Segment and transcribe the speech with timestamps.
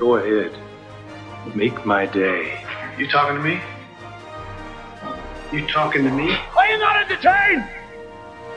[0.00, 0.52] Go ahead.
[1.54, 2.64] Make my day.
[2.96, 3.60] You talking to me?
[5.52, 6.32] You talking to me?
[6.56, 7.64] Are you not entertained?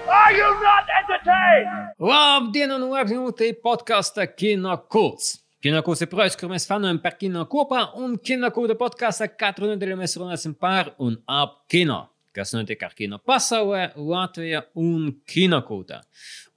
[0.08, 1.92] Are you not entertained?
[2.00, 5.44] Labdien, un labi podkāstā Kino Kults.
[5.64, 10.18] Kinokūts ir projekts, kur mēs fanojam par kino kopā, un kinokūta podkāstā katru nedēļu mēs
[10.20, 12.13] runāsim par un ap kino.
[12.34, 16.00] Kas notiek ar kino pasaulē, Latvijā un kinokūtā.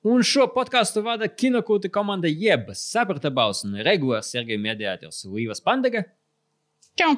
[0.08, 6.06] Un šo podkāstu vada kinokūta komanda jeb Saprata Baus un regulārs Sergejs mediātors Līvas Pandega.
[6.96, 7.12] Čau!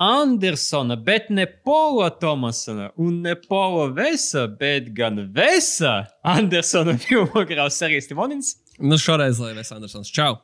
[0.00, 8.08] Andersona, bet ne Pola Tomasona un ne Pola Vesa, bet gan Vesa Andersona filmogrāfs Sergejs
[8.08, 8.54] Timonins.
[8.80, 10.08] Nu, šoreiz lai mēs Andersons.
[10.08, 10.38] Čau!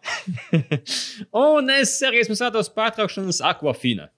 [1.48, 4.12] un es Sergejs Musātos pārtraukšanas Aquafina.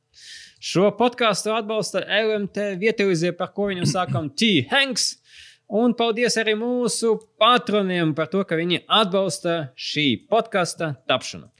[0.64, 4.62] Šo podkāstu atbalsta LMT vietējais, par ko viņam sākam T.
[4.70, 5.18] Hanks.
[5.68, 11.50] Un paldies arī mūsu patroniem par to, ka viņi atbalsta šī podkāstu tapšanu.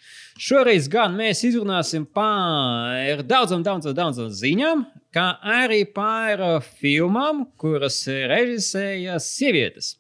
[0.41, 6.41] Šoreiz gan mēs izrunāsim par daudzām, daudzām, daudzām ziņām, kā arī par
[6.81, 9.99] filmām, kuras režisēja sievietes.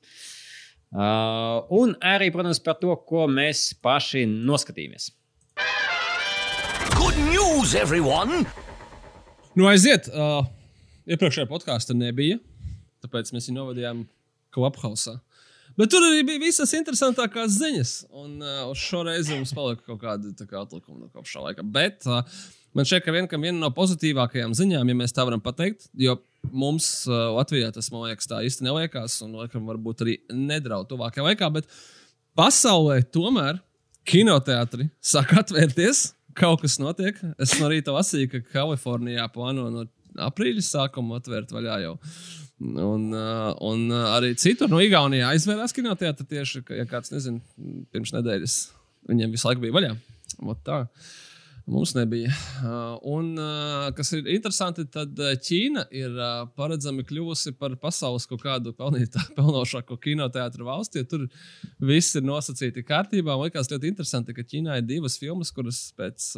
[0.94, 5.12] Uh, un arī, protams, par to, ko mēs paši noskatījāmies.
[6.96, 8.46] Good news, everyone!
[9.54, 10.08] Nu, aiziet!
[10.10, 10.42] Uh,
[11.06, 12.40] iepriekšējā podkāstā nebija,
[13.04, 14.00] tāpēc mēs viņu novadījām
[14.54, 15.12] Clubhouse.
[15.78, 17.92] Bet tur arī bija visas interesantākās ziņas.
[18.18, 21.66] Un uh, uz šo reizi mums palika kaut kāda kā, atlikuma no kopš šā laika.
[21.76, 22.26] Bet uh,
[22.74, 26.16] man šķiet, ka vien, viena no pozitīvākajām ziņām, ja mēs tā varam pateikt, jo
[26.50, 31.28] mums uh, Latvijā tas, man liekas, tā īsti neliekas, un laikam varbūt arī nedraud tuvākajā
[31.30, 31.70] laikā, bet
[32.34, 33.62] pasaulē tomēr
[34.02, 36.08] kinoteātri sāk atvērties.
[36.38, 37.18] Kaut kas notiek.
[37.38, 39.84] Es no rīta lasīju, ka Kalifornijā plāno no
[40.28, 41.94] aprīļa sākuma atvērt vaļā jau.
[42.64, 47.42] Un, uh, un uh, arī citur, no Igaunijā aizvērās kinoteātris tieši, ja kāds nezina,
[47.92, 48.58] pirms nedēļas
[49.10, 49.94] viņiem visu laiku bija vaļā.
[50.50, 50.78] Ot tā.
[51.66, 52.28] Mums nebija.
[52.28, 56.18] Uh, un, uh, kas ir interesanti, tad uh, Ķīna ir
[56.58, 61.00] paredzami kļuvusi par pasaules kaut kādu pelnītā, pelnošāko kinoteātru valsti.
[61.00, 61.24] Ja tur
[61.80, 63.32] viss ir nosacīti kārtībā.
[63.32, 66.28] Man liekas ļoti interesanti, ka Ķīnā ir divas filmas, kuras pēc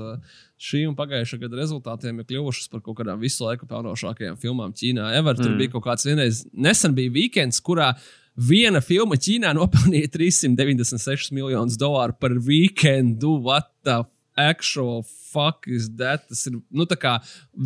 [0.62, 5.10] šī un pagājušā gada rezultātiem ir kļuvušas par kaut kādām visu laiku pelnošākajām filmām Ķīnā.
[5.18, 5.42] Ever, mm.
[5.42, 7.96] Tur bija kaut kāds vienreiz, nesen bija weekends, kurā
[8.38, 13.40] viena filma Ķīnā nopelnīja 396 miljonus dolāru par weekendu.
[13.42, 14.04] What the
[14.36, 16.28] actual fuck is that?
[16.28, 16.86] Tas ir nu,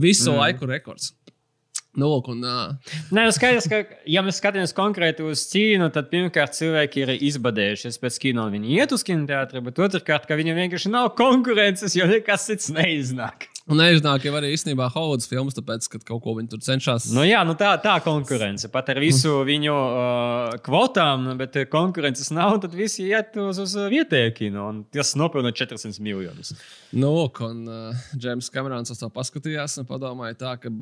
[0.00, 0.38] visu mm.
[0.40, 1.12] laiku rekords.
[1.98, 2.92] Nu, lūk, un, uh...
[3.10, 7.98] Nē, nu skaidrs, ka, ja mēs skatāmies konkrēti uz Ķīnu, tad pirmkārt cilvēki ir izbadējušies
[7.98, 8.44] pēc kino.
[8.52, 13.48] Viņi iet uz kinoteātri, bet otrkārt, ka viņiem vienkārši nav konkurences, jo nekas cits neiznāk.
[13.70, 17.10] Un neiznāk jau arī īstenībā Hovuds filmas, tāpēc, ka kaut ko viņi tur cenšas.
[17.14, 18.66] Nu, jā, nu tā, tā konkurence.
[18.72, 24.34] Pat ar visu viņu uh, kvotām, bet konkurences nav, tad visi iet uz, uz vietēju
[24.36, 24.68] kino.
[24.94, 26.56] Tas nopelna 400 miljonus.
[26.90, 30.72] Nu, un uh, Džeims Kamerons to paskatījās un padomāja tā, ka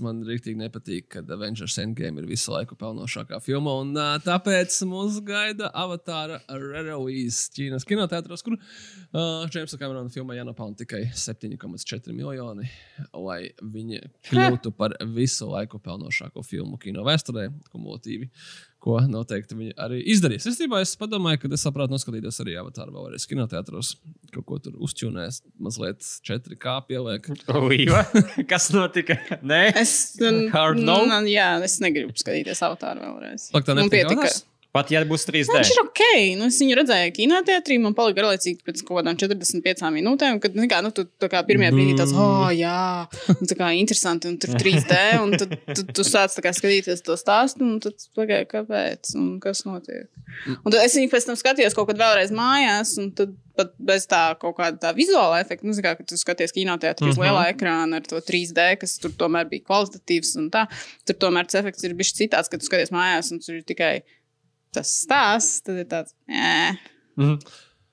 [0.00, 3.74] man rīktīgi nepatīk, ka Avengers Endgame ir visu laiku pelnošākā filma.
[3.82, 10.80] Un uh, tāpēc mums gaida Avatāra Release Ķīnas kinoteātros, kur uh, Džeimsa Kamerona filmā jānopelna
[10.80, 12.64] tikai 7,4 miljoni
[13.12, 14.00] lai viņi
[14.30, 18.30] kļūtu par visu laiku pelnošāko filmu kino vēsturē, kumulatīvi.
[18.78, 20.44] Ko noteikti viņi arī izdarīs.
[20.46, 23.96] Es domāju, es padomāju, ka es sapratu, noskatīties arī avatāru vēl arī kinoteātros.
[24.34, 27.26] Kaut ko tur uzķūnēs, mazliet 4K pieliek.
[27.70, 28.04] Līva.
[28.50, 29.18] Kas notika?
[29.42, 29.96] Nē, es,
[30.54, 31.00] Hard no.
[31.26, 33.48] Jā, es negribu skatīties avatāru vēlreiz.
[33.54, 34.30] Pak, tā nepietika.
[34.76, 35.48] Pat ja būs 3D.
[35.48, 36.02] Viņš ir ok.
[36.36, 37.78] Nu, es viņu redzēju kinoteātrī.
[37.80, 40.40] Man palika garlaicīgi pēc kaut kādām 45 minūtēm.
[40.44, 44.28] Kad nu, kā, nu, tu kā pirmajā brīdī tāds, oh, jā, nu, tā kā interesanti,
[44.28, 45.00] un tur 3D.
[45.24, 49.64] Un tad tu, tu sāc kā, skatīties to stāstu, un tad pagaidi, kāpēc un kas
[49.64, 50.06] notiek.
[50.60, 54.04] Un tad es viņu pēc tam skatījos kaut kad vēlreiz mājās, un tad pat bez
[54.06, 55.66] tā kaut kāda tā vizuāla efekta.
[55.66, 57.26] Nu, kā, kad tu skaties kinoteātrī uz uh -huh.
[57.26, 60.66] lielā ekrāna ar to 3D, kas tur tomēr bija kvalitatīvs un tā.
[61.06, 63.94] Tur tomēr tas efekts ir bijis citāds, kad tu skaties mājās, un tur ir tikai
[64.74, 66.14] tas stāsts, tad ir tāds.
[66.30, 66.76] Jā.
[67.18, 67.38] Mm -hmm.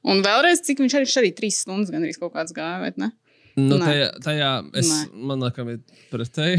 [0.06, 3.12] Un vēlreiz, cik viņš arī, arī trīs stundas gan arī kaut kāds gāja, vai ne?
[3.56, 5.24] Nu, tajā, tajā es, Nē.
[5.30, 5.80] man liekas, ir
[6.12, 6.58] pretēji.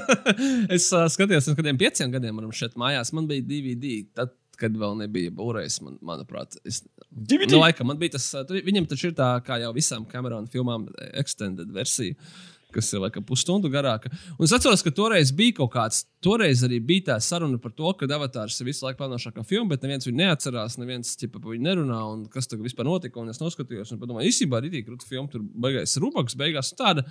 [0.76, 4.06] es uh, skatījos, pirms kādiem pieciem gadiem, man šeit mājās, man bija DVD.
[4.14, 6.80] Tad, kad vēl nebija būrējis, man, manuprāt, es,
[7.10, 7.50] DVD?
[7.52, 11.72] Nu, laikam, man bija tas, viņam taču ir tā, kā jau visām Kamerona filmām, extended
[11.74, 12.14] versija.
[12.14, 14.10] Uh, kas ir laikam pusstundu garāka.
[14.36, 17.92] Un es atceros, ka toreiz bija kaut kāds, toreiz arī bija tā saruna par to,
[17.98, 21.68] ka avatārs ir visu laiku pelnošākā filma, bet neviens viņu neatcerās, neviens ķipa, par viņu
[21.68, 23.20] nerunā, un kas tagad vispār notika.
[23.22, 27.06] Un es noskatījos, un padomāju, īstenībā arī krūta filma, tur beigās rubaks, beigās tāda.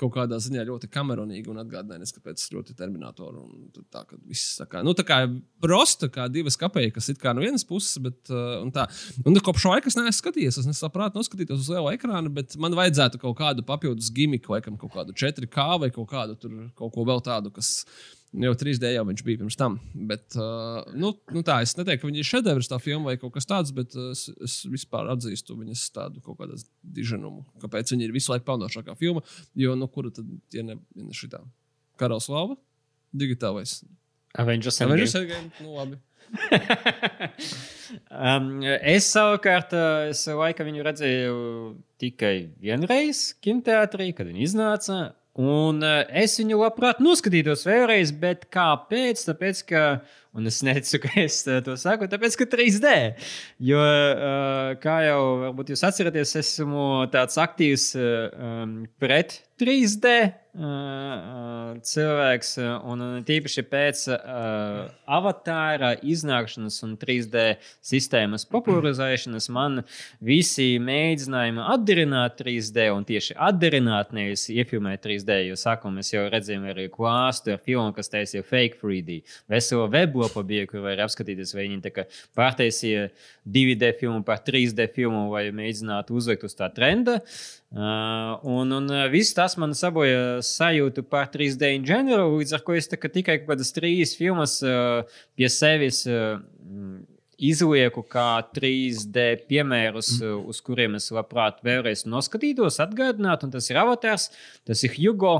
[0.00, 3.44] Kaut kādā ziņā ļoti kameronīga un atgādināja, kāpēc ļoti terminatoru.
[3.92, 5.20] Tā, viss tā kā, nu, tā kā
[5.62, 8.86] prosta, kā divas kapeikas, it kā no vienas puses, bet uh, un tā.
[9.24, 13.20] Un kopš laika es neesmu skatījies, es nesaprātu noskatīties uz lielu ekrānu, bet man vajadzētu
[13.22, 17.22] kaut kādu papildus gimiku, laikam kaut kādu 4K vai kaut kādu tur kaut ko vēl
[17.26, 17.80] tādu, kas.
[18.30, 19.76] Jau 3D jau viņš bija pirms tam.
[20.06, 23.32] Bet, uh, nu, nu tā, es neteiktu, ka viņa ir šedevrs, tā filma vai kaut
[23.34, 26.60] kas tāds, bet uh, es, es vispār atzīstu viņas tādu kaut kādu
[26.98, 27.42] diženumu.
[27.64, 29.24] Kāpēc viņa ir visu laiku pelnošākā filma?
[29.58, 31.42] Jo, nu, kura tad, ja ne, ja ne šitā?
[31.98, 32.54] Karalis Lava,
[33.10, 33.80] digitālais.
[34.38, 35.50] Avengers Avengers Endgame.
[35.50, 35.98] Endgame, nu labi.
[38.14, 39.74] um, es savukārt,
[40.12, 41.38] es laikam viņu redzēju
[41.98, 45.00] tikai vienreiz kinoteātrī, kad viņa iznāca.
[45.40, 49.22] Un uh, es viņu labprāt noskatītos vēlreiz, bet kāpēc?
[49.30, 49.84] Tāpēc, ka,
[50.36, 52.94] un es neticu, ka es uh, to saku, tāpēc, ka 3D.
[53.70, 60.30] Jo, uh, kā jau varbūt jūs atceraties, esmu tāds aktīvs uh, um, pret 3D uh,
[60.60, 61.50] uh,
[61.84, 62.54] cilvēks,
[62.90, 64.02] un tīpaši pēc
[65.10, 67.44] avatāra iznākšanas un 3D
[67.86, 69.82] sistēmas popularizēšanas man
[70.24, 75.42] visi mēģinājumi atdarināt 3D un tieši atdarināt, nevis iefilmēt 3D.
[75.50, 79.20] Jo sākumā mēs jau redzējām arī klāstu ar filmu, kas taisīja fake 3D.
[79.50, 79.86] Veselo
[80.20, 82.04] weblopu bija, kur var apskatīties, vai viņi
[82.36, 83.08] pārtaisīja
[83.48, 87.20] 2D filmu par 3D filmu vai mēģinātu uzlikt uz tā trenda.
[87.70, 92.64] Uh, un, un uh, viss tas man saboja sajūtu par 3D in general, līdz ar
[92.66, 95.06] to es tikai kaut kādas trīs filmas uh,
[95.38, 96.40] pie sevis uh,
[97.40, 100.46] izlieku kā 3D piemērus, mm.
[100.50, 103.48] uz kuriem es labprāt vēlreiz noskatītos, atgādinātu.
[103.48, 104.28] Un Tas ir Avatars,
[104.68, 105.34] tas ir Hugo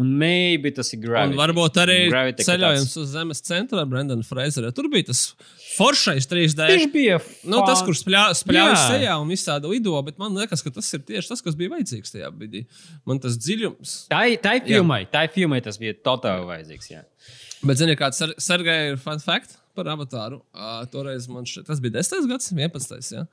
[0.00, 1.34] un maybe tas ir Gravity.
[1.34, 4.72] Un varbūt arī Gravity, ceļojums tāds- uz Zemes centra ar Brendanu Fraseru.
[4.74, 5.22] Tur bija tas
[5.76, 6.66] foršais 3D.
[6.70, 8.74] Viņš bija Nu, tas, kurš Jā.
[8.88, 12.14] sejā un visādi lido, bet man liekas, ka tas ir tieši tas, kas bija vajadzīgs
[12.14, 12.64] tajā brīdī.
[13.06, 14.08] Man tas dziļums.
[14.08, 16.90] Tai, tai filmai, tai filmai tas bija totāli vajadzīgs.
[16.90, 17.04] Jā.
[17.62, 20.40] Bet, zini, kāds Ser- Sergejs ir fun fact par avatāru.
[20.54, 22.26] Uh, toreiz man šeit, tas bija 10.
[22.30, 23.12] gads, 11.
[23.14, 23.26] Ja?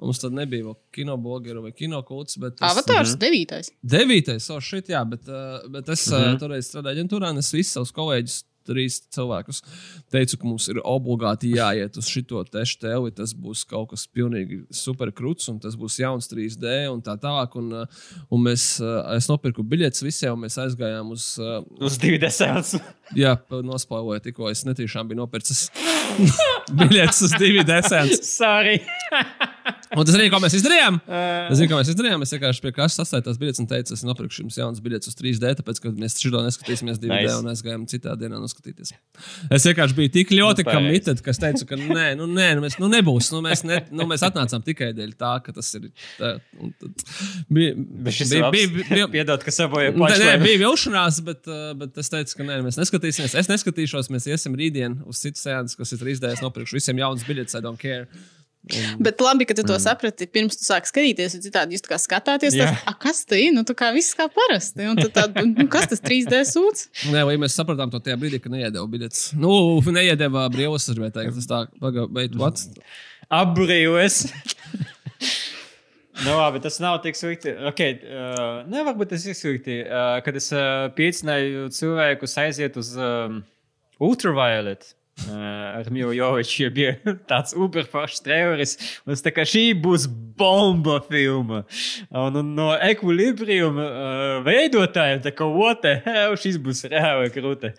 [0.00, 2.38] Mums tad nebija vēl kinoblogeru vai kinokults.
[2.64, 3.72] Avatārs devītais.
[3.84, 6.16] Devītais, oh, shit, jā, bet, uh, bet es Mhm.
[6.16, 6.34] -hmm.
[6.34, 9.62] uh, toreiz strādāju aģentūrā, un es visus savus kolēģus, trīs cilvēkus,
[10.12, 12.78] teicu, ka mums ir obligāti jāiet uz šo tešu,
[13.16, 17.56] tas būs kaut kas pilnīgi superkrūts, un tas būs jauns 3D un tā tālāk.
[17.60, 21.32] Un, uh, un mēs, uh, es nopirku biļetes visiem, un mēs aizgājām uz.
[21.40, 22.80] Uh, Uz 20.
[23.22, 25.68] jā, nospēlēju tikko, es netīšām biju nopircis
[26.80, 27.80] biļetes uz 2D.
[28.40, 28.80] Sorry.
[29.90, 31.00] Un tas arī, ko mēs izdarījām.
[31.50, 32.22] Es zinu, kā mēs izdarījām.
[32.22, 35.16] Es vienkārši pie kases sastāju tās biļetes un teicu, es nopirkšu jums jaunas biļetes uz
[35.18, 37.38] 3D, tāpēc, ka mēs šo neskatīsimies 2D Nice.
[37.40, 38.92] un aizgājām citā dienā noskatīties.
[39.52, 42.64] Es vienkārši biju tik ļoti Nu, committed, ka es teicu, ka nē, nu, nē nu,
[42.64, 43.30] mēs, nu, nebūs.
[43.34, 45.88] Nu, mēs, ne, nu, mēs atnācām tikai dēļ tā, ka tas ir.
[46.18, 47.04] Tā, un tad
[47.48, 50.42] bija, bija, bija, bija, Piedod, ka saboja Nu, Nē, pašu.
[50.44, 53.36] bija vilšanās, bet, uh, bet es teicu, ka nē, mēs neskatīsimies.
[53.40, 56.34] Es neskatīšos, mēs iesim rītdien uz citu sēdes, kas ir 3D.
[56.34, 58.06] Es nopirkšu visiem jaunas biļetes, I don't care.
[59.00, 61.38] Bet labi, ka tu to saprati pirms tu sāki skatīties.
[61.40, 62.68] Citādi jūs tā kā skatāties, Jā.
[62.68, 63.54] tas, "A, kas tā ir?
[63.56, 64.84] Nu, tā kā viss kā parasti.
[64.84, 66.88] Un tad tā, nu, kas tas 3D sūds?
[67.10, 69.32] Nē, vai mēs sapratām to tajā brīdī, ka neiedeva biļetes.
[69.40, 72.60] Nu, neiedeva es gribēju teikt, tas tā, pagaidi, what?
[73.30, 74.26] Apbrīvojas.
[76.20, 77.52] Nu, labi, tas nav tik slikti.
[77.70, 79.78] Okay, uh, ne, varbūt tas ir slikti.
[79.86, 83.40] Uh, kad es uh, pieicināju cilvēkus aiziet uz um,
[84.04, 84.90] Ultraviolet.
[85.28, 86.94] Uh, ar Mīlu Joviču ja
[87.28, 88.76] tāds uberforšs traileris.
[89.04, 90.06] Un tā kā šī būs
[90.40, 91.64] bomba filma.
[92.08, 97.74] Un, un no ekvilibriuma uh, veidotājiem tā kā what the hell, šis būs reāli krūte.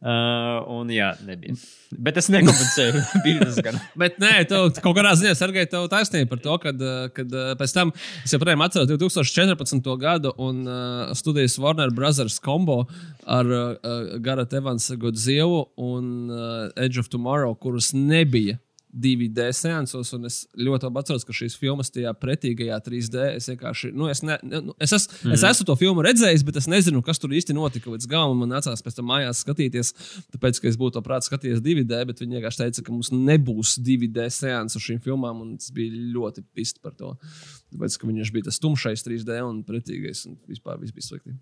[0.00, 1.52] Uh, un jā, nebija.
[2.00, 3.58] Bet es nekompensēju bildes.
[4.00, 7.50] Bet nē, tev kaut kādā ziņā sargāja tev taisnība par to, kad, uh, kad uh,
[7.60, 7.92] pēc tam
[8.24, 9.90] es joprojām atceros 2014.
[10.00, 12.86] gadu un uh, studijas Warner Brothers kombo
[13.28, 18.56] ar uh, uh, Garatu Evansu Godzilla un uh, Edge of Tomorrow, kuras nebija.
[18.92, 23.26] DVD seansos, un es ļoti labi atceros, ka šīs filmas tajā pretīgajā 3D.
[23.38, 25.34] Es vienkārši, nu, es, ne, nu, es, es, mm.
[25.36, 28.40] es esmu to filmu redzējis, bet es nezinu, kas tur īsti notika līdz galam.
[28.42, 29.92] Man nācās pēc tam mājās skatīties,
[30.34, 34.26] tāpēc, ka es būtu labprāt skatījies 2D, bet viņi vienkārši teica, ka mums nebūs 2D
[34.34, 37.14] seanss ar šīm filmām, un tas bija ļoti pist par to.
[37.70, 41.38] Tāpēc, ka viņš bija tas tumšais 3D un pretīgais, un vispār viss bija slikti.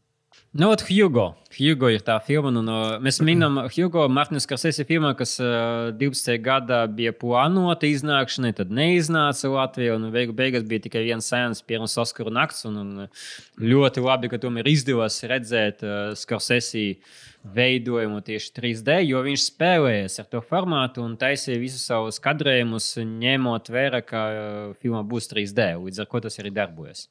[0.53, 1.35] Nu, ot, Hugo.
[1.53, 2.49] Hugo ir tā filma.
[2.49, 6.39] Un, uh, mēs minam Hugo Martinas Karsesi filmu, kas uh, 12.
[6.41, 9.99] gadā bija plānota iznākšanai, tad neiznāca Latvijā.
[9.99, 12.65] Un beigu, beigās bija tikai viens sēns pirms Oskaru nakts.
[12.69, 13.09] Un, un
[13.61, 16.87] ļoti labi, ka tomēr izdevās redzēt uh, Skarsesi
[17.55, 23.69] veidojumu tieši 3D, jo viņš spēlējas ar to formātu un taisīja visus savus kadrējumus, ņemot
[23.73, 25.75] vērā, ka uh, filma būs 3D.
[25.85, 27.07] Līdz ar to tas arī darbojas.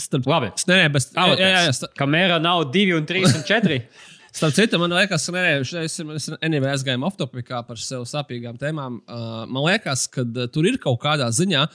[0.00, 0.52] Starp, Labi.
[0.68, 1.08] Nē, nē, bet.
[1.16, 3.80] Jā, jā, jā, sta- Kamēr nav 2, un 3 un 4.
[4.36, 9.02] Starp citu, man liekas, ka šis ir anyway, aizgājām off-topikā par sev sāpīgām tēmām.
[9.04, 11.66] Uh, man liekas, ka uh, tur ir kaut kādā ziņā.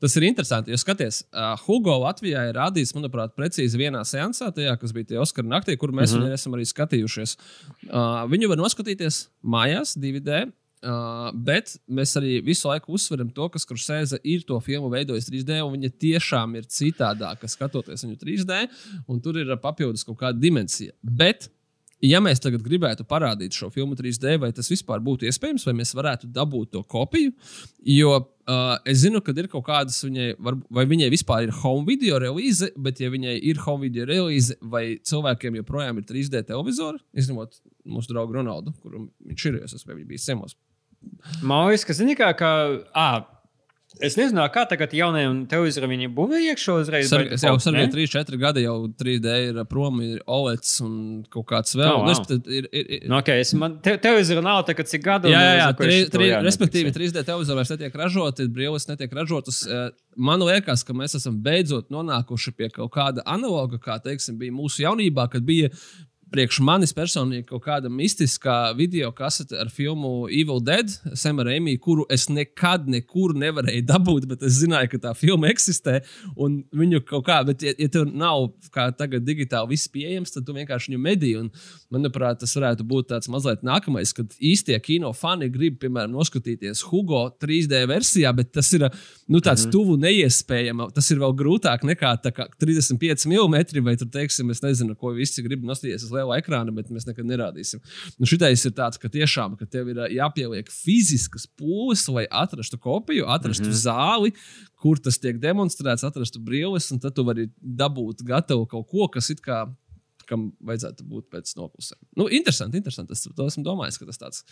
[0.00, 4.74] Tas ir interesanti, jo skaties, uh, Hugo Latvijā ir rādīts, manuprāt, precīzi vienā seansā, tajā,
[4.80, 6.34] kas bija tie Oskara naktī, kur mēs mm -hmm.
[6.36, 7.36] esam arī skatījušies.
[7.88, 10.52] Uh, viņu var noskatīties mājās, 2D.
[10.86, 15.58] Uh, bet mēs arī visu laiku uzsveram to, ka Skrusēze ir to filmu veidojis 3D,
[15.64, 18.60] un viņa tiešām ir citādāka skatoties viņu 3D,
[19.10, 20.94] un tur ir papildus kaut kāda dimensija.
[21.02, 21.48] Bet
[22.04, 25.94] Ja mēs tagad gribētu parādīt šo filmu 3D, vai tas vispār būtu iespējams, vai mēs
[25.96, 27.32] varētu dabūt to kopiju?
[27.88, 31.86] Jo uh, es zinu, ka ir kaut kādas viņai, var, vai viņai vispār ir home
[31.88, 37.00] video relīze, bet ja viņai ir home video relīze, vai cilvēkiem joprojām ir 3D televizori,
[37.16, 40.52] izņemot mūsu draugu Ronaldu, kuram viņš ir, es esmu bijis ciemos.
[41.46, 42.52] Mājas, ka zini, kā, ka.
[42.94, 43.08] À,
[43.96, 47.06] Es nezinu, kā tagad jaunajam televizoram viņi būvē iekšā uzreiz.
[47.08, 47.92] Sar, vai es jau sarunāju, ne?
[47.94, 50.96] 3, 4 gadi jau 3D ir prom, ir OLEDs un
[51.32, 51.94] kaut kāds vēl.
[51.94, 52.12] Oh, wow.
[52.12, 52.50] wow.
[52.52, 55.30] ir, ir, ir, Nu, okay, es, man te, televizora nav ka cik gadu.
[55.32, 57.14] Jā, jā, jā, un, tri, es tri, jā respektīvi, nefiksēju.
[57.14, 59.62] 3D televizori vairs netiek ražoti, brilles netiek ražotas.
[60.28, 64.84] Man liekas, ka mēs esam beidzot nonākuši pie kaut kāda analoga, kā teiksim, bija mūsu
[64.84, 65.72] jaunībā, kad bija
[66.32, 72.06] priekš manis personīgi kaut kāda mistiskā video kasete ar filmu Evil Dead, Sema Rēmī, kuru
[72.12, 76.00] es nekad nekur nevarēju dabūt, bet es zināju, ka tā filma eksistē.
[76.34, 80.48] Un viņu kaut kā, bet, ja, ja tev nav kā tagad digitāli viss pieejams, tad
[80.48, 81.32] tu vienkārši viņu medī.
[81.38, 81.50] Un,
[81.94, 87.26] manuprāt, tas varētu būt tāds mazliet nākamais, kad īstie kino fani grib, piemēram, noskatīties Hugo
[87.42, 89.72] 3D versijā, bet tas ir nu, tāds mm -hmm.
[89.72, 90.90] tuvu neiespējami.
[90.94, 95.42] Tas ir vēl grūtāk nekā kā 35 mm, vai tur, teiksim, es nezinu, ko visi
[95.42, 97.82] grib nostīties liela ekrāna, bet mēs nekad nerādīsim.
[98.18, 103.28] Nu, šitais ir tāds, ka tiešām, ka tev ir jāpieliek fiziskas pūles, lai atrastu kopiju,
[103.30, 103.82] atrastu mm -hmm.
[103.86, 104.34] zāli,
[104.82, 109.30] kur tas tiek demonstrēts, atrastu brilles, un tad tu vari dabūt gatavu kaut ko, kas
[109.30, 109.66] it kā
[110.26, 112.00] kam vajadzētu būt pēc noklusēm.
[112.18, 113.14] Nu, interesanti, interesanti.
[113.16, 114.44] Es to esmu domājis, ka tas tāds.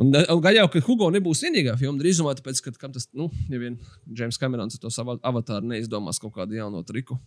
[0.00, 3.30] Un, un gan jau, ka Hugo nebūs vienīgā filma drīzumā, tāpēc, ka kam tas, nu,
[3.52, 3.78] ja vien
[4.10, 7.18] Džeims Kamerons ar to savu avatāru neizdomās kaut kādu jaunu triku.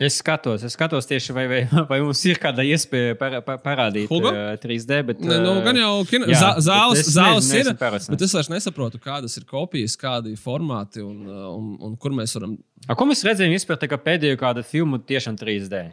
[0.00, 1.58] Es skatos, es skatos tieši, vai, vai,
[1.90, 4.30] vai mums ir kāda iespēja par, par, parādīt Hugo?
[4.32, 5.00] uh, 3D.
[5.10, 8.32] Bet, Ne, nu, ā, gan jau kino, jā, zāles, es zāles nezinu, ir, bet es
[8.38, 12.56] vairs nesaprotu, kādas ir kopijas, kādi ir formāti un, uh, un, un kur mēs varam.
[12.86, 15.84] A, ko mēs redzējām vispār tā kā pēdējo kādu filmu tiešām 3D?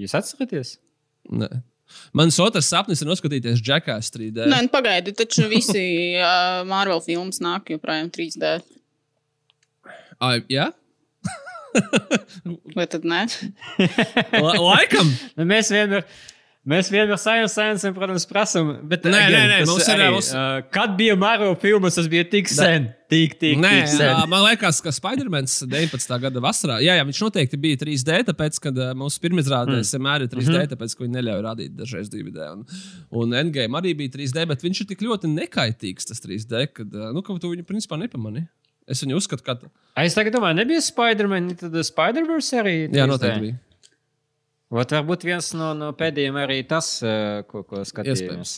[0.00, 0.78] Jūs atceraties?
[1.28, 1.50] Ne.
[2.16, 4.48] Mans otrs sapnis ir noskatīties Jackass 3D.
[4.48, 5.84] Nē, nu, pagaidi, taču visi
[6.16, 8.56] uh, Marvel filmas nāk joprojām 3D.
[10.20, 10.70] Ai, jā?
[12.76, 13.24] Vai tad ne?
[14.44, 15.14] La, laikam!
[15.36, 16.06] Nu, mēs vienmēr.
[16.68, 18.74] Mēs vienmēr science, science, protams, prasām.
[18.84, 22.04] Bet, Nē, again, nē, nē, mums ir, arī, mums- uh, kad bija Marvel filmas, tas
[22.12, 22.90] bija tik sen.
[23.08, 24.12] Tik, tik, Nē, tik sen.
[24.12, 26.12] ā, man liekas, ka Spidermans 19.
[26.20, 29.96] gada vasarā, jā, jā viņš noteikti bija 3D, tāpēc, ka ā, mūsu pirmizrādēs mm.
[29.96, 30.70] vienmēr ir 3D, mm -hmm.
[30.74, 32.52] tāpēc, ka viņi neļauj rādīt dažreiz 2D.
[32.52, 32.62] Un,
[33.24, 37.10] un Endgame arī bija 3D, bet viņš ir tik ļoti nekaitīgs, tas 3D, ka, ā,
[37.16, 38.50] nu, ka tu viņu principā nepamanīji.
[38.90, 39.70] Es viņu uzskatu, ka.
[40.02, 42.74] Es tagad domāju, nebija Spider-Man, tad Spider-Verse arī.
[42.88, 43.10] Jā, 3D?
[43.12, 43.60] noteikti bija.
[44.70, 48.22] Vat varbūt viens no, no pēdējiem arī tas, uh, ko, ko skatījāmies.
[48.22, 48.52] Iespējams.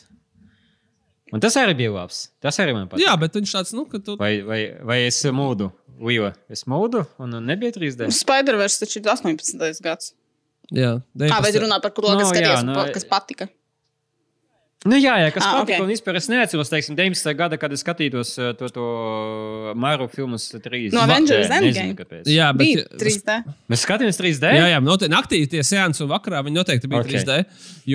[1.33, 2.27] Un tas arī bija labs.
[2.45, 3.07] Tas arī man patīk.
[3.07, 4.19] Jā, bet viņš tāds, nu, ka tu.
[4.21, 5.71] Vai, vai, vai es mūdu?
[6.03, 8.09] Līva, es mūdu un nebija 3D.
[8.13, 9.81] Spider-Verse taču ir 18.
[9.85, 10.13] gads.
[10.73, 11.65] Jā, Kā vai 19.
[11.65, 13.49] runā par to, Nu, kas jā, skaties, nu, kas patika?
[14.83, 15.77] Nu, jā, jā, kas Ah, patīk.
[15.79, 15.85] ok.
[15.85, 17.35] Un vispār es neatceros, teiksim, 19.
[17.39, 18.87] gada, kad es skatījos uh, to, to
[19.79, 20.91] Maru filmas 3D.
[20.97, 21.95] No Avengers Endgame?
[22.01, 22.27] kāpēc.
[22.27, 22.65] Jā, bet.
[22.67, 23.37] Bija 3D.
[23.71, 24.51] Mēs skatījāmies 3D.
[24.59, 27.13] Jā, jā, noteikti naktī tie seansi un vakarā viņi noteikti bija Ok.
[27.13, 27.23] okay.
[27.23, 27.39] 3D,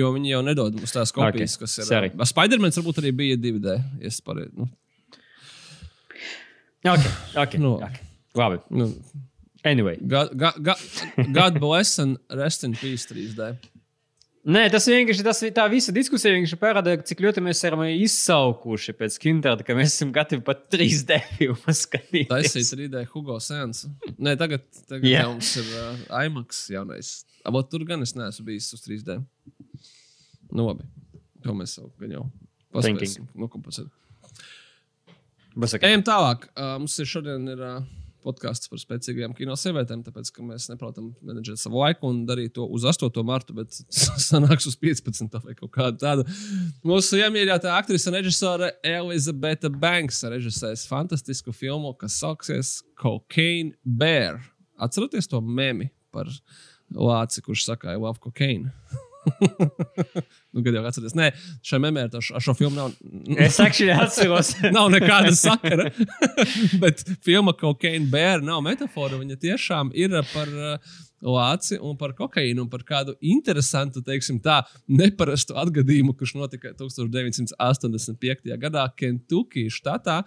[0.00, 1.66] jo viņi jau nedod mums tās kopijas, Ok, okay.
[1.66, 1.88] kas ir.
[1.90, 2.10] sorry.
[2.16, 3.76] ā, Spidermans varbūt arī bija 2D.
[4.00, 4.56] Ja es pareizi.
[4.56, 4.70] Nu,
[6.88, 7.04] Ok,
[7.36, 7.58] ok.
[7.60, 7.74] Nu.
[7.84, 8.00] ok.
[8.38, 8.58] Labi.
[8.70, 8.94] nu,
[9.64, 9.98] Anyway.
[10.00, 10.78] God, God, God,
[11.34, 13.56] God bless and rest in peace 3D.
[14.48, 19.18] Nē, tas vienkārši tas, tā visa diskusija vienkārši parāda, cik ļoti mēs esam izsaukuši pēc
[19.20, 22.56] kintarda, ka mēs esam gatavi pat 3D filmu skatīties.
[22.72, 23.84] 3D Hugo Sens.
[24.16, 25.28] Nē, tagad, tagad yeah.
[25.28, 27.12] mums ir uh, IMAX jaunais.
[27.44, 29.18] Abot tur gan es neesmu bijis uz 3D.
[30.48, 30.88] Nu, labi.
[31.44, 32.24] To mēs jau gan jau
[32.72, 33.92] paspēsim nokompensēt.
[35.84, 36.48] Ejam tālāk.
[36.54, 41.10] Uh, mums ir šodien ir, uh, podkāsts par spēcīgām kino sievietēm, tāpēc ka mēs neprotam
[41.24, 43.10] menedžēt savu laiku un darīt to uz 8.
[43.26, 43.80] martu, bet
[44.28, 45.38] sanāks uz 15.
[45.44, 46.38] vai kaut kāda tāda.
[46.86, 54.42] Mūsu iemīļotā aktrise un režisore Elizabete Banks režisēs fantastisku filmu, kas sauksies Cocaine Bear.
[54.78, 56.30] Atceraties to memi par
[56.94, 58.72] lāci, kurš saka, I love cocaine.
[60.52, 61.16] nu, gad jau atceries.
[61.18, 61.30] Nē,
[61.66, 62.94] šai memē ar, ar šo filmu nav.
[63.38, 64.54] Es actually atceros.
[64.74, 65.90] nav nekāda sakara.
[66.82, 69.18] Bet filma Cocaine Bear nav metafora.
[69.20, 70.52] Viņa tiešām ir par
[71.24, 78.54] lāci un par kokaīnu un par kādu interesantu, teiksim, tā neparastu atgadījumu, kurš notika 1985.
[78.62, 80.20] gadā Kentucky štatā,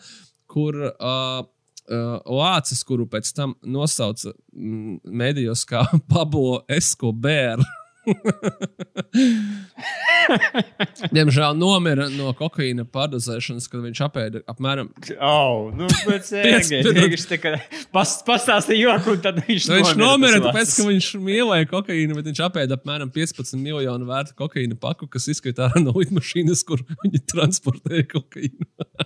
[0.52, 1.44] kur uh,
[1.92, 7.64] uh, lācis, kuru pēc tam nosauca mm, medijos kā Pablo Escobar.
[11.16, 14.88] Diemžēl nomira no kokaīna pārdozēšanas, kad viņš apēda apmēram.
[15.18, 17.52] Oh, nu, viņš kā
[17.94, 20.78] pas, pastāstīja joku, un tad viņš Nu, viņš nomira tas tāpēc, vārds.
[20.78, 25.60] ka viņš mīlēja kokaīnu, bet viņš apēda apmēram 15 miljonu vērtu kokaīna paku, kas izkrita
[25.70, 28.66] ārā no lidmašīnas, kur viņi transportēja kokaīnu.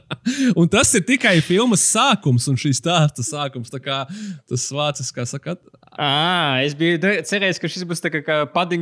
[0.60, 3.70] un tas ir tikai filmas sākums un šīs stāsta sākums.
[3.74, 3.98] Tā kā
[4.50, 5.52] tas vācis, kā saka,
[5.96, 8.36] À, es biju cerējis, ka šis būs tā kā, kā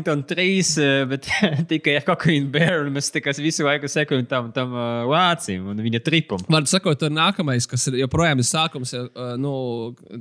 [0.03, 1.27] Paddington 3, eh, bet
[1.71, 6.01] tikai ar kokaīnu bēru, un mēs visu laiku sekojam tam, tam uh, vācim un viņa
[6.03, 6.43] tripam.
[6.51, 9.53] Var sakot, tur nākamais, kas ir joprojām ir sākums, ja, uh, nu,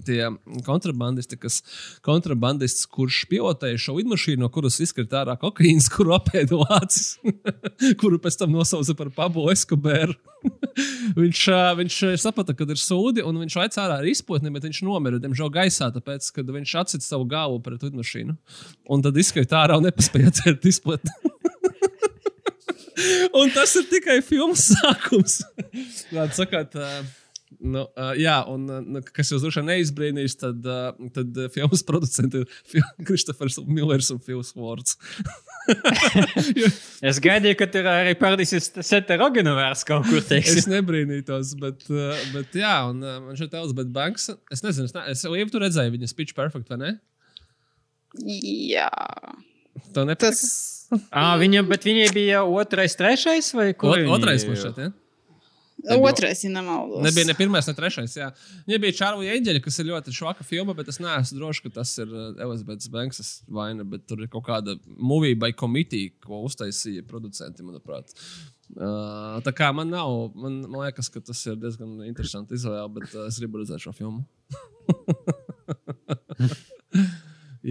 [0.06, 0.30] tie
[0.66, 1.62] kontrabandisti, kas
[2.04, 7.16] kontrabandists, kurš pilotēja šo lidmašīnu, no kuras izkrita ārā kokaīns, kuru apēda vācis,
[8.00, 10.16] kuru pēc tam nosauca par Pablo Escobaru.
[11.22, 11.42] viņš,
[11.78, 15.52] viņš saprata, ka ir sūdi, un viņš aicināja ārā ar izpotni, bet viņš nomira, diemžēl,
[15.54, 18.36] gaisā, tāpēc, ka viņš atcita savu galvu pret lidmašīnu.
[18.92, 21.14] Un tad izkrita ārā un nepaspēja atvērt izpotni.
[23.34, 25.40] Un tas ir tikai filmas sākums.
[26.12, 27.00] Labi, sakot, uh,
[27.62, 31.84] nu, uh, jā, un uh, nu, kas jūs droši vien neizbrīnīs, tad, uh, tad filmas
[31.88, 34.98] producenti ir Kristofers Millers un Fils Vorts.
[37.06, 40.68] Es gaidīju, ka tur arī parādīsies Seta Rogana vairs kaut kur es teiks.
[40.70, 44.96] nebrīnītos, bet, uh, bet jā, un uh, man šeit teiks, bet Banks, es nezinu, es,
[44.98, 46.92] ne, es jau tur redzēju viņa speech perfect, vai ne?
[48.22, 48.90] Jā,
[49.96, 50.36] To nepatīk.
[50.36, 50.72] tas
[51.08, 53.94] À, viņa, bet viņai bija otrais, trešais vai kur?
[53.96, 54.90] Ot, otrais man šeit, ja?
[55.90, 57.02] Otrais, ja nemaldos.
[57.04, 58.14] Nebija ne pirmais, ne trešais.
[58.16, 58.30] Jā.
[58.68, 61.90] Viņa bija Čārlija Eņģeļa, kas ir ļoti švaka filma, bet es neesmu drošs, ka tas
[62.02, 63.86] ir uh, Elizabetes Banksas vaina.
[63.88, 68.06] Bet tur ir kaut kāda movie by committee, ko uztaisīja producenti, manuprāt.
[68.72, 70.08] Uh, tā kā man nav,
[70.38, 73.92] man, man liekas, ka tas ir diezgan interesanti izvēle, bet uh, es gribu redzēt šo
[73.96, 74.20] filmu.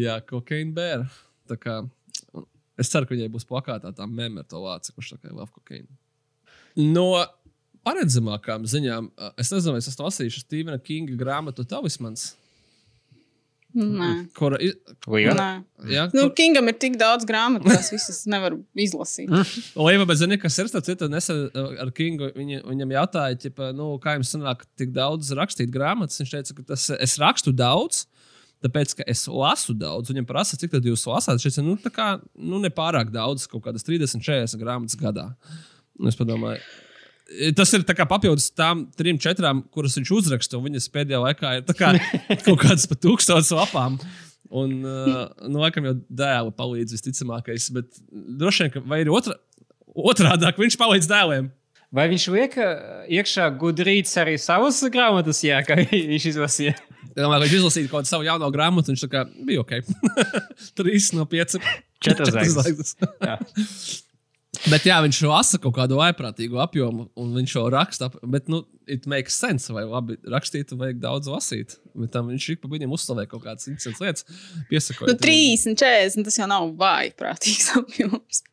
[0.03, 1.01] Jā, Cocaine Bear.
[1.49, 1.73] Tā kā,
[2.79, 5.89] es ceru, ka viņai būs plakātā tā mēmē to vācu, kurš tā kā love cocaine.
[6.79, 7.07] No
[7.87, 9.09] paredzamākām ziņām,
[9.41, 12.31] es nezinu, vai es esmu lasījis Stevena Kinga grāmatu Talismans.
[13.71, 14.73] Nē, Kura ir.
[15.07, 15.35] Liela?
[15.37, 15.87] nē.
[15.93, 19.31] Jā, Nu, kur, Kingam ir tik daudz grāmatu, ka es visas nevaru izlasīt.
[19.87, 21.07] Līva, bet zini, kas ir tas cits?
[21.11, 26.19] Nesen ar Kingu viņa, viņam jautāja, ķipa, nu, kā jums sanāk tik daudz rakstīt grāmatas.
[26.19, 28.03] Viņš teica, ka tas, es rakstu daudz.
[28.61, 31.41] Tāpēc, ka es lasu daudz, viņam prasa, cik daudz jūs lasāt.
[31.41, 35.31] Šis ir nu, tā kā, nu, nepārāk daudz, kaut kādas 30, 40 grāmatas gadā.
[35.97, 36.59] Un es padomāju,
[37.57, 40.59] tas ir papildus tām trim, četrām, kuras viņš uzraksta.
[40.61, 41.93] Viņas pēdējā laikā ir kā
[42.45, 43.97] kaut kādas pat tūkstošas lapām.
[44.51, 47.69] Un, uh, nu, laikam jau dēlu palīdz visticamākais.
[47.75, 49.37] Bet droši vien, ka vai ir otra,
[49.95, 51.47] otrādi, viņš palīdz dēliem.
[51.91, 52.67] Vai viņš liek ā,
[53.19, 56.75] iekšā gudrītis arī savas grāmatas, jā, kā viņš izlasīja?
[57.15, 58.93] Domāju, ka viņš izlasīja kaut kādu savu jauno grāmatu.
[58.93, 59.73] Viņš tā kā bija ok.
[60.79, 61.63] Trīs no pieciem.
[62.01, 62.95] Četras zvaigznes.
[64.69, 68.05] Bet jā, viņš lasa kaut kādu vaiprātīgu apjomu, un viņš jau raksta.
[68.11, 71.77] ap- Bet, nu, it makes sense, vai labi rakstīt, vajag daudz lasīt.
[71.97, 74.25] Bet tam viņš ik pa viņam uzslavē kaut kādas interesantas lietas.
[74.69, 75.07] Piesakot.
[75.09, 78.43] Nu, 30, 40, tas jau nav vājprātīgs apjoms.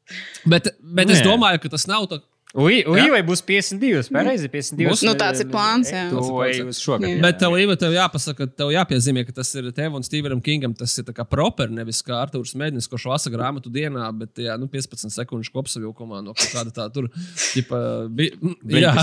[0.48, 1.28] Bet, bet es Nē.
[1.28, 2.22] domāju, ka tas nav tā.
[2.56, 4.88] Līvai būs 52, pareizi 52.
[4.88, 5.02] Būs?
[5.04, 6.06] Nu, tāds ir plāns, jā.
[6.16, 7.04] Uz šogad.
[7.04, 7.18] Jā.
[7.20, 10.72] Bet tev, Līva, tev jāpasaka, tev jāpiezīmē, ka tas ir tev un Stevenam Kingam.
[10.78, 14.56] Tas ir tā kā proper, nevis kā Arthurs Mēnesis, kurš lasa grāmatu dienā, bet jā,
[14.56, 17.11] nu, 15 sekundžu kopsavilkumā no kaut kāda tā tur.
[17.52, 17.82] Ģipa,
[18.16, 18.30] bi,
[18.80, 18.94] jā,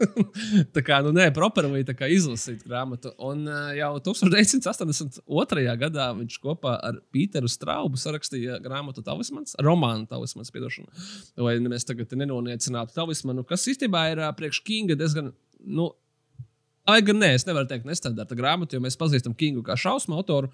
[0.78, 3.12] tā kā, nu, nē, properly tā kā izlasīt grāmatu.
[3.28, 3.44] Un
[3.76, 5.76] jau 1982.
[5.84, 10.88] gadā viņš kopā ar Pīteru Straubu sarakstīja grāmatu Talismans, romānu Talismans, piedošanu.
[11.44, 12.08] Lai mēs tagad
[12.70, 15.92] nenoniecinātu Talismanu, kas īstenībā ir priekš Kinga diezgan, nu,
[16.88, 20.48] Lai gan nē, es nevaru teikt, nestandarta grāmatu, jo mēs pazīstam Kingu kā šausmu autoru,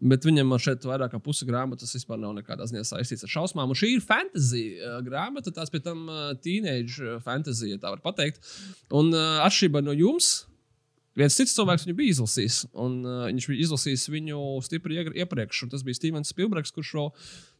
[0.00, 3.74] bet viņam šeit vairāk kā puse grāmatas vispār nav nekādā ziņā saistīts ar šausmām.
[3.74, 4.62] Un šī ir fantasy
[5.04, 6.06] grāmata, tās pēc tam
[6.40, 8.40] teenage fantasy, ja tā var pateikt.
[8.94, 10.30] Un atšķirībā no jums.
[11.18, 15.66] Viens cits cilvēks viņu bija izlasījis, un viņš bija izlasījis viņu stipri iepriekš.
[15.66, 17.10] un Tas bija Stevens Spilbergs, kurš vēl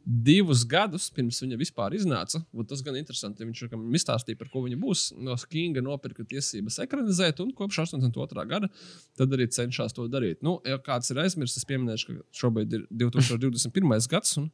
[0.04, 2.42] divus gadus pirms viņa vispār iznāca.
[2.68, 3.46] Tas gan interesanti.
[3.46, 5.04] Viņš kam izstāstīja, par ko viņa būs.
[5.22, 8.46] No Kinga nopirka tiesības ekranizēt, un kopš 82.
[8.50, 8.70] gada
[9.18, 10.42] tad arī cenšas to darīt.
[10.44, 13.92] Nu, ja kāds ir aizmirsis, es pieminēšu, ka šobrīd ir 2021.
[14.10, 14.36] gads.
[14.40, 14.48] Un,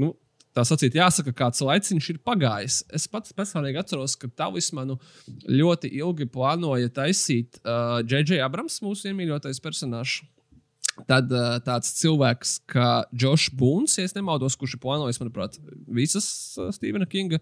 [0.00, 0.12] nu,
[0.54, 2.82] tā sacīt, jāsaka, kāds laiciņš ir pagājis.
[2.94, 4.98] Es pats personīgi atceros, ka Tavismanu
[5.50, 8.38] ļoti ilgi plānoja taisīt uh, J.J.
[8.44, 10.22] Abrams, mūsu iemīļotais personāžs.
[11.08, 15.58] Tad uh, tāds cilvēks kā Džošs Būns, ja nemaldos, kurš ir plānojis, manuprāt,
[15.90, 16.26] visas
[16.60, 17.40] uh, Stevena Kinga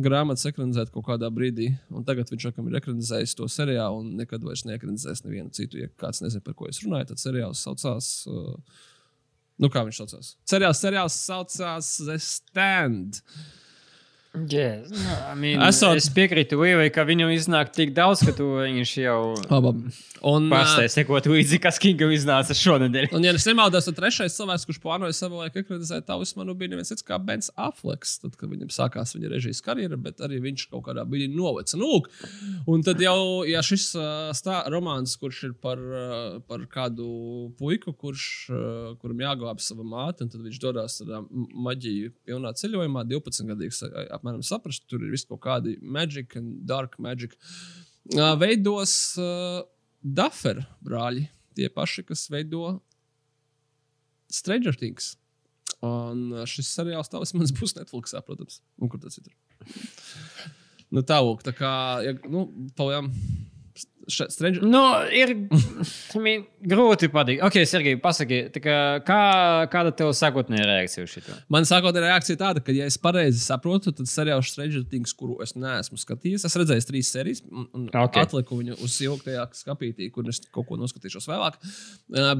[0.00, 1.68] grāmatas ekranizēt kaut kādā brīdī.
[1.92, 5.82] Un tagad viņš laikam ir ekranizējis to seriālu un nekad vairs neekranizēs nevienu citu.
[5.82, 8.10] Ja kāds nezina, par ko es runāju, tad seriāls saucās.
[8.30, 8.56] Uh,
[9.60, 10.34] nu, kā viņš saucās?
[10.48, 13.20] Seriāls, seriāls saucās The Stand.
[14.46, 18.46] Yeah, no, I mean, Esot- es piekrītu Līvai, ka viņam iznāk tik daudz, ka tu
[18.60, 19.18] viņš jau
[20.50, 23.10] pārstāj sekot līdzi, kas Kingam iznāca šonadēļ.
[23.16, 26.72] Un, ja es nemaldos, tad trešais cilvēks, kurš plānoja savu laiku ekranizēt tavus manu, bija
[26.74, 28.16] neviens cits kā Bens Afflecks.
[28.22, 31.78] Tad, kad viņam sākās viņa režijas karjera, bet arī viņš kaut kādā brīdī noveca.
[31.80, 32.00] Nu,
[32.70, 33.90] un tad jau, ja šis
[34.38, 35.82] stā, romāns, kurš ir par,
[36.48, 37.08] par kādu
[37.58, 38.26] puiku, kurš,
[39.02, 41.22] kuram jāglābj sava māte, un tad viņš dodas tādā
[41.68, 46.36] maģiju pilnā ceļojumā, 12 gadīgs, uh, apmēram saprast, tur ir viss kaut kādi magic
[46.68, 47.36] dark magic.
[48.14, 49.62] Uh, veidos uh,
[50.02, 52.78] Duffer brāļi, tie paši, kas veido
[54.32, 55.16] Stranger Things.
[55.84, 58.60] Un šis seriāls tavs mans būs Netflixā, protams.
[58.82, 59.28] Un kur tas ir?
[60.90, 61.70] Nu, tā lūk, tā kā,
[62.02, 62.46] ja, nu,
[62.78, 63.12] paliekam.
[64.08, 64.62] Stranger...
[64.64, 64.82] Nu,
[65.14, 65.34] ir
[66.24, 67.42] mean, grūti pateikt.
[67.46, 69.20] Ok, Sergei, pasaki, kā, kā,
[69.72, 71.36] kāda tev sākotnējā reakcija uz šo?
[71.52, 75.54] Man sākotnējā reakcija tāda, ka, ja es pareizi saprotu, tad seriāls Stranger Things, kuru es
[75.58, 78.00] neesmu skatījis, es redzēju trīs sērijas, un, un Ok.
[78.08, 78.26] okay.
[78.26, 81.58] atliku viņu uz ilgtajā skapītī, kur es kaut ko noskatīšos vēlāk.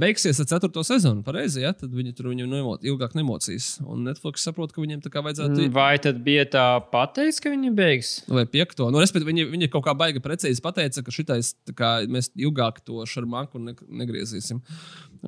[0.01, 1.73] Beigsies ar ceturto sezonu, pareizi, ja?
[1.77, 3.77] tad viņi tur viņu nemo, ilgāk nemocīs.
[3.85, 5.69] Un Netflix saprot, ka viņiem tā kā vajadzētu.
[5.75, 8.13] Vai tad bija tā pateicis, ka viņi beigs?
[8.31, 8.91] Vai piekto.
[8.93, 11.55] Nu, respektīvi, viņi, viņi kaut kā baigi precīzi pateica, ka šitais,
[12.09, 14.61] mēs ilgāk to šarmanku ne, negriezīsim.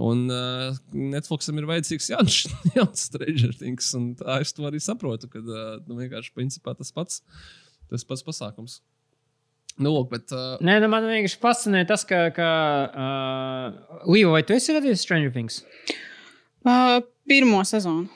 [0.00, 2.38] Un uh, Netflixam ir vajadzīgs jauns,
[2.76, 3.90] jauns Stranger Things.
[3.98, 7.20] un Tā es to arī saprotu, ka uh, nu, vienkārši principā tas pats,
[7.90, 8.80] tas pats pasākums.
[9.80, 12.48] Nu, lūk, bet, uh, Nē, nu man vienkārši fascinē tas, ka, ka
[12.90, 15.62] uh, Līva, vai tu esi redzējis Stranger Things?
[16.66, 18.10] Uh, pirmo sezonu.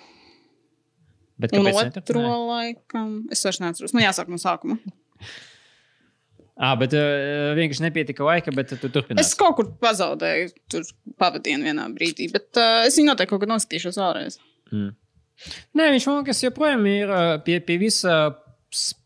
[1.40, 2.42] Bet Un kāpēc otro neturpināji?
[2.50, 3.08] laikam.
[3.34, 3.94] Es vairs neatceros.
[3.96, 4.76] Man jāsāk no sākuma.
[6.54, 9.24] Ah, bet uh, vienkārši nepietika laika, bet tu turpināji.
[9.24, 10.84] Es kaut kur pazaudēju tur
[11.18, 14.38] pavadienu vienā brīdī, bet uh, es viņu noteikti kaut kad noskatīšos vēlreiz.
[15.74, 17.10] Nē, viņš man liekas, joprojām ir
[17.46, 18.18] pie, pie visa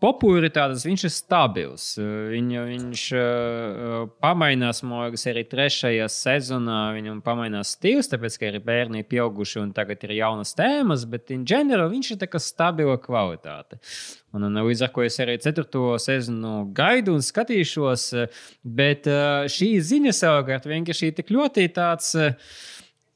[0.02, 1.84] popularitātes, viņš ir stabils.
[1.98, 6.78] Viņu, viņš uh, pamainās, man liekas, arī trešajā sezonā.
[6.96, 11.34] Viņam pamainās stils, tāpēc, ka arī bērni ir pieauguši un tagad ir jaunas tēmas, bet
[11.34, 13.80] in general viņš ir tā kā stabila kvalitāte.
[14.36, 18.08] Un, un līdz ar to es arī ceturto sezonu gaidu un skatīšos,
[18.64, 22.12] bet ā, šī ziņa savukārt vienkārši ir tik ļoti tāds.
[22.18, 22.32] ā,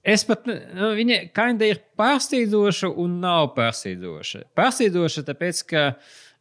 [0.02, 4.48] Es pat, nu, viņa kinda ir pārsteidzoša un nav pārsteidzoša.
[4.58, 5.84] Pārsteidzoša, tāpēc, ka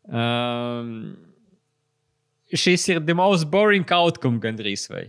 [0.07, 1.13] um,
[2.53, 5.07] šis ir the most boring outcome gandrīz vai.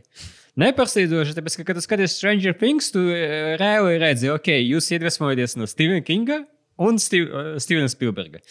[0.61, 5.57] Nepārsteidzoši, tāpēc, ka, kad tu skaties Stranger Things, tu eh, reāli redzi, ok, jūs iedvesmojaties
[5.57, 6.43] no Stevena Kinga
[6.83, 8.43] un Steve, uh, Stevena Spielberga.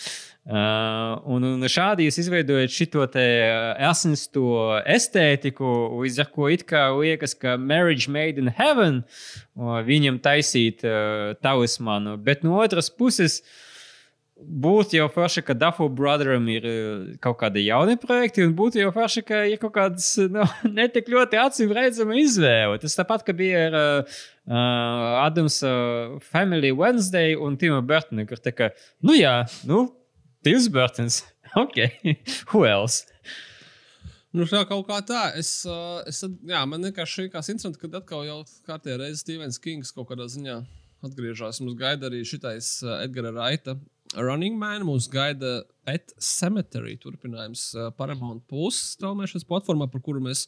[0.41, 3.03] Uh, un, un šādi jūs izveidojat šo
[3.85, 4.45] asinsto
[4.89, 5.69] estētiku,
[6.01, 11.37] līdz ar ko it kā liekas, ka marriage made in heaven uh, viņam taisīt uh,
[11.45, 13.43] talismanu, bet no otras puses.
[14.41, 18.89] Būtu jau forši, ka Dafu Brotheram ir uh, kaut kādi jauni projekti, un būtu jau
[18.95, 20.45] forši, ka ir kaut kādas nu,
[20.77, 22.79] netik ļoti acīm redzama izvēle.
[22.81, 24.19] Tas tāpat, ka bija ar uh,
[25.21, 28.71] Adams uh, Family Wednesday un Tima Burtona, kur tā kā,
[29.05, 29.35] nu jā,
[29.69, 29.85] nu,
[30.41, 31.21] Tims Burtons,
[31.63, 31.77] ok,
[32.49, 33.05] who else?
[34.33, 35.25] Nu, tā kaut kā tā.
[35.37, 39.91] Es, uh, es, jā, man vienkārši likās interesanti, ka atkal jau kārtējā reizē Stevens Kings
[39.93, 40.61] kaut kādā ziņā
[41.05, 41.59] atgriežas.
[41.61, 43.75] Mums gaida arī šitais Edgara Raita
[44.17, 50.47] Running Man, mums gaida Pet Cemetery turpinājums uh, Paramount Plus straumēšanas platformā, par kuru mēs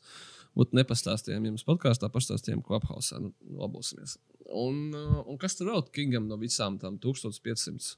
[0.58, 3.16] būt nepastāstījām jums podkāstā, pastāstījām Clubhouse.
[3.24, 4.18] Nu, labosimies.
[4.52, 7.96] Un, uh, un kas tur vēl Kingam no visām tām 1500?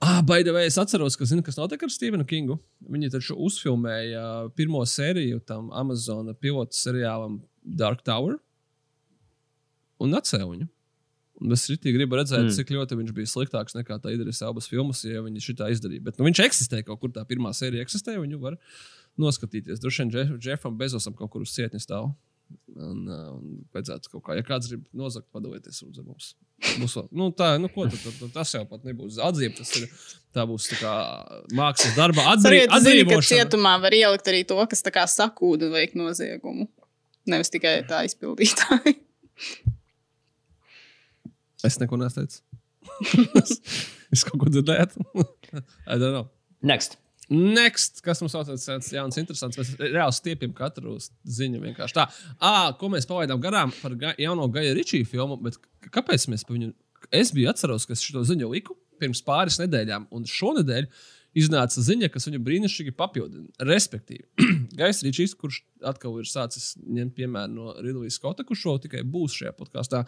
[0.00, 2.56] Ah, way, es atceros, ka, zinu, kas notika ar Stevenu Kingu.
[2.88, 8.38] Viņi taču uzfilmēja pirmo sēriju tam Amazon pilotu seriālam Dark Tower
[10.00, 10.70] un atcēla viņu.
[11.40, 12.52] Un es arī gribu redzēt, Mm.
[12.56, 16.02] cik ļoti viņš bija sliktāks nekā tā Idris abas filmas, ja viņi šitā izdarīja.
[16.04, 18.58] Bet nu, viņš eksistē kaut kur, tā pirmā sērija eksistē, viņu var
[19.18, 19.80] noskatīties.
[19.80, 22.12] Droši vien Džef, Jeffam Bezosam kaut kur uz cietņa stāv.
[22.76, 26.32] Un, uh, un vajadzētu kaut kā, ja kāds grib nozagt, padalieties ar mums.
[26.82, 29.54] Būs, vēl- nu, tā, nu, ko, tad, tad, tas jau pat nebūs atzīme.
[29.56, 29.86] Tas ir,
[30.34, 30.94] tā būs tā kā
[31.54, 32.66] mākslas darba atzīme.
[32.66, 36.66] Sakiet, zini, ka cietumā var ielikt arī to, kas tā kā sakūda veikt noziegumu.
[37.30, 38.96] Nevis tikai tā izpildītāji.
[41.66, 42.42] Es neko neteicu.
[44.10, 45.04] Es kaut ko dzirdēju.
[45.86, 46.26] I don't know.
[46.66, 46.96] Next.
[47.30, 49.54] Next, kas mums saucās, tas jauns, interesants.
[49.60, 52.08] Mēs reāli stiepjam katru ziņu vienkārši tā.
[52.42, 55.60] À, ko mēs palaidām garām par ga jauno Gaja Ričiju filmu, bet
[55.94, 56.72] kāpēc mēs par viņu?
[57.14, 60.90] Es biju atceros, ka šo ziņu liku pirms pāris nedēļām, un šonadēļ
[61.38, 63.46] iznāca ziņa, kas viņu brīnišķīgi papildina.
[63.62, 64.26] Respektīvi,
[64.76, 69.38] Gaisa Ričijs, kurš atkal ir sācis ņemt piemēru no Ridlīs Skota, kurš šo tikai būs
[69.40, 70.02] šajā podkāstā,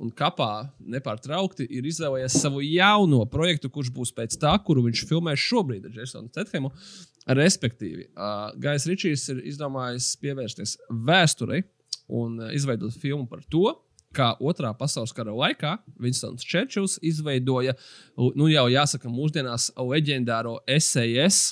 [0.00, 5.42] un kapā nepārtraukti ir izvēlējies savu jauno projektu, kurš būs pēc tā, kuru viņš filmēs
[5.42, 6.72] šobrīd ar Jasonu Stethemu.
[7.36, 10.76] Respektīvi, uh, Gaisa Ričijs ir izdomājis pievērsties
[11.08, 11.64] vēsturei
[12.06, 13.72] un uh, izveidot filmu par to,
[14.16, 17.74] kā otrā pasaules kara laikā Vinstons Čērčils izveidoja,
[18.16, 21.50] nu jau jāsaka, mūsdienās leģendāro SAS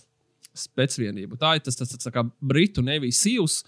[0.58, 1.38] spēcvienību.
[1.40, 3.58] Tā ir tas, tas, tas kā Britu Navijas sīvs.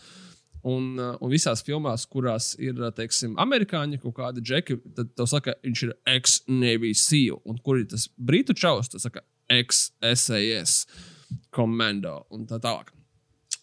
[0.66, 5.28] Un, uh, un visās filmās, kurās ir, uh, teiksim, amerikāņi kaut kādi džeki, tad tev
[5.30, 7.38] saka, viņš ir ex-Navy SEAL.
[7.46, 9.22] Un kur ir tas britu čaus, tas saka,
[9.52, 10.80] ex-SAS
[11.54, 12.90] komando un tā tālāk.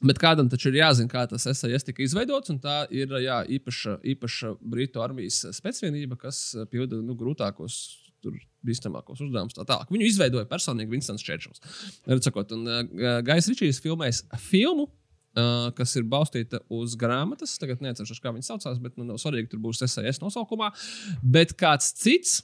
[0.04, 3.98] Bet kādam taču ir jāzina, kā tas SAS tika izveidots, un tā ir jā, īpaša,
[4.14, 7.78] īpaša Britu armijas spēcvienība, kas uh, pilda nu, grūtākos,
[8.24, 9.56] tur bīstamākos uzdevumus.
[9.58, 9.92] Tā tālāk.
[9.94, 11.64] Viņu izveidoja personīgi Vinstons Čērčils.
[12.10, 12.84] Redzot, un uh,
[13.26, 14.90] Gais Ričijs filmēs filmu.
[15.34, 17.56] Uh, kas ir balstīta uz grāmatas.
[17.58, 20.70] Tagad neatceros, kā viņas saucās, bet nu, nav svarīgi, tur būs SAS nosaukumā.
[21.26, 22.44] Bet kāds cits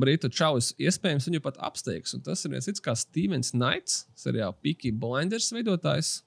[0.00, 2.12] Britu čalis iespējams viņu pat apsteigs.
[2.24, 6.20] Tas ir viens cits kā Stevens Knights, seriāla Peaky Blinders veidotājs,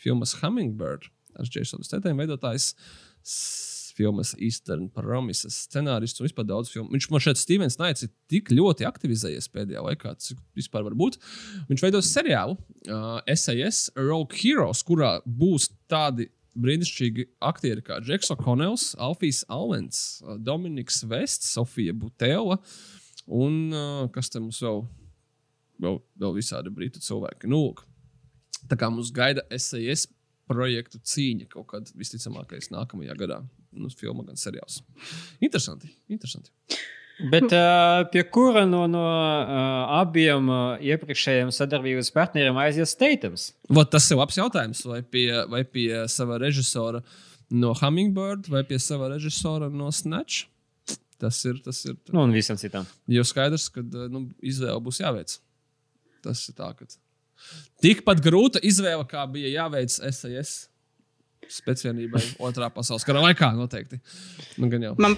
[0.00, 1.08] filmas Hummingbird
[1.38, 2.72] ar Jasonu Stētēm veidotājs.
[3.96, 6.90] Filmas Eastern Promises scenārists un vispār daudz filmu.
[6.94, 11.18] Viņš man šeit, Stevens Knights, ir tik ļoti aktivizējies pēdējā laikā, cik vispār var būt.
[11.70, 18.90] Viņš veidos seriālu uh, SAS Rogue Heroes, kurā būs tādi brīnišķīgi aktieri kā Džeks O'Connells,
[19.00, 22.58] Alfijs Alvens, uh, Dominiks Vests, Sofija Butela
[23.30, 24.82] un uh, kas te mums vēl,
[25.82, 27.50] vēl, vēl visādi brītu cilvēki.
[27.50, 27.70] Nu,
[28.70, 30.08] tā kā mums gaida SAS
[30.50, 33.40] projektu cīņa kaut kad visticamākais nākamajā gadā.
[33.70, 34.80] Nu, filma gan seriāls.
[35.38, 35.92] Interesanti.
[36.10, 36.50] interesanti.
[37.30, 43.50] Bet uh, pie kura no, no uh, abiem uh, iepriekšējiem sadarbības partneriem aizies Steitams?
[43.68, 44.80] Vot tas ir labs jautājums.
[44.88, 47.02] Vai pie, vai pie sava režisora
[47.50, 50.46] no Hummingbird vai pie sava režisora no Snatch?
[51.20, 51.60] Tas ir.
[51.64, 52.88] Tas ir Nu, un visam citam.
[53.10, 55.36] Jo skaidrs, ka nu, izvēle būs jāveic.
[56.24, 56.88] Tas ir tā, ka
[57.84, 60.70] tikpat grūta izvēle, kā bija jāveic SAS
[61.50, 63.50] spēcvienībai otrā pasaules kara laikā.
[63.56, 63.98] Noteikti.
[64.60, 64.94] Nu.
[65.02, 65.16] Man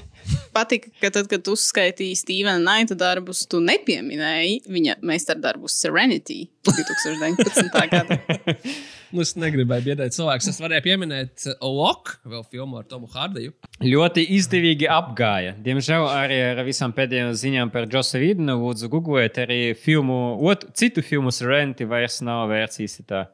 [0.55, 7.87] patīk, ka tad, kad uzskaitīji Stevena Naita darbus, tu nepieminēji viņa meistardarbu Serenity 2019.
[7.93, 8.21] gada.
[9.13, 10.49] Nu, es negribēju biedēt cilvēkus.
[10.49, 13.53] Es varēju pieminēt Loku, vēl filmu ar Tomu Hārdiju.
[13.85, 15.53] Ļoti izdevīgi apgāja.
[15.63, 21.05] Diemžēl arī ar visām pēdējām ziņām par Josu Vidnu, lūdzu, googliet arī filmu, ot, citu
[21.05, 23.27] filmu Serenity vairs nav versijas tā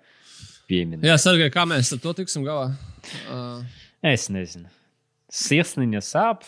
[0.69, 1.07] pieminēta.
[1.12, 2.73] Jā, Sergei, kā mēs ar to tiksim galā?
[3.31, 3.62] Uh,
[4.05, 4.69] Es nezinu.
[5.35, 6.47] Sirsniņa sāp.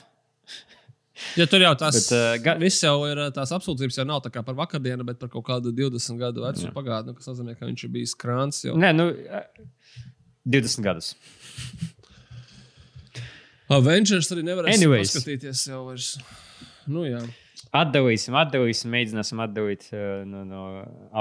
[1.36, 4.22] Ja tur jau tas Bet, uh, ga- viss jau ir uh, tās apsūdzības, jau nav
[4.24, 7.66] tā kā par vakardienu, bet par kaut kādu 20 gadu vecu pagātni, kas nozīmē, ka
[7.68, 8.62] viņš ir bijis krāns.
[8.66, 8.76] Jau.
[8.80, 9.46] Nē, nu, eh,
[10.48, 11.14] 20 gadus.
[13.70, 15.12] Avengers arī nevarēs Anyways.
[15.14, 16.08] paskatīties jau vairs.
[16.90, 17.20] Nu, jā.
[17.70, 20.62] Atdalīsim, atdalīsim, mēģināsim atdalīt uh, no, no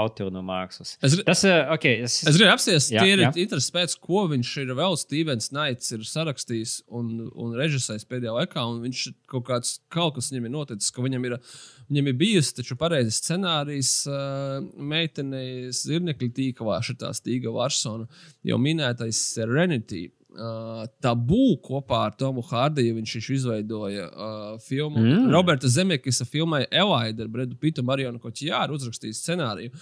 [0.02, 0.96] autora no mākslas.
[0.98, 4.72] Es, Tas, uh, ok, tas es gribēju apspriest, tie ir interesanti pēc, ko viņš ir
[4.80, 8.66] vēl Stevens Knights ir sarakstījis un, un režisējis pēdējā laikā.
[8.66, 11.38] un Viņš kaut kāds, kaut kas viņam ir noticis, ka viņam ir,
[11.86, 18.10] viņam ir bijusi taču pareizi scenārijs uh, meitenei zirnekļa tīklā, šitā Stīga Varsona,
[18.42, 20.08] jau minētais Serenity.
[20.30, 25.00] Uh, tabū kopā ar Tomu Hārdiju viņš, viņš izveidoja uh, filmu.
[25.02, 25.24] Mm.
[25.34, 29.72] Roberta Zemekisa filmai Elaida ar Bredu Pitu, Marionu Koķijāru uzrakstīja scenāriju.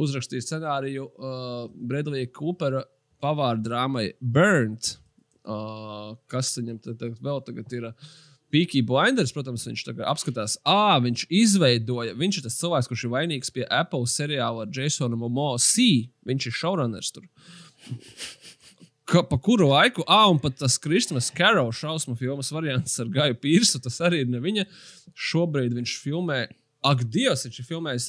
[0.00, 2.86] Uzrakstīja scenāriju uh, Bredlija Kupera
[3.20, 4.94] pavāra drāmai Burnt,
[5.44, 7.90] uh, kas viņam tad, tad vēl tagad ir.
[7.92, 8.16] uh,
[8.48, 13.12] Peaky Blinders, protams, viņš tagad apskatās, ah, viņš izveidoja, viņš ir tas cilvēks, kurš ir
[13.12, 16.08] vainīgs pie Apple seriāla ar Jasonu Momoa C.
[16.28, 17.28] Viņš ir showrunners tur.
[19.08, 23.38] Ka, pa kuru laiku, ah, un pat tas Kristmas Karo šausmu filmas variants ar Gaju
[23.40, 24.66] Pīrsu, tas arī ir ne viņa.
[25.16, 26.42] Šobrīd viņš filmē,
[26.84, 28.08] ak, Dievs, viņš ir filmējis,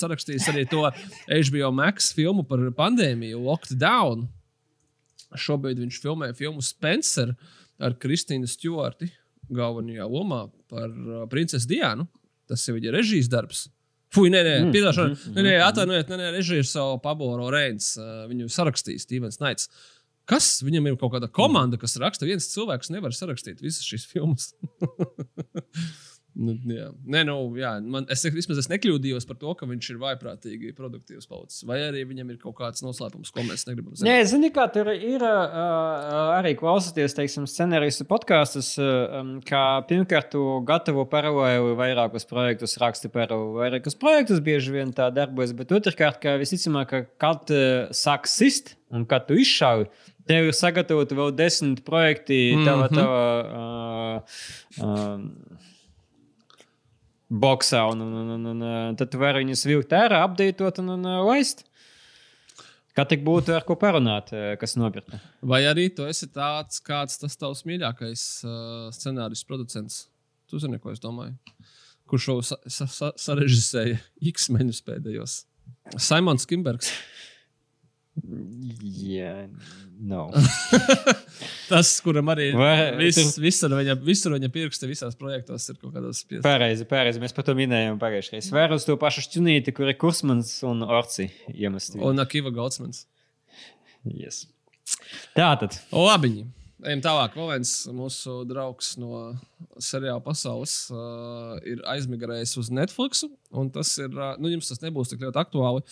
[0.00, 0.82] sarakstījis arī to
[1.30, 4.26] HBO Max filmu par pandēmiju, Locked Down.
[5.38, 7.36] Šobrīd viņš filmē filmu Spencer
[7.80, 9.06] ar Kristīnu Stjorti
[9.50, 12.08] galvenajā lomā par uh, princesi Diānu.
[12.50, 13.68] Tas ir viņa režijas darbs.
[14.10, 15.14] Fui, nē, nē, Mm, piedošana.
[15.14, 17.92] mhm, Nē, nē, atvainojiet, nē, nē, režija ir savu Pablo Reins.
[17.98, 19.68] Uh, viņu sarakstījis Stevens Knights.
[20.30, 22.28] Kas viņam ir kaut kāda komanda, kas raksta?
[22.28, 24.52] Viens cilvēks nevar sarakstīt visas šīs filmas.
[26.38, 26.86] Nu, jā.
[27.10, 27.72] Nē, nu, jā.
[27.82, 31.64] Man, es vismaz es nekļūdījos par to, ka viņš ir vaiprātīgi produktīvs paudzes.
[31.68, 34.08] Vai arī viņam ir kaut kāds noslēpums, ko mēs negribam zināt.
[34.08, 40.44] Nē, zini, kā tur ir uh, arī klausoties, teiksim, scenārijas podkāstus, uh, kā pirmkārt, tu
[40.68, 46.38] gatavo paralēli vairākus projektus, raksti paralēli vairākus projektus, bieži vien tā darbojas, bet otrkārt, kā
[46.40, 49.90] visticamāk, ka kad uh, sāk sist un kad tu izšauji,
[50.30, 52.94] tev ir sagatavoti vēl desmit projekti, tava, Mhm.
[52.96, 53.22] tava
[53.60, 54.18] uh,
[54.86, 55.18] uh,
[57.30, 61.04] boxā, un, un, un, un, un tad tu vari viņus vilkt ārā, apdeitot un, un
[61.10, 61.66] uh, laist.
[62.96, 65.20] Kā tik būtu ar ko parunāt, kas nopirka?
[65.46, 70.00] Vai arī tu esi tāds, kāds tas tavs mīļākais uh, scenārijs producents?
[70.50, 71.36] Tu zini, ko es domāju.
[72.10, 74.00] Kurš šo sa sa sa sarežģīja
[74.32, 75.36] X-meņus pēdējos?
[76.02, 76.90] Simons Kimbergs.
[78.20, 79.48] Jā,
[79.98, 80.28] no.
[81.70, 82.60] Tas, kuram arī ir
[82.98, 86.44] viss, visur viņa, visur viņa pirksti visās projektos, ir kaut kādos spiestos.
[86.46, 87.22] Pareizi, pareizi.
[87.22, 88.54] Mēs par to minējām pagājušajā reizē.
[88.56, 92.00] Vēr uz to pašu šķunīti, kur ir kursmans un orci iemesti.
[92.04, 93.04] Un Akiva Goldsmans.
[94.04, 94.44] Yes.
[95.36, 95.78] Tā tad.
[95.94, 96.46] Labi.
[96.80, 97.34] Ejam tālāk.
[97.36, 99.34] Vēl viens mūsu draugs no
[99.82, 103.26] seriāla pasaules uh, ir aizmigrējis uz Netflix.
[103.52, 105.84] un Tas ir, uh, nu, jums tas nebūs tik ļoti aktuāli.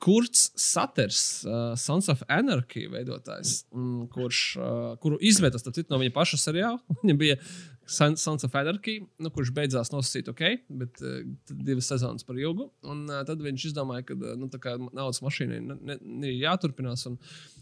[0.00, 6.40] Kurts Saters, uh, Sons of Anarchy veidotājs, mm, kurš, uh, kuru izmetas no viņa paša
[6.40, 6.80] seriāla.
[7.02, 7.36] Viņam bija
[7.90, 10.42] Son- Sons of Anarchy, nu, kurš beidzās nosacīt ok,
[10.80, 11.20] bet uh,
[11.52, 12.70] divas sezonas par ilgu.
[12.88, 14.48] Un, uh, tad viņš izdomāja, ka uh, nu,
[14.96, 17.04] naudas mašīnai ne- ne- ne- jāturpinās.
[17.10, 17.18] Un,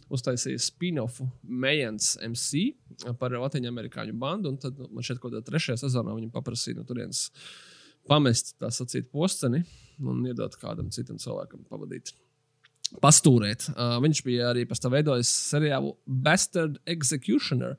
[0.09, 2.71] uztaisīja spin-offu Mejans MC
[3.21, 4.55] par Latviju amerikāņu bandu.
[4.55, 7.27] un Tad nu, man šeit kaut kādā trešajā sezonā viņam paprasīja no turienes
[8.09, 9.65] pamest tā sacīt posteni
[10.01, 12.15] un iedot kādam citam cilvēkam pavadīt.
[13.03, 13.67] Pastūrēt.
[13.75, 17.75] Uh, viņš bija arī pēc tam veidojis seriālu Bastard Executioner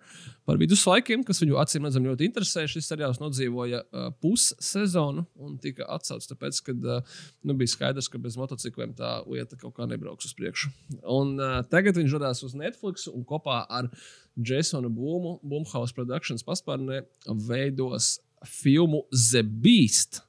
[0.45, 2.65] par viduslaikiem, kas viņu acīm redzami ļoti interesē.
[2.69, 8.21] Šis seriāls nodzīvoja uh, pussezonu un tika atcelts, tāpēc, ka uh, nu, bija skaidrs, ka
[8.21, 10.71] bez motocikliem tā lieta kaut kā nebrauks uz priekšu.
[11.01, 13.89] Un, uh, tagad viņš dodas uz Netflix un kopā ar
[14.37, 17.01] Jasonu Blūmu, Blumhouse Productions paspārnē
[17.49, 20.21] veidos filmu The Beast.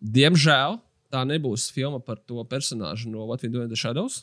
[0.00, 0.80] Diemžēl
[1.14, 4.22] tā nebūs filma par to personāžu no Latvijas Dienvidu Shadows.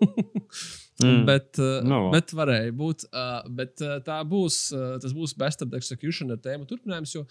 [1.04, 1.24] mm.
[1.28, 2.04] bet, uh, Nu.
[2.14, 3.08] bet varēja būt.
[3.10, 7.18] Uh, bet uh, tā būs, uh, tas būs Bastard Execution ar tēmu turpinājums.
[7.18, 7.26] Jo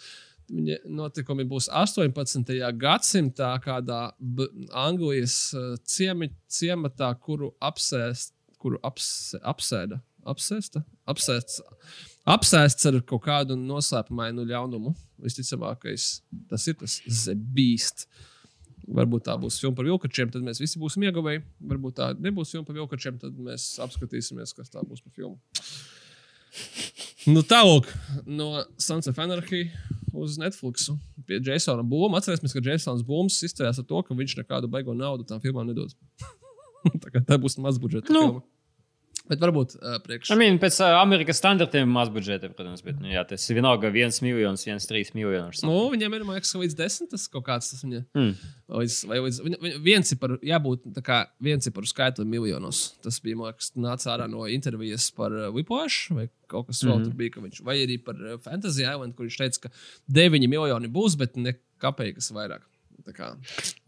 [0.49, 2.55] Viņa notikumi būs 18.
[2.81, 10.01] gadsimtā, kādā B Anglijas uh, ciemi, ciematā, kuru apsēst, kuru apsē, apsēda.
[10.29, 11.61] Apsēsta, apsēsts,
[12.27, 14.91] apsēsts ar kaut kādu noslēpumainu ļaunumu.
[15.23, 16.09] Visticamākais
[16.49, 18.03] tas ir tas zebīst.
[18.89, 21.43] Varbūt tā būs filma par vilkačiem, tad mēs visi būsim ieguvēji.
[21.71, 25.37] Varbūt tā nebūs filma par vilkačiem, tad mēs apskatīsimies, kas tā būs par filmu.
[27.29, 27.85] Nu, tālāk,
[28.25, 29.67] no Sons of Anarchy
[30.17, 30.87] uz Netflix.
[31.27, 32.17] Pie Jasona Blūma.
[32.17, 35.93] Atcerēsimies, ka Jasons Blūms izturējās ar to, ka viņš nekādu baigo naudu tam filmām nedod.
[37.03, 38.23] tā, tā būs mazbudžeta Nu.
[38.25, 38.41] filma.
[39.29, 40.31] Bet varbūt uh, priekš.
[40.33, 43.91] I mean, pēc uh, Amerikas standartiem maz budžeta, protams, bet nu, jā, tas ir vienalga
[43.93, 45.61] viens miljons, viens trīs miljonus.
[45.61, 47.11] Nu, viņam ir man liekas, līdz desmit.
[47.13, 48.01] Tas kaut kāds tas viņa.
[48.17, 48.31] Mm.
[48.79, 52.81] Līdz, vai līdz, viņa, viens ir par, jābūt tā kā viens ir par skaitu miljonos.
[53.05, 56.95] Tas bija, man liekas, nāca ārā no intervijas par uh, Whiplash vai kaut kas vēl
[56.95, 56.97] mm.
[56.97, 57.11] -hmm.
[57.11, 57.35] tur bija.
[57.35, 59.73] ka Viņš, vai arī par uh, Fantasy Island, kur viņš teica, ka
[60.09, 62.65] 9 miljoni būs, bet ne kāpējas vairāk.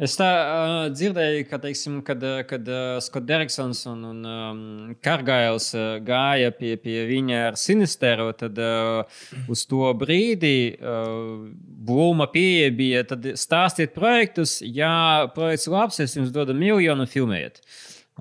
[0.01, 4.63] Es tā uh, dzirdēju, ka, teiksim, kad, kad uh, Skots Deriksons un, un um,
[5.03, 9.03] Kargails uh, gāja pie, pie viņa ar Sinisteru, tad uh,
[9.51, 11.47] uz to brīdi uh,
[11.91, 17.61] Blūma pieeja bija, tad stāstiet projektus, ja projekts labs, es jums dodu miljonu filmējiet.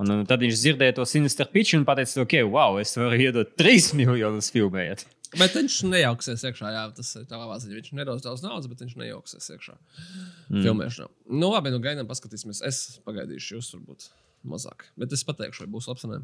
[0.00, 3.56] Un, un tad viņš dzirdēja to Sinister pitch un teica, ok, wow, es varu iedot
[3.60, 5.04] 3 miljonus filmējiet.
[5.38, 6.72] Bet viņš nejauksies iekšā.
[6.74, 7.76] Jā, tas ir tā ziņa.
[7.76, 10.62] Viņš nedos daudz naudas, bet viņš nejauksies iekšā mm.
[10.64, 11.10] filmēšanā.
[11.30, 12.62] Nu, labi, nu gaidām, paskatīsimies.
[12.66, 14.08] Es pagaidīšu, jūs varbūt
[14.50, 14.86] mazāk.
[15.00, 16.22] Bet es pateikšu, vai būs labs vai nē.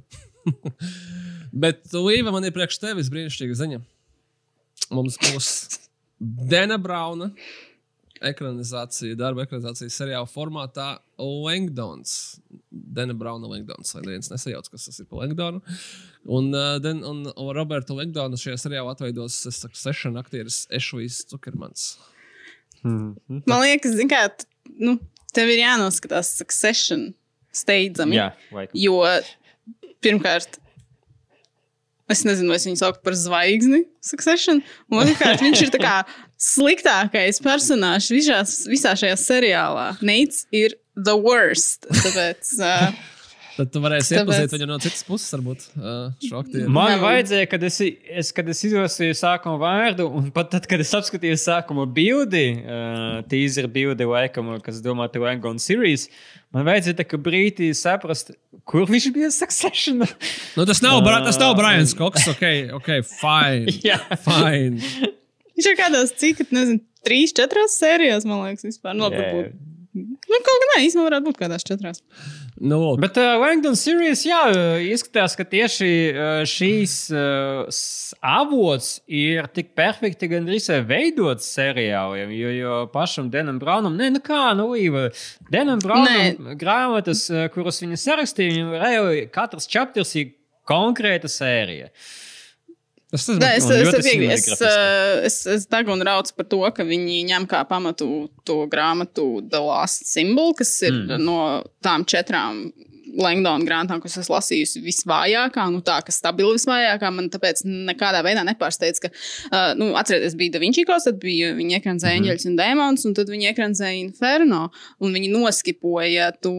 [1.67, 3.83] bet Līva man ir priekš tevis brīnišķīga ziņa.
[4.97, 5.51] Mums būs
[6.19, 7.33] Dena Brauna
[8.25, 12.41] ekranizācija, darba ekranizācija seriāla formātā Langdons.
[12.71, 13.95] Dena Brauna Langdons.
[13.97, 15.63] Lai neviens nesajauc, kas tas ir par Langdonu.
[16.27, 21.95] Un, uh, Den, un, un Roberta Langdona šajā seriālā atveidos Succession aktieris Ešlijs Cukermans.
[22.87, 24.27] Man liekas, kā,
[24.79, 24.99] nu,
[25.35, 27.09] tev ir jānoskatās succession
[27.55, 28.19] steidzami.
[28.19, 29.01] Jā, vai Jo
[30.05, 30.61] pirmkārt,
[32.13, 34.63] es nezinu, vai viņu saucu par zvaigzni, succession.
[34.93, 35.95] Un otrkārt, viņš ir tā kā
[36.41, 39.91] sliktākais personāžs visās, visā šajā seriālā.
[40.05, 41.87] Neits ir the worst.
[41.91, 43.05] Tāpēc, uh,
[43.57, 45.63] Tad tu varēsi Tāpēc- iepazīt viņu no citas puses, varbūt.
[45.81, 46.67] Uh.
[46.69, 50.93] Man vajadzēja, kad es, es, kad es izlasīju sākuma vārdu, un pat tad, kad es
[50.99, 56.05] apskatīju sākuma bildi, uh, tīzera bildi, laikam, kas domā, te Langon series,
[56.53, 58.35] man vajadzēja tā kā brīdī saprast,
[58.69, 60.05] kur viņš bija Succession.
[60.05, 62.29] Nu, tas nav, Bra- tas nav Brians Koks.
[62.37, 62.45] Ok,
[62.77, 63.73] ok, fine.
[63.89, 64.03] Jā.
[64.21, 65.15] fine.
[65.57, 68.97] Viņš ir kādās, cik, nezinu, trīs, četrās sērijās, man liekas, vispār.
[68.97, 69.57] Nu, labi, varbūt.
[69.97, 72.03] Nu, kaut kā nē, īstenībā varētu būt kādās četrās.
[72.57, 72.99] Nu, lūk.
[73.01, 77.81] Bet uh, Langdon series, jā, uh, izskatās, ka tieši uh, šīs uh,
[78.21, 84.51] avots ir tik perfekti gandrīz veidots seriāliem, jo, jo pašam Denam Braunam, ne, nu kā,
[84.59, 85.09] nu, Līva,
[85.53, 90.35] Denam Braunam grāmatas, uh, kuras viņa sarakstīja, viņam reāli katrs chapters ir
[90.69, 91.93] konkrēta sērija.
[91.95, 92.26] Tas
[93.13, 94.33] es, un es, es, piekrītu.
[94.35, 98.65] es, uh, es, es degu un raucu par to, ka viņi ņem kā pamatu to
[98.73, 101.23] grāmatu The Last Symbol, kas ir mm.
[101.23, 101.39] no
[101.85, 102.67] tām četrām
[103.17, 107.11] Langdona grāmatām, kuras esmu lasījusi visvājākā, nu tā, kas stabili visvājākā.
[107.17, 109.11] Man tāpēc nekādā veidā nepārsteidz, ka,
[109.51, 112.25] uh, nu, atcerieties, bija Da Vinci Kods, tad bija viņi ekranizēja Mhm.
[112.27, 114.63] Eņģeļus un Dēmons, un tad viņi ekranizēja Inferno,
[115.01, 116.53] un viņi noskipoja to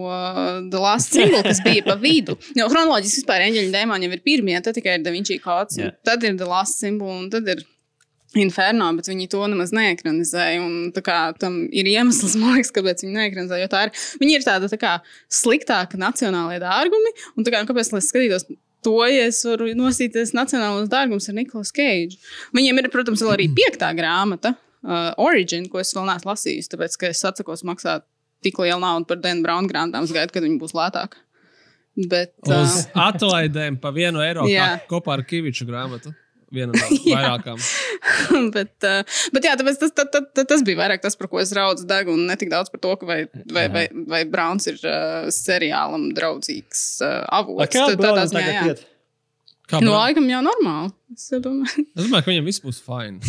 [0.71, 2.37] The Last Symbol, kas bija pa vidu.
[2.57, 5.89] Jo chronoloģiski vispār Eņģeļi un Dēmoni jau ir pirmie, tad tikai ir Da Jā.
[5.91, 7.63] un tad ir The Last Symbol, un tad ir
[8.41, 10.61] Inferno, bet viņi to nemaz neekranizēja.
[10.63, 13.65] un tā Kā, tam ir iemesls, liekas, kāpēc viņi neekranizēja.
[13.65, 14.93] jo tā Ir, viņi ir tāda tā kā,
[15.31, 17.13] sliktāka nacionālajie dārgumi.
[17.35, 18.47] Un tā kā, nu, kāpēc lai skatītos
[18.85, 22.19] to, ja es varu nosīties nacionālos dārgumus ar Niklaus Keidžu?
[22.55, 24.53] Viņiem ir, protams, arī piektā grāmata,
[24.85, 28.05] uh, Origin, ko es vēl neesmu lasījis, tāpēc, ka es atsakos maksāt
[28.45, 30.05] tik lielu naudu par Dēnu Braunu grāmatām.
[30.05, 31.23] Es gaidu, kad viņi būs lētāki.
[31.97, 34.45] Bet, uh, Uz atlaidēm pa vienu eiro
[34.91, 36.13] kopā ar Kaviču grāmatu.
[36.53, 37.61] Viena no vairākām.
[38.55, 41.87] bet, uh, bet jā, tas, tas, tas, tas bija vairāk tas, par ko es raudu
[41.87, 43.17] degu, un ne tik daudz par to, ka vai,
[43.51, 47.73] vai, vai, vai Browns ir uh, seriālam draudzīgs uh, avots.
[47.75, 48.77] Tad tādā ziņā, jā.
[49.67, 50.93] Kā Nu, laikam jau normāli.
[51.11, 53.19] Es domāju, Es domāju, ka viņam viss būs fine.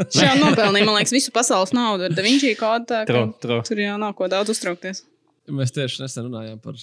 [0.00, 3.04] Viņš jau nopelnīja, man liekas, visu pasaules naudu ar Da Vinci kodu.
[3.38, 5.04] Tur jau nav ko daudz uztraukties.
[5.54, 6.74] Mēs tieši nesen runājām par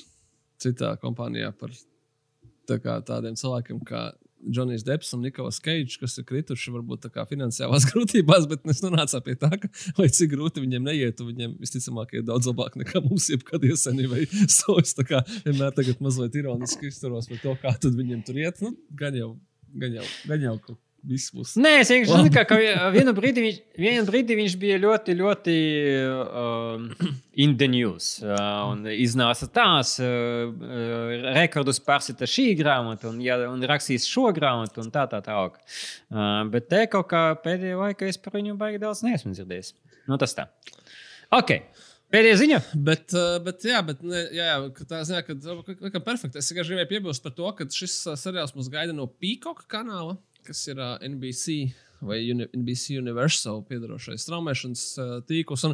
[0.63, 1.75] citā kompānijā, par
[2.69, 4.07] tā kā, tādiem cilvēkiem kā
[4.49, 9.37] Džonijs Deps un Nikolas Keidžs, kas ir krituši varbūt finansiālās grūtībās, bet mēs nonācām pie
[9.41, 13.65] tā, ka, lai cik grūti viņiem neietu, viņiem visticamāk ir daudz labāk nekā mums jebkad
[13.67, 14.07] iesenī
[14.57, 14.95] sojas.
[14.97, 18.61] Tā kā vienmēr tagad mazliet ironiski izturos par to, kā viņiem tur iet.
[18.65, 19.35] Nu, gan jau,
[19.73, 21.53] gan jau, gan jau kaut viss būs.
[21.61, 22.57] Nē, es vienkārši zinu, ka,
[22.93, 25.55] vienu, brīdi viņš, vienu brīdi viņš bija ļoti, ļoti
[26.25, 26.89] um,
[27.45, 28.09] in the news.
[28.23, 28.35] Uh,
[28.71, 34.83] un iznāca tās uh, uh, rekordus pārsita šī grāmata, un, ja, un rakstīs šo grāmatu,
[34.83, 35.57] un tā tā tālāk.
[36.09, 39.75] Uh, bet te kaut kā pēdējā laikā es par viņu baigi daudz neesmu dzirdējis.
[40.09, 40.49] Nu, tas tā.
[41.33, 41.59] Ok.
[42.13, 42.59] Pēdējā ziņa.
[42.85, 45.35] Bet, uh, bet, jā, bet ne, jā, jā, ka tā ziņā, ka,
[45.65, 46.39] ka, ka perfekti.
[46.39, 50.15] Es tikai gribēju piebilst par to, ka šis uh, seriāls mums gaida no Peacock kanāla,
[50.45, 51.73] kas ir uh, NBC
[52.05, 55.65] vai Uni NBC Universal piedarošais straumēšanas uh, tīkls.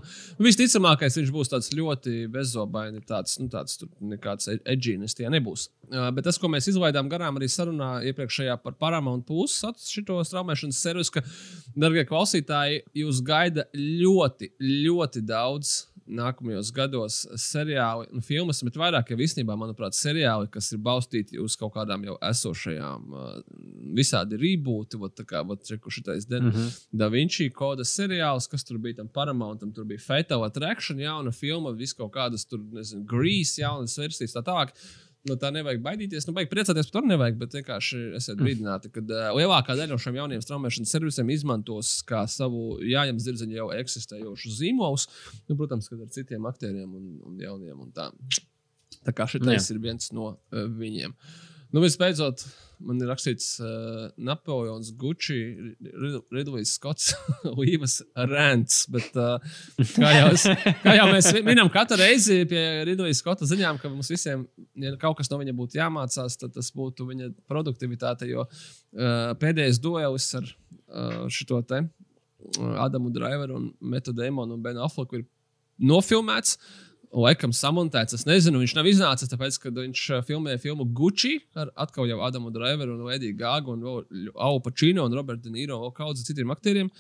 [0.42, 5.68] Visticamākais viņš būs tāds ļoti bezobaini, tāds, nu, tāds nekāds edžīnis tie nebūs.
[5.90, 10.82] Uh, bet tas, ko mēs izlaidām garām arī sarunā iepriekšējā par Paramount Plus, šo straumēšanas
[10.82, 11.26] servisu, ka,
[11.76, 15.76] darbie klausītāji, jūs gaida ļoti, ļoti daudz
[16.12, 21.56] nākamajos gados seriāli un filmas, bet vairāk jau īstenībā, manuprāt, seriāli, kas ir balstīti uz
[21.60, 23.06] kaut kādām jau esošajām,
[23.98, 24.40] visādi
[25.18, 26.88] tā kā vat, reku šitais Den, mm -hmm.
[26.92, 31.72] Da Vinci koda seriāls, kas tur bija tam Paramountam, tur bija Fatal Attraction, jauna filma,
[31.72, 34.70] vis kaut kādas tur, nezinu, Grease, jaunas versijas, tā tālāk.
[35.30, 36.26] No tā nevajag baidīties.
[36.26, 40.00] Nu, vajag priecāties par to nevajag, bet vienkārši esiet brīdināti, ka uh, lielākā daļa no
[40.02, 45.06] šiem jauniem straumēšanas servisiem izmantos kā savu jājam zirdziņu jau eksistējošu zīmolu.
[45.46, 48.10] Nu, protams, kad ar citiem aktieriem un, un jauniem un tā.
[49.06, 51.14] Tā kā šis ir viens no uh, viņiem.
[51.72, 52.42] Nu, visbeidzot,
[52.84, 55.38] man ir rakstīts uh, Napoleons Gucci,
[55.80, 57.14] Rid- Ridlijs Skots,
[57.56, 58.00] Līvas
[58.32, 58.82] Rants.
[58.92, 59.40] Bet, uh,
[59.94, 60.44] kā, jau es,
[60.84, 64.44] kā jau mēs minam katru reizi pie Ridlijas Skota ziņām, ka mums visiem,
[64.84, 68.28] ja kaut kas no viņa būtu jāmācās, tad tas būtu viņa produktivitāte.
[68.34, 74.66] Jo uh, pēdējais duelis ar uh, šo te uh, Adamu Driveru un Metu Dēmonu un
[74.68, 75.28] Benu Afleku ir
[75.82, 76.58] nofilmēts.
[77.12, 78.16] Laikam samontēts.
[78.16, 82.22] Es nezinu, viņš nav iznācis, tāpēc, ka viņš uh, filmēja filmu Gucci ar atkal jau
[82.24, 86.54] Adamu Driveru un Ediju Gāgu un Au Pacino un Robertu De Niro un kaudzi citiem
[86.56, 86.92] aktieriem.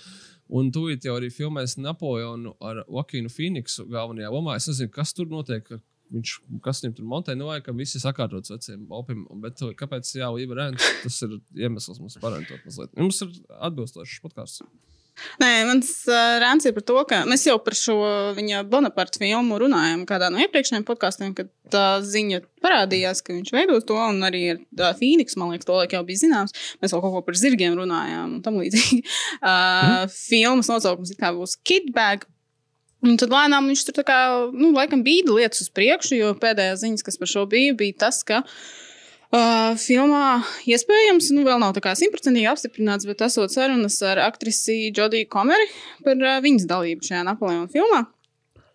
[0.52, 4.58] Un tūlīt jau arī filmēs Napoleonu ar Joaquinu Phoenixu galvenajā lomā.
[4.60, 5.72] Es nezinu, kas tur notiek.
[6.12, 6.36] Viņš,
[6.66, 9.24] kas viņam tur montē, nu, vai ka visi sakārtots veciem opim.
[9.40, 12.92] Bet uh, kāpēc jā, Iva Rēns, tas ir iemesls mums parentot mazliet.
[13.00, 14.66] Mums ir atbilstošs podkāsts.
[15.42, 17.96] Nē, mans uh, rāns ir par to, ka mēs jau par šo
[18.38, 23.78] viņa Bonaparte filmu runājām kādā no iepriekšējiem podkāstiem, kad tā ziņa parādījās, ka viņš veido
[23.86, 26.56] to, un arī ar uh, Phoenix, man liekas, to laik jau bija zināms.
[26.82, 29.02] Mēs vēl kaut ko par zirgiem runājām un tam līdzīgi.
[29.42, 30.12] Uh, mm.
[30.14, 32.28] Filmas nosaukums it kā būs Kidbag.
[33.06, 34.18] Un tad lēnām viņš tur tā kā,
[34.54, 38.20] nu, laikam bīda lietas uz priekšu, jo pēdējā ziņas, kas par šo bija, bija tas,
[38.28, 38.52] ka uh,
[39.32, 44.90] Uh, filmā iespējams, nu, vēl nav tā kā simtprocentīgi apstiprināts, bet esot sarunas ar aktrisi
[44.92, 45.70] Jodiju Komeri
[46.04, 48.02] par uh, viņas dalību šajā Napoleona filmā.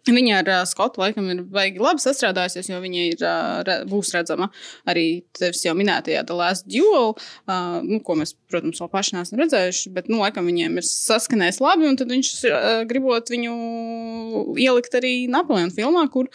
[0.08, 4.14] Viņa ar uh, Skotu laikam ir baigi labi sastrādājusies, jo viņa ir, uh, re, būs
[4.16, 4.48] redzama
[4.88, 9.44] arī tevis jau minētajā The Last Duel, uh, nu, ko mēs, protams, vēl paši neesam
[9.44, 13.56] redzējuši, bet, nu, laikam viņiem ir saskanējis labi, un tad viņš uh, gribot viņu
[14.56, 16.32] ielikt arī Napoleona filmā, kur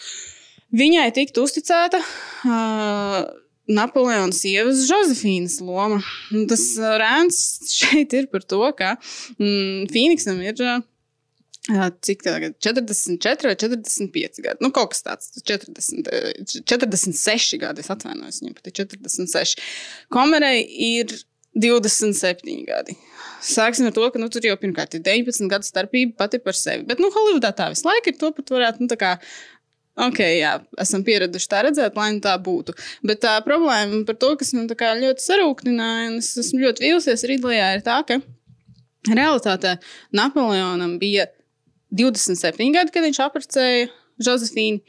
[0.70, 2.06] viņai tiktu uzticēta.
[2.46, 6.00] Uh, Napoleona sievas Josefīnas loma.
[6.50, 8.96] Tas uh, rēns šeit ir par to, ka
[9.38, 10.58] mm, Fīniksam ir.
[12.02, 12.56] Cik tagad?
[12.58, 14.58] 44 vai 45 gadi.
[14.64, 17.84] Nu, kaut kas tāds- 40, 46 gadi.
[17.84, 19.62] Es atvainojos, viņam pat ir 46.
[20.10, 21.14] Komerei ir
[21.54, 22.96] 27 gadi.
[23.42, 26.86] Sāksim ar to, ka nu, tur jau pirmkārt ir 19 gadu starpība pati par sevi.
[26.88, 28.18] Bet, nu, Holivudā tā visu laiku ir.
[28.18, 29.12] To pat varētu, nu, tā kā
[29.92, 32.72] Ok, jā, esam pieraduši tā redzēt, lai nu tā būtu.
[33.04, 37.66] Bet tā problēma par to, kas man ļoti sarūktināja, un es esmu ļoti vīlusies Rīdlijā,
[37.76, 38.16] ir tā, ka
[39.12, 39.76] realitātē
[40.16, 41.26] Napoleonam bija
[41.92, 43.90] 27 gadi, kad viņš apprecēja
[44.24, 44.80] Josefīnu,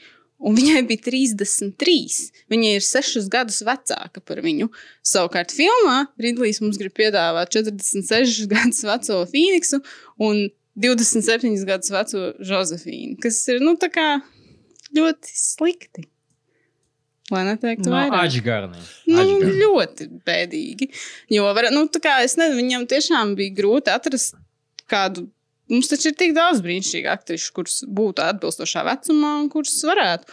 [0.43, 2.31] un viņai bija 33.
[2.51, 4.69] Viņa ir 6 gadus vecāka par viņu.
[5.03, 9.81] Savukārt, filmā Rīdlijs mums grib piedāvāt 46 gadus veco Fīniksu
[10.23, 10.45] un
[10.79, 14.07] 27 gadus veco Josefīnu, kas ir, nu, tā kā
[14.97, 16.07] ļoti slikti.
[17.31, 18.27] Lai neteiktu, no, vairāk.
[18.27, 18.81] Aģigarni.
[19.07, 19.53] Nu, Aģigarni.
[19.61, 20.89] ļoti bēdīgi.
[21.31, 24.35] Jo, var, nu, tā kā es nezinu, viņam tiešām bija grūti atrast
[24.91, 25.29] kādu.
[25.71, 30.27] Mums taču ir tik daudz brīnišķīgu aktrišu, kuras būtu atbilstošā vecumā, un kuras varētu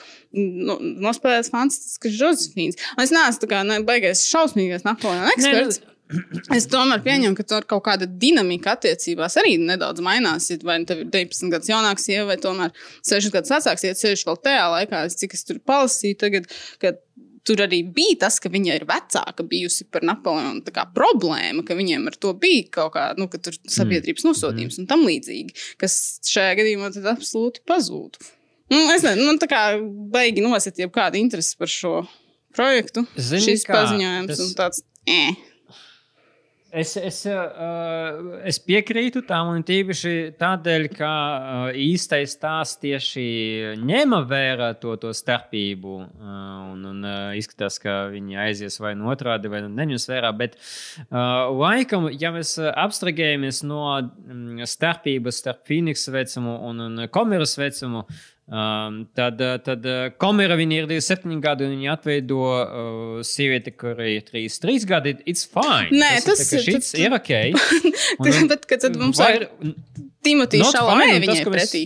[0.66, 0.74] nu,
[1.06, 2.80] nospēlēt fantastiskas Josefīnas.
[2.96, 5.80] Un es neesmu tā kā ne, baigais šausmīgais Napoleona eksperts.
[6.56, 10.50] Es tomēr pieņemu, ka tur kaut kāda dinamika attiecībās arī nedaudz mainās.
[10.66, 12.74] Vai nu tev ir 19 gadus jaunāks sieva, vai tomēr
[13.06, 16.50] 6 gadus vecāks, ja ceļš vēl tajā laikā, cik es tur palasīju, tagad,
[16.82, 16.98] kad
[17.46, 20.64] tur arī bija tas, ka viņa ir vecāka bijusi par Napoleonu.
[20.96, 23.30] Problēma, ka viņiem ar to bija kaut kāda nu,
[23.70, 24.82] sabiedrības nosodījums mm.
[24.82, 25.96] un tam līdzīgi, kas
[26.28, 28.20] šajā gadījumā absolūti pazūd.
[28.70, 29.62] Nu, es nezinu, man tā kā
[30.12, 31.94] baigi nosīt jau kādu interesi par šo
[32.54, 33.02] projektu.
[33.18, 34.84] Zini Šis kā, paziņojums tas- un tāds.
[35.10, 35.34] Eh.
[36.70, 43.24] Es, es, uh, es piekrītu tam, un tīpaši tādēļ, ka uh, īstais stāsts tieši
[43.82, 45.96] ņēma vērā to, to starpību.
[45.98, 46.36] Uh,
[46.70, 50.30] un, un uh, izskatās, ka viņi aizies vai nu otrādi, vai nu neņems vērā.
[50.38, 57.08] Bet uh, laikam, ja mēs uh, abstrahējamies no mm, starpības starp Phoenix vecumu un, un
[57.10, 58.06] Komeras vecumu,
[58.50, 63.70] Um, tad, uh, tad uh, Komera viņa ir 27 gadi, un viņa atveido uh, sievieti,
[63.78, 65.12] kurai ir 33 gadi.
[65.30, 65.86] It's fine.
[65.94, 67.30] Nē, tas, tas ir, tā, ir- šits tas- ir ok.
[68.26, 69.46] Un, Bet, kad tad mums ir
[70.26, 71.84] Timotīs Šalamē fine, un tas, viņai ka mēs- pretī.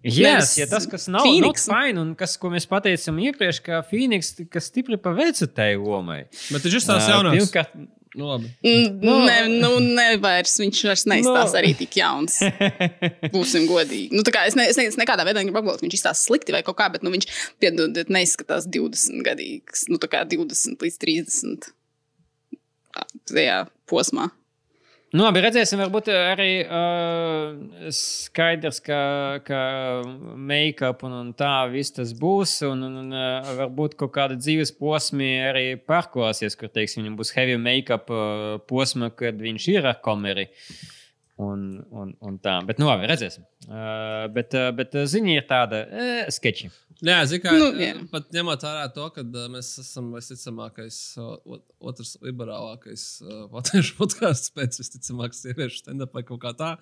[0.00, 1.66] Yes, Nevis ja tas, kas nav Phoenix.
[1.68, 6.22] fine, un kas, ko mēs pateicām iepriekš, ka Phoenix kas stipri paveica tai lomai.
[6.52, 7.36] Bet viņš ir tās Uh, jaunās.
[7.36, 7.74] pirmkārt,
[8.18, 8.48] Nu, labi.
[8.66, 10.56] Mm, Nu- Nē, nu, nevairs.
[10.58, 11.60] Viņš vairs neizstāsta Nu.
[11.60, 12.40] arī tik jauns.
[13.34, 14.10] Būsim godīgi.
[14.10, 16.78] Nu, es, ne, es, ne, es nekādā veidā negribu apgalvot, viņš izstāsta slikti vai kaut
[16.80, 17.28] kā, bet nu, viņš,
[17.62, 19.86] piedodiet, neizskatās 20 gadīgs.
[19.92, 21.70] Nu, tā kā 20 līdz 30.
[22.98, 24.30] ā, Tajā posmā.
[25.10, 28.98] Nu, labi, redzēsim, varbūt arī uh, skaidrs, ka,
[29.42, 29.62] ka
[30.38, 32.52] make-up un, un tā viss tas būs.
[32.68, 37.34] Un, un, un uh, varbūt kaut kāda dzīves posmi arī pārklāsies, kur, teiksim, viņam būs
[37.34, 40.46] heavy make-up uh, posma, kad viņš ir ar komeri.
[41.42, 43.48] Un, un, un tā, bet, nu, labi, redzēsim.
[43.66, 46.70] Uh, bet, uh, bet ziņa ir tāda, uh, sketči.
[47.00, 47.94] Jā, zinu, kā Nu, nu, jā.
[48.12, 53.94] pat ņemot vērā to, ka uh, mēs esam visticamākais, uh, ot- otrs liberālākais uh, latviešu
[54.00, 56.74] podkāsts pēc visticamākās sieviešu stand-up vai kaut kā tā.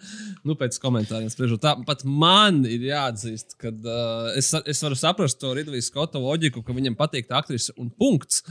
[0.42, 5.38] Nu, pēc komentāriem spriežot, tā pat man ir jāatzīst, ka uh, es, es varu saprast
[5.42, 8.42] to Ridley Skotta loģiku, ka viņam patīk tā aktrise un punkts.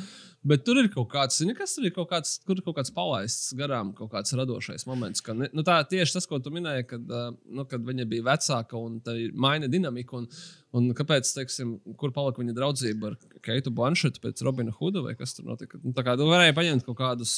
[0.47, 3.49] Bet tur ir kaut kāds, zini, kas tur ir kaut kāds, ir kaut kāds palaists
[3.59, 5.23] garām, kaut kāds radošais moments.
[5.25, 7.09] Ka, ne- nu, tā tieši tas, ko tu minēji, kad,
[7.51, 10.21] nu, kad viņa bija vecāka un tā ir maina dinamika.
[10.21, 10.29] Un,
[10.77, 15.33] un kāpēc, teiksim, kur palika viņa draudzība ar Keitu Blanšetu pēc Robina Huda vai kas
[15.35, 15.79] tur notika?
[15.83, 17.33] Nu, tā kā tu varēji paņemt kaut kādus,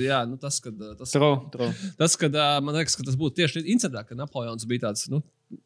[0.00, 1.72] jā, nu, tas, kad, tas, True, true.
[2.00, 5.08] tas, kad man liekas, ka tas būtu tieši incidentā, ka Napoleons bija tāds.
[5.12, 5.20] Nu,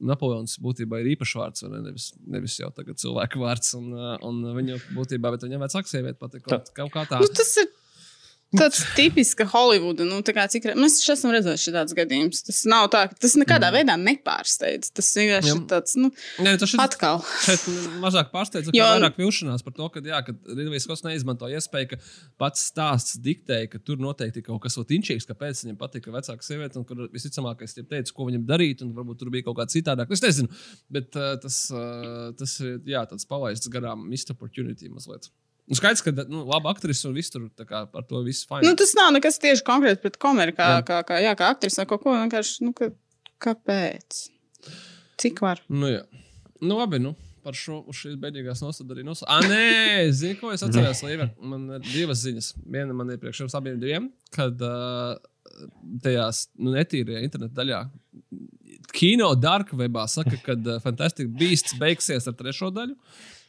[0.04, 1.82] Napoleons būtībā ir īpašs vārds, vai ne?
[1.88, 3.72] nevis, nevis jau tagad cilvēka vārds.
[3.78, 3.94] Un,
[4.28, 7.20] un viņa būtībā, bet viņam vecāka sieviete patīk kaut, kaut kā tā.
[7.22, 7.70] Nu, tas ir.
[8.56, 10.04] Tāds tipiska Holivuda.
[10.08, 10.70] Nu, tā kā cik.
[10.78, 12.42] Mēs taču esam redzējuši šādus gadījumus.
[12.46, 13.76] Tas nav tā, ka tas nekādā mm.
[13.78, 14.90] veidā nepārsteidz.
[14.96, 16.10] Tas vienkārši ir tāds, nu,
[16.42, 17.22] Nē, tas šeit, atkal.
[17.46, 17.66] šeit
[18.02, 22.00] mazāk pārsteidz, Jo- vairāk vilšanās par to, ka, jā, ka Ridlīs Skots neizmanto iespēju, ka
[22.40, 26.80] pats stāsts diktēja, ka tur noteikti kaut kas ļoti inčīgs, kāpēc viņam patika vecāka sieviete,
[26.80, 30.10] un kur visticamākais viņam teica, ko viņam darīt, un varbūt tur bija kaut kā citādāk.
[30.10, 30.50] Es nezinu,
[30.90, 35.30] bet uh, tas, uh, tas ir jā, tāds palaists garām missed opportunity mazliet.
[35.70, 38.66] Nu, skaidrs, ka nu, laba aktrise un viss tur kā par to visu fajn.
[38.66, 40.82] Nu, tas nav nekas tieši konkrēti pret komerci, kā, Jā.
[40.88, 42.64] kā, kā, jā, kā aktris vai kaut ko vienkārši.
[42.66, 42.90] Nu, ka,
[43.46, 44.24] kāpēc?
[45.22, 45.62] Cik var?
[45.70, 46.02] Nu, jā.
[46.58, 47.14] Nu, labi, nu.
[47.46, 49.22] Par šo šīs beigās nostādu arī nos...
[49.24, 51.04] Ah, nē, zinu, ko es atceros.
[51.06, 51.30] Līva.
[51.38, 52.50] Man ir divas ziņas.
[52.66, 55.14] Viena man ir priekš abiem diviem, kad uh,
[56.04, 57.84] tajās nu, netīrajā interneta daļā.
[58.92, 62.98] Kino Dark webā saka, ka uh, Fantastic Beasts beigsies ar trešo daļu.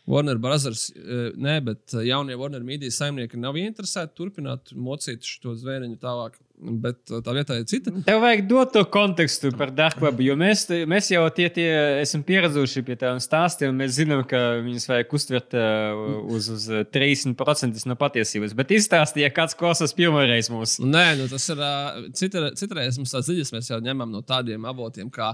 [0.10, 5.54] Warner Brothers, uh, nē, bet uh, jaunie Warner Media saimnieki nav interesēti turpināt mocīt šo
[5.60, 6.40] zvēriņu tālāk.
[6.62, 7.90] Bet tā vietā ir cita.
[8.06, 11.68] Tev vajag dot to kontekstu par Web, jo mēs, mēs jau tie, tie
[12.04, 13.74] esam pieraduši pie tādiem stāstiem.
[13.74, 18.54] Mēs zinām, ka viņus vajag uztvert uh, uz, uz uh, 30% no patiesības.
[18.58, 20.86] Bet izstāstīja, kāds klausās pirmo reizi mūsu.
[20.86, 21.66] Nē, nu tas ir.
[21.66, 21.74] ā,
[22.14, 25.32] cita- Citreiz mums tās ziņas mēs jau ņemam no tādiem avotiem kā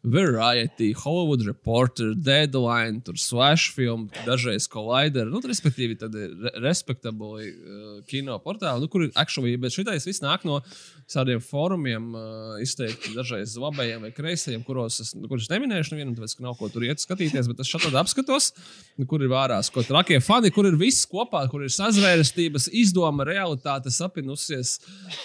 [0.00, 5.28] Variety, Hollywood Reporter, Deadline, Slash film, dažreiz Collider.
[5.28, 10.24] Nu, respektīvi, tādi re respektabli uh, kino portāli, nu, kur ir actually, bet šitais viss
[10.24, 10.62] nāk no
[11.10, 16.36] tādiem fórumiem, uh, izteikti dažreiz labējiem vai kreisajiem, kuros es, nu, kurus neminēšu, nevienam, tāpēc,
[16.38, 18.52] ka nav ko tur iet skatīties, bet es šādi apskatos,
[19.00, 23.26] nu, kur ir vārās, ko trakie fani, kur ir viss kopā, kur ir sazvērestības, izdoma,
[23.26, 24.76] realitāte sapinusies.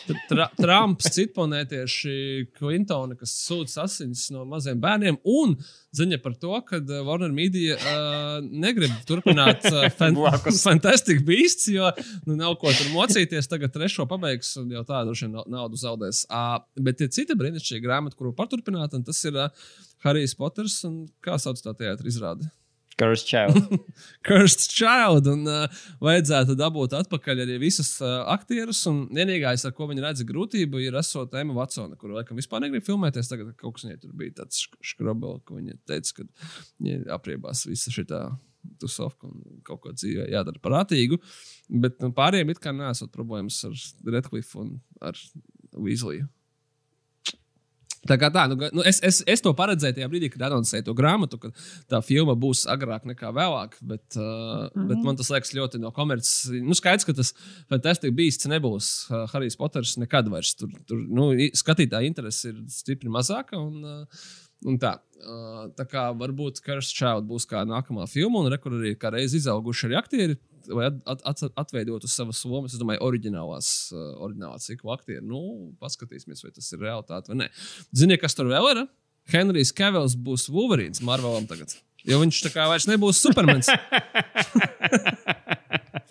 [0.08, 2.18] Tr- Tra Trumps, citplanētieši,
[2.58, 5.54] Clintoni, kas sūdz asins no maziem bērniem, un
[5.98, 10.18] ziņa par to, ka uh, Warner Media uh, negrib turpināt uh, fan.
[10.62, 11.90] Fantastic Beasts, jo
[12.26, 13.50] nu, nav ko tur mocīties.
[13.52, 16.26] Tagad trešo pabeigs, un jau tādu naudu zaudēs.
[16.30, 19.66] Uh, bet ir cita brīnišķīga grāmata, kuru paturpināt, un tas ir uh,
[20.06, 22.50] Harijs Poters un kā sauc tā teātra izrāde.
[23.00, 23.58] Cursed Child.
[24.26, 25.28] Cursed Child.
[25.32, 28.82] Un uh, vajadzētu dabūt atpakaļ arī visus uh, aktierus.
[28.92, 32.86] Un vienīgais, ar ko viņi redz grūtību, ir esot Emma Watsona, kuru laikam vispār negrib
[32.88, 33.32] filmēties.
[33.32, 36.28] Tagad kaut kas viņai tur bija tāds skrobels, ka viņa teica, ka
[36.80, 38.08] viņa apriebās visa šī
[38.82, 41.20] tusovka un kaut ko dzīvē jādara parātīgu.
[41.84, 43.76] Bet nu, pārējiem it kā nesot problēmas ar
[44.16, 45.20] Redcliffe un ar
[45.76, 46.24] Weasley.
[48.06, 50.94] Tā kā tā, nu, nu, es, es, es to paredzēju tajā brīdī, kad anoncēju to
[50.98, 51.52] grāmatu, ka
[51.92, 53.78] tā filma būs agrāk nekā vēlāk.
[53.82, 54.88] Bet, uh, mm -hmm.
[54.92, 56.50] bet man tas liekas ļoti no komerces.
[56.62, 57.34] Nu, skaidrs, ka tas
[57.70, 60.56] fantastisks beigts nebūs uh, Harijs Poters nekad vairs.
[60.56, 63.58] Tur, tur nu, skatītāja interese ir stipri mazāka.
[63.58, 64.06] Un, uh,
[64.66, 68.96] Un tā, uh, tā kā varbūt Cursed Child būs kā nākamā filma, un rekur arī
[68.98, 70.38] kā reiz izauguši arī aktieri,
[70.70, 75.24] vai at, at, at, atveidot uz savas lomas, es domāju, oriģinālās, uh, oriģinālā cikla aktieri.
[75.26, 75.42] Nu,
[75.82, 77.50] paskatīsimies, vai tas ir realitāte vai nē.
[77.96, 78.86] Ziniet, kas tur vēl ir?
[79.34, 81.74] Henrijs Kevils būs Wolverines Marvelam tagad.
[82.06, 83.72] Jo viņš tā kā vairs nebūs Supermans.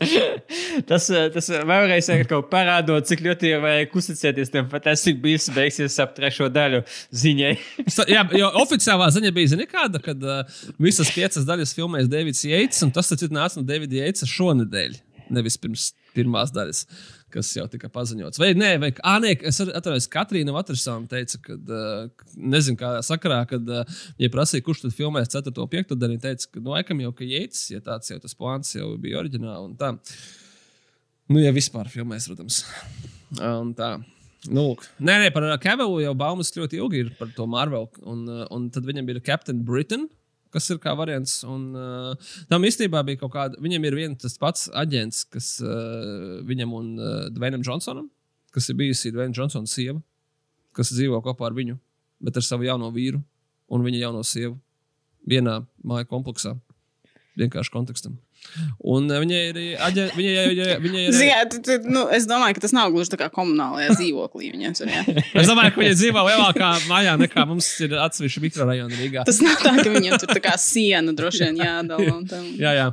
[0.91, 6.15] tas, eh, tas vēlreiz atkal parādot, cik ļoti vajag uzticēties tam fantastiskam bijis beigsies ap
[6.17, 6.85] trešo daļu
[7.25, 7.55] ziņai.
[8.15, 12.83] Jā, jo oficiālā ziņa bija zini, kāda, kad uh, visas piecas daļas filmēs Davids Yates,
[12.87, 14.99] un tas taču nāca no Davida Yatesa šonadēļ,
[15.35, 16.85] nevis pirms pirmās daļas.
[17.35, 18.39] Kas jau tika paziņots.
[18.39, 21.57] Vai nē, vai ah, nē, es atceros, ka Katrīna Vatrasāna teica, ka,
[22.39, 23.67] nezinu, kādā sakarā, kad
[24.21, 25.51] viņa prasīja, kurš tad filmēs 4.
[25.51, 25.97] un 5.
[25.99, 28.93] daļu, viņa teica, ka, nu, laikam jau, ka Yates, ja tāds jau tas plāns jau
[29.03, 29.91] bija oriģināli un tā.
[31.33, 32.63] Nu, ja vispār filmēs, protams.
[33.41, 33.97] Un tā.
[34.45, 34.85] Nu, lūk.
[35.01, 37.89] nē, nē, par Kevelu jau baumas ļoti ilgi ir par to Marvel.
[38.05, 40.05] Un, un tad viņam ir Captain Britain,
[40.55, 41.41] kas ir kā variants.
[41.51, 43.61] Un, uh, tam īstenībā bija kaut kāda.
[43.63, 48.09] Viņam ir viens tas pats aģents, kas uh, viņam un uh, Dvainam Johnsonam,
[48.55, 49.99] kas ir bijusi Dvaina Johnsona sieva,
[50.75, 51.79] kas dzīvo kopā ar viņu,
[52.25, 53.23] bet ar savu jauno vīru
[53.75, 54.59] un viņa jauno sievu
[55.29, 56.55] vienā māju kompleksā.
[57.35, 58.19] Vienkārši kontekstam.
[58.85, 61.15] Un uh, viņai ir aģe- viņai, viņai, viņai ir.
[61.17, 61.57] Ziniet,
[61.91, 64.53] nu, es domāju, ka tas nav gluži tā kā komunālajā dzīvoklī.
[64.55, 64.93] Viņiem tur.
[65.35, 69.25] Es domāju, ka viņi dzīvo lielākā mājā nekā mums ir atsevišķi mikrorajoni Rīgā.
[69.27, 72.13] Tas nav tā, ka viņiem tur tā kā siena droši vien jādala.
[72.15, 72.47] un tam.
[72.61, 72.89] Jā, jā.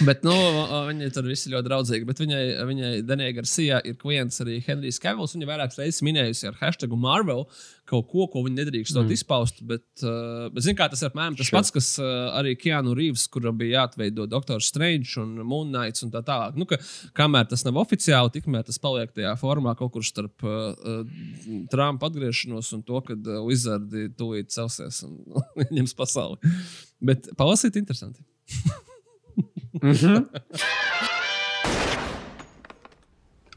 [0.00, 0.32] Bet, nu,
[0.88, 2.06] viņi tur visi ļoti draudzīgi.
[2.08, 5.34] Bet viņai, viņai Danija Garcia ir klients arī Henrijs Kevils.
[5.36, 7.44] Viņa vairākas reizes minējusi ar hashtag Marvel
[7.88, 9.10] kaut ko, ko viņa nedrīkst mm.
[9.12, 9.60] izpaust.
[9.68, 13.26] Bet, uh, bet zin, kā, tas ir apmēram tas pats, kas uh, arī Keanu Reeves,
[13.32, 16.56] kuram bija jāatveido Doctor Strange un Moon Knights un tā tālāk.
[16.56, 16.78] Nu, ka,
[17.18, 21.02] kamēr tas nav oficiāli, tikmēr tas paliek tajā formā kaut kur starp uh,
[21.72, 25.20] Trumpa atgriešanos un to, kad uh, Wizardi tūlīt celsies un
[25.76, 26.54] ņems pasauli.
[27.02, 28.24] Bet palasīt interesanti.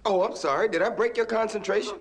[0.05, 0.69] Oh, I'm sorry.
[0.69, 1.95] Did I break your concentration?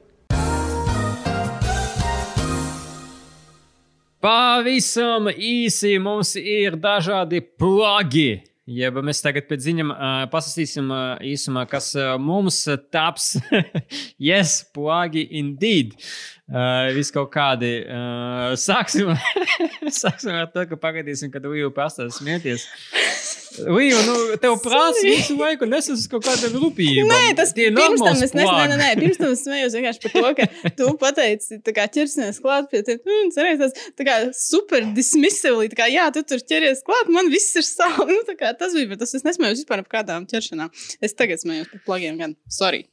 [4.23, 8.45] Pavisam īsi mums ir dažādi plagi.
[8.65, 12.63] Jeb mēs tagad pēc ziņām uh, pastāstīsim uh, īsumā, kas uh, mums
[12.95, 13.35] taps.
[14.31, 15.93] yes, plagi indeed.
[16.49, 17.83] Uh, Vis kaut kādi.
[17.85, 19.13] Uh, sāksim,
[20.01, 22.69] sāksim ar to, ka pagaidīsim, kad Uju pastāstīs smieties.
[23.55, 27.11] Uju, nu, tev prāts visu laiku nesas uz kaut kādām rūpībām.
[27.11, 30.03] Nē, tas ir pirms tam es nes, nē, nē, nē, pirms tam es smējos vienkārši
[30.03, 34.09] par to, ka tu pateici, tā kā ķersies klāt pie tiem, un cerēs tas, tā
[34.09, 38.21] kā super dismissively, tā kā, jā, tu tur ķeries klāt, man viss ir savu, nu,
[38.27, 40.75] tā kā tas bija, bet tas es nesmējos vispār par kādām ķeršanām.
[41.05, 42.89] Es tagad smējos par plagiem gan, sorry.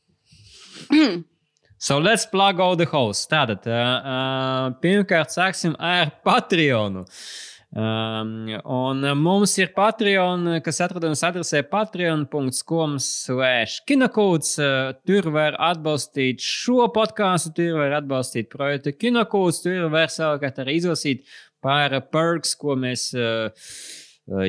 [1.81, 3.25] So let's plug all the holes.
[3.25, 7.07] Tātad, uh, uh, pirmkārt, sāksim ar Patreonu.
[7.71, 14.57] Um, un mums ir Patreon, kas atrodams adresē patreon.com slash kinokūts.
[15.07, 21.23] Tur var atbalstīt šo podkāstu, tur var atbalstīt projektu kinokūts, tur var savukārt arī izlasīt
[21.63, 23.71] par perks, ko mēs uh,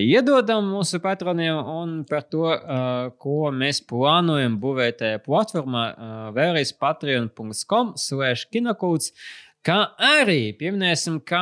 [0.01, 5.87] iedodam mūsu patroniem un par to, uh, ko mēs plānojam būvēt tajā platformā.
[5.95, 9.15] Uh, vēlreiz patreon.com slash kinokūts.
[9.63, 11.39] Kā arī pieminēsim, ka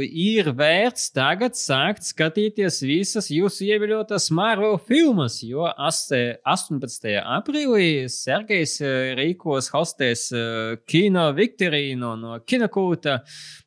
[0.00, 6.38] ir vērts tagad sākt skatīties visas jūsu ieviļotās Marvel filmas, jo 8.
[6.48, 7.10] 18.
[7.20, 13.18] aprīlī Sergejs eh, rīkos hostēs eh, kino Viktorīnu no Kinokūta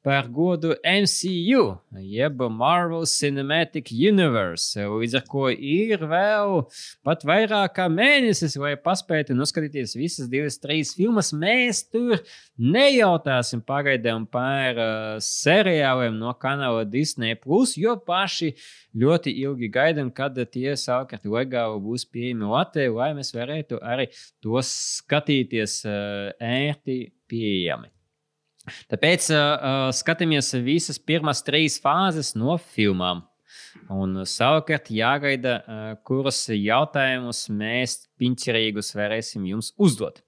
[0.02, 1.62] par godu MCU,
[2.02, 4.82] jeb Marvel Cinematic Universe.
[4.90, 6.64] Līdz ar to ir vēl
[7.06, 11.30] pat vairāk kā mēnesis, lai paspētu noskatīties visas divas, trīs filmas.
[11.30, 12.18] Mēs tur
[13.52, 18.56] nejautāsim pagaidām par uh, seriāliem no kanāla Disney, Plus, jo paši
[18.96, 24.10] ļoti ilgi gaidām, kad tie savukārt legāli būs pieejami Latvijā, lai mēs varētu arī
[24.42, 24.72] tos
[25.02, 27.90] skatīties uh, ērti pieejami.
[28.90, 33.24] Tāpēc uh, uh, skatāmies visas pirmās trīs fāzes no filmām.
[33.92, 40.22] Un savukārt jāgaida, uh, kurus jautājumus mēs piņķerīgus varēsim jums uzdot.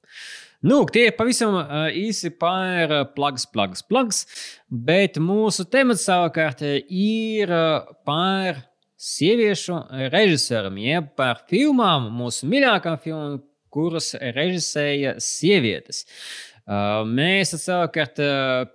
[0.63, 1.57] Nu, tie ir pavisam
[1.91, 4.21] īsi uh, plugs, plugs, plugs,
[4.71, 7.51] bet mūsu temats savukārt ir
[8.07, 8.63] par
[9.03, 9.81] sieviešu
[10.13, 13.37] režisoriem, jeb par filmām, mūsu mīļākām filmām,
[13.73, 16.05] kuras režisēja sievietes.
[16.63, 18.21] Mēs savukārt,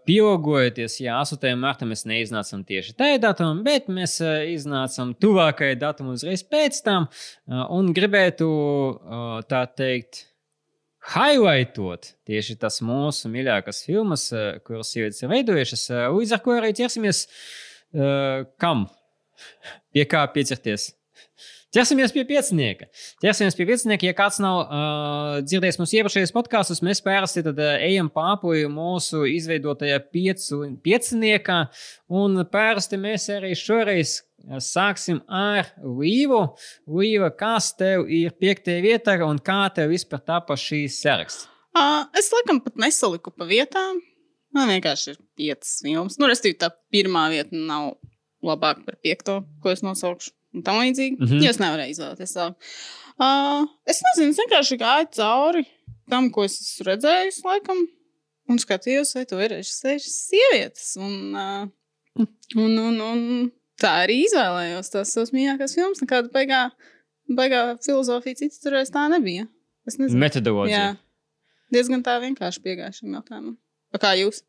[0.04, 1.54] pieaugojoties, ja 8.
[1.56, 4.18] martā mēs neiznācām tieši tajā datumā, bet mēs
[4.52, 7.08] iznācām tuvākajai datumam uzreiz pēc tam
[7.48, 8.50] un gribētu
[9.48, 10.26] tā teikt.
[11.08, 15.86] Highlightot tieši tas mūsu mīļākās filmas, uh, kuras sievietes ir veidojušas.
[15.88, 18.86] Uh, līdz ar to arī ķersimies uh, kam?
[19.94, 20.90] Pie kā pieķerties?
[21.68, 22.86] Ķersimies pie piecinieka.
[23.20, 24.06] Ķersimies pie piecinieka.
[24.08, 29.26] Ja kāds nav uh, dzirdējis mūsu iepriekšējos podkāstus, mēs parasti tad uh, ejam pāri mūsu
[29.28, 31.58] izveidotajā piecu, pieciniekā.
[32.08, 34.14] Un parasti mēs arī šoreiz
[34.64, 36.40] sāksim ar Līvu.
[36.88, 41.50] Līva, kas tev ir piektajā vietā un kā tev vispār tapa šīs saraksts?
[41.76, 44.00] Uh, es laikam pat nesaliku pa vietām.
[44.56, 46.16] Man vienkārši ir piecas filmas.
[46.16, 47.98] Nu, restīvi, tā pirmā vieta nav
[48.40, 50.37] labāka par piekto, ko es nosaukšu.
[50.56, 51.18] Un tam līdzīgi.
[51.18, 51.26] Mm.
[51.26, 51.44] -hmm.
[51.44, 52.54] Jo es nevarēju izvēlēties savu.
[53.18, 55.64] Uh, es nezinu, es vienkārši gāju cauri
[56.08, 57.82] tam, ko es esmu redzējis, laikam,
[58.48, 60.96] un skatījos, vai to ir režisējušas sievietes.
[60.96, 62.24] Un, uh,
[62.56, 66.02] un, un, un tā arī izvēlējos tās savas mīļākās filmas.
[66.04, 66.62] Nekāda baigā,
[67.28, 69.46] baigā filozofija citas tur vairs tā nebija.
[69.88, 70.20] Es nezinu.
[70.24, 70.96] Metodoloģija.
[71.72, 73.58] Diezgan tā vienkārši piegāja šim jautājumam.
[74.00, 74.42] Kā jūs?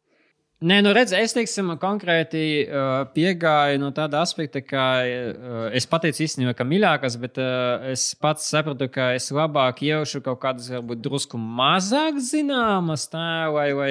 [0.60, 6.26] Nē, nu redz, es teiksim, konkrēti uh, piegāju no tāda aspekta, ka uh, es pateicu
[6.26, 11.00] īstenībā, ka mīļākās, bet uh, es pats sapratu, ka es labāk iejaušu kaut kādas, varbūt
[11.06, 13.90] drusku mazāk zināmas, tā, lai, lai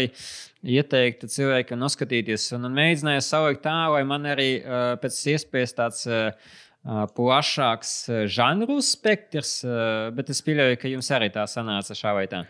[0.60, 2.50] ieteiktu cilvēkam noskatīties.
[2.58, 6.04] Un mēģināju salikt tā, lai man arī uh, pēc iespējas tāds.
[6.04, 6.56] Uh,
[6.88, 7.90] Plašāks
[8.32, 9.58] žanru spektrs,
[10.16, 12.44] bet es pieļauju, ka jums arī tā sanāca šā vai tā.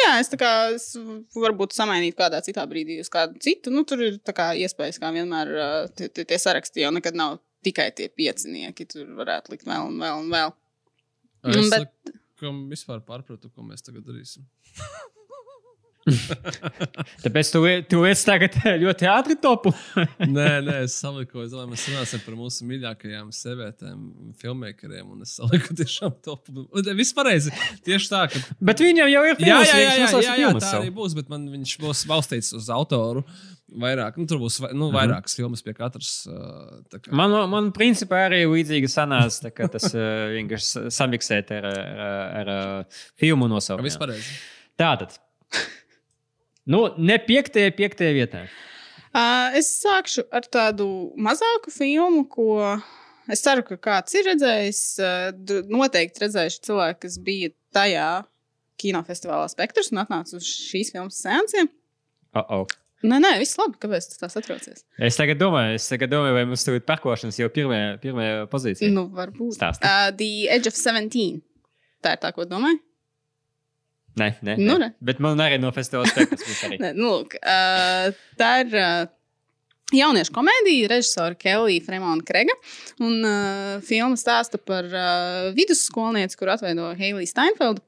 [0.00, 0.90] Jā, es tā kā es
[1.36, 3.72] varbūt samainītu kādā citā brīdī uz kādu citu.
[3.72, 5.52] Nu, tur ir tā kā iespējas, kā vienmēr
[5.96, 8.88] tie, tie, tie saraksti jau nekad nav tikai tie piecinieki.
[8.90, 10.52] Tur varētu likt vēl un vēl un vēl.
[11.48, 12.14] Es Mm, bet- bet...
[12.40, 14.44] laikam vispār pārpratu, ko mēs tagad darīsim.
[17.24, 19.72] Tāpēc tu, tu liec tagad ļoti ātri topu.
[20.36, 24.00] nē, nē, es saliku, es domāju, mēs runāsim par mūsu mīļākajām sievietēm,
[24.40, 25.12] filmēkeriem.
[25.14, 26.66] Un es saliku tiešām topu.
[26.96, 27.52] Viss pareizi.
[27.86, 30.66] Tieši tā, ka Bet viņam jau ir Jā, filmas, jā, jā, jā, jā, jā filmas
[30.66, 33.24] tā arī būs, bet man viņš būs balstīts uz autoru.
[33.70, 36.24] Vairāk, nu, tur būs nu, vairākas filmas pie katras.
[36.90, 43.46] Kā- Man, man principā arī līdzīgi sanāca, kā tas vienkārši samiksēt ar, ar, ar, filmu
[43.52, 43.92] nosaukumu.
[44.00, 44.40] pareizi.
[44.80, 45.14] Tātad.
[46.70, 48.44] Nu, ne piektajā, piektajā vietā.
[49.10, 50.86] Uh, es sākšu ar tādu
[51.18, 52.60] mazāku filmu, ko
[53.30, 54.82] es ceru, ka kāds ir redzējis.
[55.02, 58.10] Uh, noteikti redzējuši cilvēki, kas bija tajā
[58.80, 61.72] kinofestivālā Spektrs un atnāca uz šīs filmas sēnciem.
[62.30, 62.76] Uh -oh.
[63.00, 63.78] Nē, nē, viss labi.
[63.80, 64.84] Kāpēc tas tā satraucies?
[65.00, 68.92] Es tagad domāju, es tagad domāju, vai mums tur ir parkošanas jau pirmajā pozīcijā.
[68.92, 69.56] Nu, varbūt.
[69.56, 69.88] Stāsti.
[69.88, 71.40] Uh, The Edge of 17.
[72.04, 72.78] Tā ir tā, ko domāju.
[74.18, 74.78] Nē, nē, Nu, nē.
[74.82, 74.90] ne.
[75.06, 76.80] Bet man arī no festivāla spektrs būs arī.
[76.82, 79.04] Nē, nu, lūk, uh, tā ir uh,
[79.94, 82.56] jauniešu komēdija, režisora Kelija Fremona Krega.
[83.02, 87.84] Un uh, filma stāsta par uh, vidusskolnieci, kur atveido Heilija Steinfelda.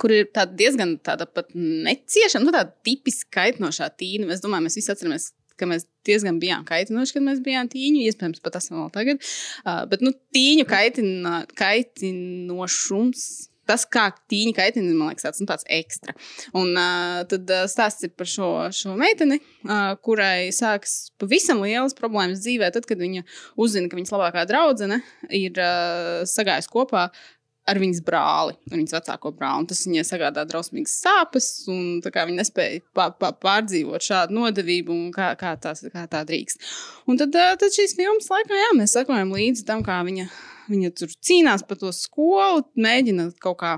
[0.00, 4.26] Kur ir tāda diezgan tāda pat neciešama, nu, tāda tipiski kaitinošā tīna.
[4.34, 5.28] Es domāju, mēs visi atceramies,
[5.60, 8.02] ka mēs diezgan bijām kaitinoši, kad mēs bijām tīņi.
[8.08, 9.22] Iespējams, pat esam vēl tagad.
[9.62, 13.26] Uh, bet nu, tīņu kaitina, kaitinošums.
[13.68, 16.14] Tas, kā tīņa kaitina, man liekas, tāds, nu, tāds ekstra.
[16.56, 21.96] Un uh, tad uh, stāsts ir par šo, šo meiteni, uh, kurai sākas pavisam lielas
[21.96, 23.24] problēmas dzīvē, tad, kad viņa
[23.60, 25.00] uzzina, ka viņas labākā draudzene
[25.32, 27.08] ir uh, sagājusi kopā
[27.68, 29.68] ar viņas brāli, viņas vecāko brāli.
[29.70, 35.54] Tas viņai sagādā drausmīgas sāpes, un viņa nespēja pa, pa, pārdzīvot šādu nodevību, kā, kā,
[35.60, 36.60] tās, kā tā drīkst.
[37.08, 40.28] Un tad, tad šīs filmas laikā, jā, mēs sekojam līdzi tam, kā viņa,
[40.72, 43.74] viņa tur cīnās par to skolu, mēģina kaut kā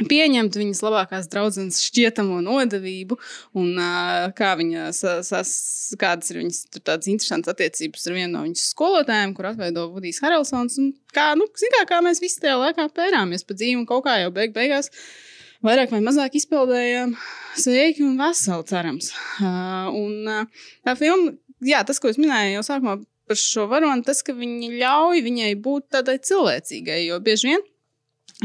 [0.00, 3.18] pieņemt viņas labākās draudzenes šķietamo nodevību,
[3.60, 5.52] un uh, kā viņa, sa, sas,
[6.00, 10.78] kādas ir viņas tādas interesantas attiecības ar vienu no viņas skolotājiem, kur atveido Vudijs Haralsons.
[11.12, 14.32] Kā, nu, kā, kā mēs visi tajā laikā pērāmies pa dzīvi, un kaut kā jau
[14.34, 14.88] beig beigās
[15.62, 17.12] vairāk vai mazāk izpildējām
[17.60, 19.12] sveiki un veseli, cerams.
[19.42, 22.96] Uh, un uh, tā filma, jā, tas, ko es minēju jau sākumā
[23.28, 27.68] par šo varoni, tas, ka viņi ļauj viņai būt tādai cilvēcīgai, jo bieži vien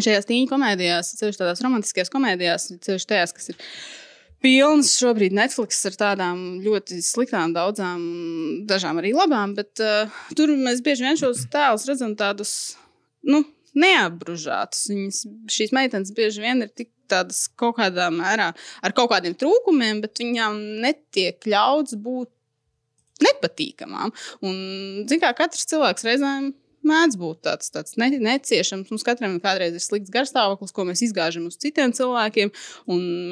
[0.03, 3.61] šajās tīņu komēdijās, ceļš tādās romantiskajās komēdijās, ceļš tajās, kas ir
[4.43, 8.01] pilns šobrīd Netflix ar tādām ļoti sliktām, daudzām,
[8.69, 12.51] dažām arī labām, bet uh, tur mēs bieži vien šos tēlus redzam tādus,
[13.25, 13.43] nu,
[13.77, 14.87] neapbružātus.
[14.91, 15.23] Viņas,
[15.53, 18.51] šīs meitenes bieži vien ir tik tādas kaut kādā mērā
[18.83, 22.31] ar kaut kādiem trūkumiem, bet viņām netiek ļauts būt
[23.23, 24.13] nepatīkamām.
[24.45, 24.57] Un,
[25.09, 26.51] zin kā, katrs cilvēks reizēm
[26.87, 28.89] mēdz būt tāds, tāds ne, neciešams.
[28.91, 32.51] Mums katram kādreiz ir slikts garstāvoklis, ko mēs izgāžam uz citiem cilvēkiem.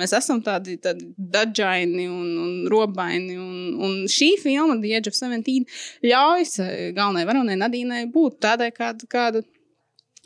[0.02, 3.40] Mēs esam tādi, tādi dažādi un, un robaini.
[3.42, 5.76] Un, un šī filma, The Edge of 17,
[6.06, 6.48] ļauj
[6.96, 9.44] galvenajai varonai Nadīnai būt tādai, kāda, kāda,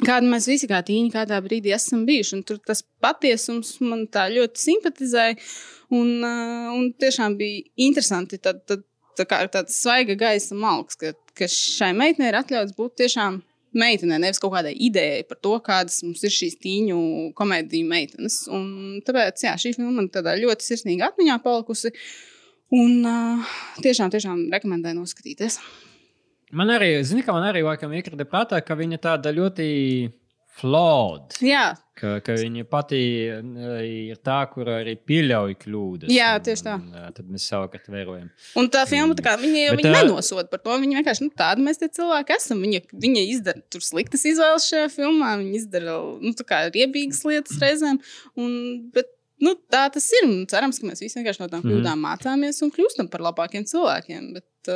[0.04, 2.44] kāda mēs visi kā tīņi kādā brīdī esam bijuši.
[2.48, 5.40] Tur tas patiesums man tā ļoti simpatizēja.
[5.96, 8.38] Un, un tiešām bija interesanti.
[8.38, 8.86] Tad, tad,
[9.20, 13.40] tā kā tāds svaiga gaisa malks, ka, ka šai meitenei ir atļauts būt tiešām
[13.80, 17.00] meitenei, nevis kaut kādai idejai par to, kādas mums ir šīs tīņu
[17.38, 18.42] komēdiju meitenes.
[18.54, 21.94] Un tāpēc jā, šī filma man tādā ļoti sirsnīgi atmiņā palikusi.
[22.76, 25.58] Un uh, tiešām, tiešām rekomendēju noskatīties.
[26.54, 29.70] Man arī, zini, ka man arī laikam iekrita prātā, ka viņa tāda ļoti
[30.60, 31.38] flawed.
[31.46, 36.12] Jā, Ka, ka viņa pati eh, ir tā, kur arī pieļauj kļūdas.
[36.16, 36.76] Jā, un- tieši tā.
[36.80, 38.30] un, eh, Tad mēs savukārt vērojam.
[38.62, 40.78] Un tā filma, tā kā, viņa jau Bet, viņa ā, nenosoda par to.
[40.80, 42.62] Viņa vienkārši nu, tāda mēs tie cilvēki esam.
[42.64, 47.60] Viņa, viņa izdara tur sliktas izvēles šajā filmā, viņa izdara nu, tā kā riebīgas lietas
[47.60, 48.00] reizēm.
[48.40, 48.56] Un,
[48.96, 49.12] bet,
[49.44, 50.30] nu, tā tas ir.
[50.30, 51.70] Un cerams, ka mēs visi vienkārši no tām Mhm.
[51.74, 54.34] kļūdām mācāmies un kļūstam par labākiem cilvēkiem.
[54.40, 54.74] Bet,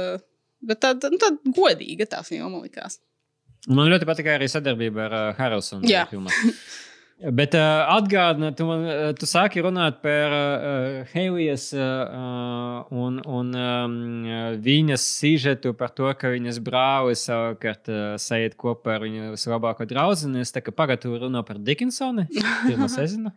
[0.63, 2.99] bet tāda tā godīga tā filma likās.
[3.69, 5.87] Un Man ļoti patīk arī sadarbība ar uh, Haralsonu.
[7.23, 13.53] Bet uh, atgādini, tu, man, uh, tu sāki runāt par uh, Heilijas uh, un, un
[13.55, 13.93] um,
[14.59, 20.33] viņas sižetu par to, ka viņas brālis savukārt uh, sajiet kopā ar viņu labāko draugu.
[20.41, 22.27] Es tā kā pagaidu runā par Dickinsonu,
[22.67, 23.31] pirmo sezonu.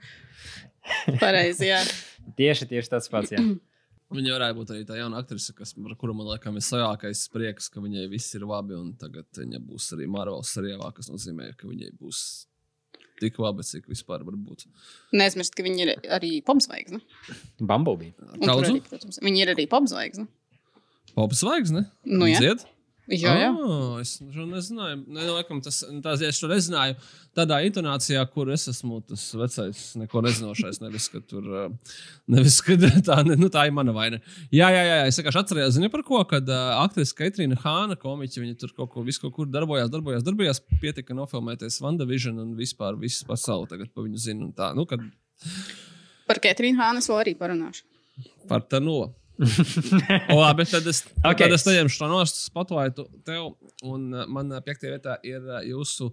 [1.20, 1.78] Pareizi, jā.
[2.41, 3.37] Tieši, tieši tāds pats.
[3.37, 3.45] Jā.
[4.16, 7.70] Viņa varētu būt arī tā jauna aktrise, kas, ar kuru man liekas, ir sajākais prieks,
[7.70, 8.76] ka viņai viss ir labi.
[8.78, 12.20] Un tagad viņa būs arī Marvel seriālā, kas nozīmē, ka viņai būs
[13.21, 14.67] tik labi, cik vispār var būt.
[15.17, 17.03] Neaizmirst, ka viņi ir arī popzvaigzne.
[17.61, 18.14] Bumblebee.
[18.21, 18.73] Un tur Kaudzu?
[18.75, 20.29] Arī, protams, viņi ir arī popzvaigzne.
[21.17, 21.87] Popas zvaigzne?
[22.05, 22.43] Nu, jā.
[22.43, 22.67] Dzied?
[23.07, 23.51] Jā, jā.
[23.55, 24.97] Oh, es šo nezināju.
[25.07, 26.97] Ne, nu, laikam, tas, tās, es to nezināju
[27.39, 30.81] tādā intonācijā, kur es esmu tas vecais, neko nezinošais.
[30.83, 31.99] Nevis, ka tur, uh,
[32.35, 32.75] nevis, ka
[33.07, 34.19] tā, ne, nu, tā ir mana vaina.
[34.51, 34.99] Jā, jā, jā.
[35.07, 38.91] Es vienkārši atcerējos, zinu par ko, kad uh, aktrise Katrīna Hāna, komiķa, viņa tur kaut
[38.97, 43.95] ko, visu, kaut kur darbojās, darbojās, darbojās, pietika nofilmēties WandaVision un vispār visu pasauli tagad
[43.95, 44.51] pa viņu zinu.
[44.57, 45.05] Tā, nu, kad
[46.27, 47.87] Par Ketrīnu Hānes vēl arī parunāšu.
[48.51, 49.15] par tā no.
[50.32, 51.26] o, labi, tad es, Ok.
[51.28, 51.45] okay.
[51.45, 53.51] tad es neņemšu to nost, spotlightu tev.
[53.84, 56.11] Un uh, man uh, piektajā vietā ir uh, jūsu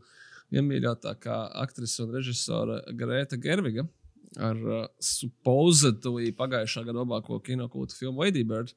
[0.53, 3.87] iemīļotākā aktrise un režisora Grēta Gerviga.
[4.41, 8.73] Ar uh, supposedly pagājušā gada labāko kinokūtu filmu Lady Bird,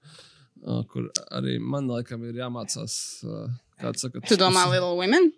[0.62, 5.32] uh, kur arī man laikam ir jāmācās, uh, kāds saka, Tu domā, Little Women?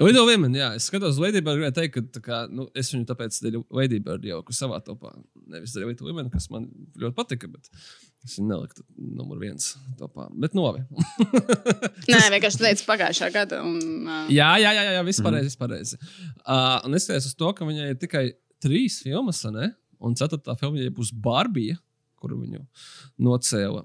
[0.00, 3.04] Lido Women, jā, es skatos, Lady Bird, gribēju teikt, ka tā kā, nu, es viņu
[3.10, 5.10] tāpēc dēļ Lady Bird jau savā topā.
[5.52, 6.64] Nevis dēļ Lido Women, kas man
[6.96, 7.68] ļoti patika, bet
[8.24, 10.30] es viņu neliktu numur viens topā.
[10.32, 10.80] Bet nu, novi.
[12.08, 13.60] Nē, vienkārši teicu pagājušā gada.
[13.68, 16.00] Un, uh, jā, jā, jā, jā, viss pareizi, viss pareizi.
[16.40, 18.24] Uh, un es teicu uz to, ka viņai ir tikai
[18.64, 19.74] trīs filmas, ne?
[20.02, 21.76] Un ceturtā filma viņai būs Barbija,
[22.22, 22.64] kuru viņu
[23.28, 23.84] nocēla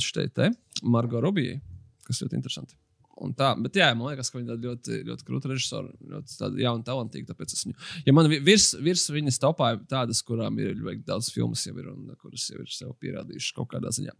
[0.00, 0.52] šeit te,
[0.86, 1.58] Margo Robijai,
[2.06, 2.78] kas ļoti interesanti.
[3.20, 6.84] Un tā, bet jā, man liekas, ka viņa ir ļoti, ļoti krūta režisora, ļoti jauna,
[6.86, 7.28] talantīga.
[7.28, 11.04] Tāpēc es viņu, ja man vi- virs, virs viņas topā ir tādas, kurām ir ļoti
[11.04, 14.14] daudz filmu, jau ir un kuras jau ir sev pierādījušas kaut kādā ziņā.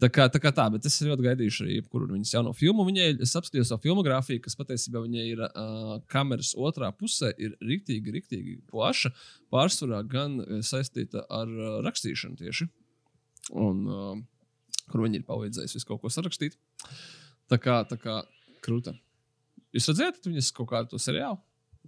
[0.00, 2.86] Tā kā tā, kā tā bet es ļoti gaidīšu arī jebkuru viņas jauno filmu.
[2.88, 8.16] Viņai, es apskatījos savu filmogrāfiju, kas patiesībā viņai ir uh, kameras otrā pusē, ir rīktīgi,
[8.16, 9.12] rīktīgi plaša.
[9.52, 12.70] Pārsvarā gan saistīta ar uh, rakstīšanu tieši.
[13.52, 14.20] Un, uh,
[14.90, 16.56] kur viņi ir palīdzējuši visu kaut ko sarakstīt.
[17.50, 18.20] Tā kā, tā kā
[18.64, 18.94] krūta.
[19.74, 21.38] Jūs redzējāt, viņas kaut kādu to seriālu?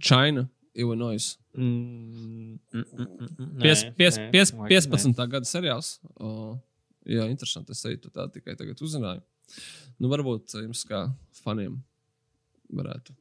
[0.02, 1.28] China, Illinois.
[1.54, 3.48] Mm, mm, mm, mm, mm.
[3.62, 5.24] Pies, Nē, pies, nē, pies, laikam 15.
[5.34, 5.94] gada seriāls.
[6.16, 6.54] O,
[7.06, 7.74] jā, interesanti.
[7.76, 9.22] Es teiktu, tā tikai tagad uzzināju.
[10.00, 11.04] Nu, varbūt jums, kā
[11.42, 11.76] faniem,
[12.72, 13.14] varētu,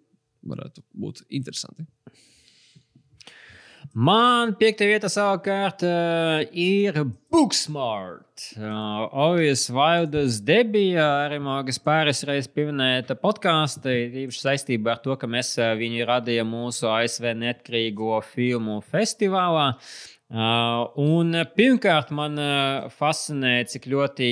[0.53, 1.85] varētu būt interesanti.
[3.91, 6.95] Man piekta vieta savukārt uh, ir
[7.31, 8.45] Booksmart.
[8.55, 15.29] Uh, Ovis Vaildas debija arī Morgas pāris reizes pieminēta podkāstā, īpaši saistībā ar to, ka
[15.29, 19.71] mēs uh, viņu radījām mūsu ASV neatkarīgo filmu festivālā.
[20.31, 24.29] Uh, un pirmkārt, man uh, fascinē, cik ļoti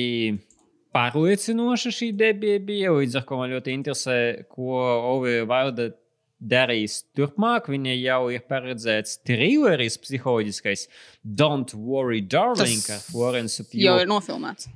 [0.95, 2.93] pārliecinoša šī debija bija.
[2.95, 4.19] Līdz ar to man ļoti interesē,
[4.49, 4.79] ko
[5.15, 5.91] Ovi Vailda
[6.39, 7.69] darīs turpmāk.
[7.71, 10.87] Viņa jau ir paredzēts trilleris psiholoģiskais
[11.23, 14.01] Don't Worry, Darling, Tas ar Florensu jau Pjūku.
[14.01, 14.69] ir nofilmēts.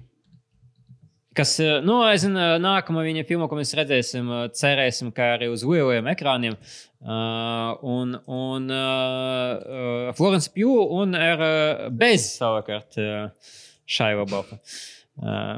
[1.33, 5.49] Kas, eh, nu, es zinu, nākamā viņa filma, ko mēs redzēsim, eh, cerēsim, ka arī
[5.49, 6.57] uz lieliem ekrāniem.
[7.03, 13.51] Uh, un un uh, Florence Pjū un uh, bez savukārt uh,
[13.83, 14.55] Šaiva Bofa.
[15.19, 15.57] Uh,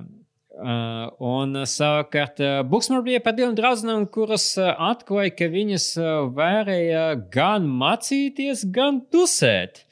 [0.55, 5.87] Uh, un uh, savukārt, uh, Buksmar bija par divām draudzenēm, kuras atklāja, ka viņas
[6.31, 7.01] varēja
[7.33, 9.83] gan mācīties, gan tusēt.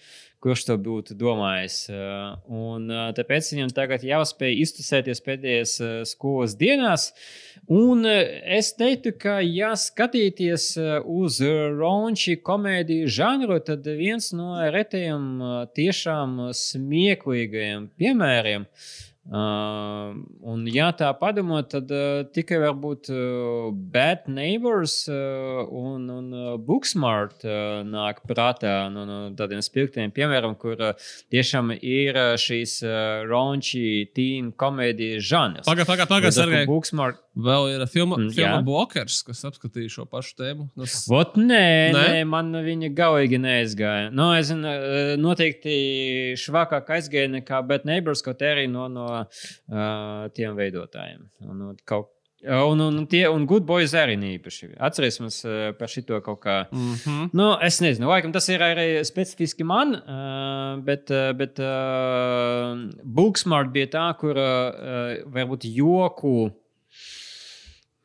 [0.43, 1.81] Kurš to būtu domājis?
[1.91, 5.75] Uh, un uh, tāpēc viņam tagad jāspēj iztusēties pēdējās
[6.13, 7.09] skolas dienās.
[7.67, 11.43] Un es teiktu, ka, ja skatīties uz
[11.75, 15.27] ronči komēdiju žanru, tad viens no retajiem
[15.75, 18.71] tiešām smieklīgajiem piemēriem.
[19.23, 20.17] Uh,
[20.51, 26.49] un, ja tā padomā, tad uh, tikai varbūt uh, Bad Neighbors uh, un, un uh,
[26.59, 32.81] Booksmart uh, nāk prātā no, no tādiem spilgtiem piemēram, kur uh, tiešām ir uh, šīs
[32.83, 35.69] uh, ronči tīna komēdijas žanrs.
[35.71, 36.67] Pagaid, pagaid, pagaid, Sergei.
[36.67, 37.22] Booksmart.
[37.33, 38.59] Vēl ir filma, Mm, filma.
[38.61, 40.67] Blokers, kas apskatīja šo pašu tēmu.
[40.77, 42.03] Nu, s- Vot, nē, Nē?
[42.13, 42.27] nē?
[42.29, 44.11] man viņa galīgi neaizgāja.
[44.13, 50.29] Nu, es zinu, eh, noteikti švakāk aizgāja nekā Bad Neighbors, kaut arī no, no uh,
[50.29, 51.25] tiem veidotājiem.
[51.49, 52.09] Un, un, kaut,
[52.45, 54.75] un, un, tie, un Good Boys arī īpaši.
[54.77, 55.41] Atcerēsimies
[55.79, 56.67] par šito kaut kā.
[56.71, 57.31] Mhm.
[57.33, 59.95] Nu, es nezinu, laikam tas ir arī specifiski man,
[60.85, 61.07] bet,
[61.39, 66.51] bet uh, Booksmart bija tā, kur uh, varbūt joku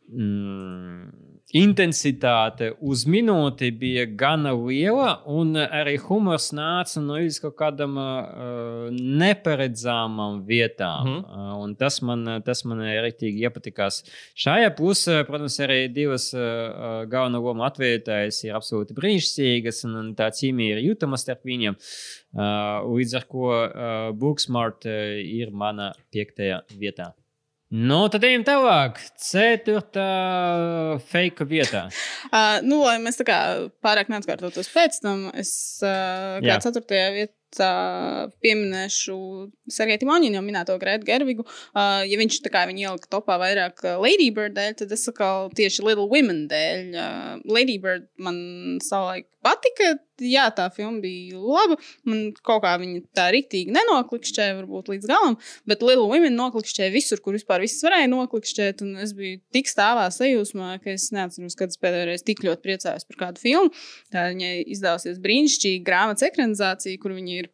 [0.08, 7.96] mm, intensitāte uz minūti bija gana liela, un arī humors nāca no līdz kaut kādam
[8.00, 11.08] uh, neparedzāmam vietām.
[11.08, 11.22] Mhm.
[11.24, 14.02] Uh, un tas man, tas man rīktīgi iepatikās.
[14.38, 20.28] Šajā pusē, protams, arī divas uh, galveno lomu atvērtājas ir absolūti brīnišķīgas, un, un tā
[20.34, 21.78] ķīmija ir jūtama starp viņiem.
[22.36, 27.14] Uh, līdz ar to uh, Booksmart uh, ir mana piektajā vietā.
[27.68, 28.96] Nu, tad ejam tālāk.
[29.20, 30.04] Ceturtā
[31.10, 31.82] fake vietā.
[32.30, 33.40] Uh, nu, lai mēs tā kā
[33.84, 35.50] pārāk neatkārtotos pēc tam, es
[35.84, 36.62] uh, kā Jā.
[36.64, 37.34] ceturtajā vietā.
[38.44, 39.14] pieminēšu
[39.72, 41.46] Sergeju Timoņinu, jau minēto Grētu Gervigu.
[41.72, 45.04] Uh, ja viņš tā kā viņu ielika topā vairāk uh, Lady Bird dēļ, tad es
[45.08, 46.92] saku tieši Little Women dēļ.
[46.92, 48.36] Uh, Lady Bird man
[48.84, 49.96] savulaik patika.
[50.24, 51.76] Jā, tā filma bija laba.
[52.08, 55.36] Man kaut kā viņa tā rītīgi nenoklikšķēja, varbūt līdz galam,
[55.68, 58.82] bet Little Women noklikšķēja visur, kur vispār viss varēja noklikšķēt.
[58.86, 62.64] Un es biju tik stāvā sajūsmā, ka es neatceros, kad es pēdējo reizi tik ļoti
[62.66, 63.74] priecājos par kādu filmu.
[64.14, 67.52] Tā viņai izdevusies brīnišķīga grāmatas ekranizācija, kur viņa ir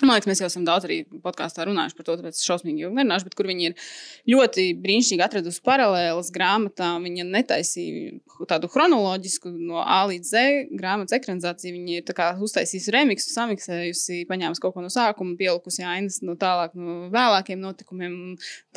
[0.00, 2.96] Man liekas, mēs jau esam daudz arī podkāstā runājuši par to, tāpēc es šausmīgi ilgi
[2.96, 3.88] nerunāšu, bet kur viņi ir
[4.32, 7.04] ļoti brīnišķīgi atradusi paralēlas grāmatām.
[7.04, 10.44] Viņa netaisīja tādu chronoloģisku no A līdz Z
[10.80, 11.74] grāmatas ekranizāciju.
[11.76, 17.10] Viņa ir uztaisījusi remixu, samiksējusi, paņēmusi kaut ko no sākuma, pielikusi ainas no tālāk, no
[17.12, 18.14] vēlākiem notikumiem,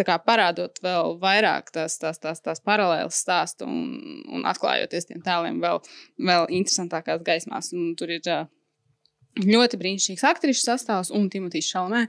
[0.03, 3.87] kā parādot vēl vairāk tās, tās, tās, tās paralēlas stāstu un,
[4.27, 5.79] un atklājoties tiem tēliem vēl,
[6.19, 7.71] vēl interesantākās gaismās.
[7.77, 8.43] Un tur ir uh,
[9.41, 12.07] ļoti brīnišķīgs aktrišu sastāvs un Timotīs Šalmē.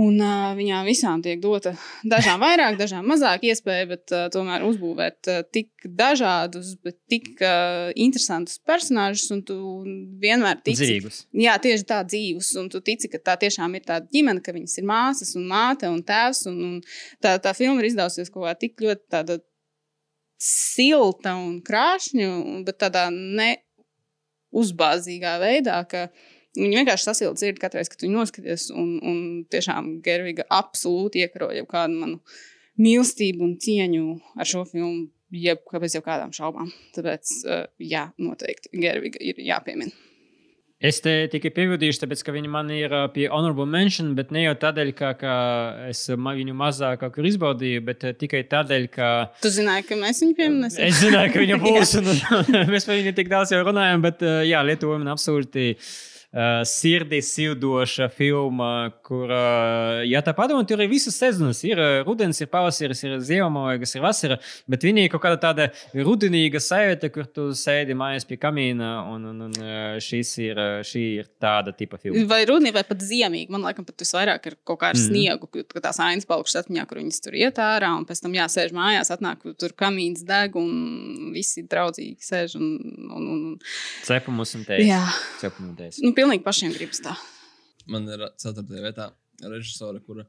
[0.00, 1.74] Un, uh, viņām visām tiek dota
[2.08, 7.90] dažām vairāk, dažām mazāk iespēja, bet uh, tomēr uzbūvēt uh, tik dažādus, bet tik uh,
[8.00, 9.26] interesantus personāžus.
[9.34, 9.58] Un tu
[10.22, 11.20] vienmēr tici, Dzīvus.
[11.42, 12.54] Jā, tieši tā dzīvus.
[12.62, 15.90] Un tu tici, ka tā tiešām ir tāda ģimene, ka viņas ir māsas un māte
[15.92, 16.46] un tēvs.
[16.48, 19.40] Un, un tā, tā filma ir izdevusies kaut kā tik ļoti tāda
[20.40, 22.28] silta un krāšņa,
[22.64, 23.52] bet tādā ne
[24.56, 26.08] uzbāzīgā veidā, ka
[26.58, 28.66] Viņi vienkārši sasilda dzirdi katru reizi, kad viņi noskaties.
[28.74, 29.18] Un, un
[29.52, 32.18] tiešām Gerviga absolūti iekaroja kādu manu
[32.80, 34.04] mīlestību un cieņu
[34.40, 36.72] ar šo filmu, jeb bez jau kādām šaubām.
[36.96, 39.94] Tāpēc, uh, jā, noteikti Gerviga ir jāpiemina.
[40.80, 44.46] Es te tikai piebildīšu, tāpēc, ka viņi man ir ā, pie honorable mention, bet ne
[44.46, 45.32] jau tādēļ, ka, ka
[45.90, 49.10] es ma- viņu mazāk kur izbaudīju, bet tikai tādēļ, ka
[49.44, 50.86] Tu zināji, ka mēs viņu pieminēsim?
[50.88, 51.98] es zināju, ka viņa būs.
[52.00, 52.08] Un,
[52.40, 55.74] un, mēs par viņu tik daudz jau runājam, bet jā, Lietuva man absolūti.
[55.76, 55.98] Uh,
[56.30, 59.32] sirdī sildoša filma, kur,
[60.06, 61.62] ja tā padomā, tur ir visas sezonas.
[61.66, 64.36] Ir rudens, ir pavasaris, ir ziemavaigas, ir vasara,
[64.70, 65.66] bet viņi ir kaut kāda tāda
[65.96, 71.30] rudenīga sajūta, kur tu sēdi mājās pie kamīna, un, un, un šis ir, šī ir
[71.42, 72.22] tāda tipa filma.
[72.30, 73.50] Vai rudnī, vai pat ziemīgi.
[73.50, 75.02] Man liekas, pat visvairāk ir kaut kā ar Mhm.
[75.02, 75.10] mm.
[75.10, 78.70] sniegu, kad tās ainas palikušas atmiņā, kur viņas tur iet ārā, un pēc tam jāsēž
[78.76, 82.54] mājās, atnāk, tur kamīns deg, un visi draudzīgi sēž.
[82.60, 82.70] Un,
[83.10, 83.58] un, un,
[84.06, 84.86] Cepumus un teiks.
[84.86, 85.02] jā,
[85.40, 85.98] Cepumu un teiks.
[86.04, 87.16] nu, pilnīgi pašiem gribas tā.
[87.90, 88.66] Man ir 4.
[88.84, 89.08] vietā
[89.40, 90.26] režisore, kura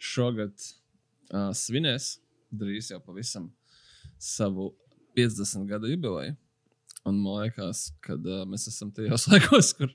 [0.00, 2.16] šogad uh, svinēs
[2.50, 3.50] drīz jau pavisam
[4.18, 4.72] savu
[5.18, 6.34] 50 gadu jubileju.
[7.06, 9.92] Un man liekas, ka uh, mēs esam tajos laikos, kur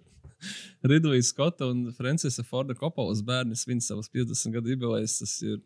[0.86, 5.20] Ridlīs Skota un Francisa Forda Kopolas bērni svin savus 50 gadu jubilejas.
[5.20, 5.60] Tas ir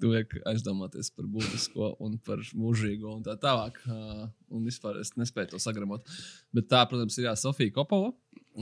[0.00, 3.76] vajag aizdomāties par būtisko un par mūžīgo un tā tālāk.
[3.84, 6.08] Uh, un vispār es nespēju to sagramot.
[6.54, 8.14] Bet tā, protams, ir jā, Sofija Kopola,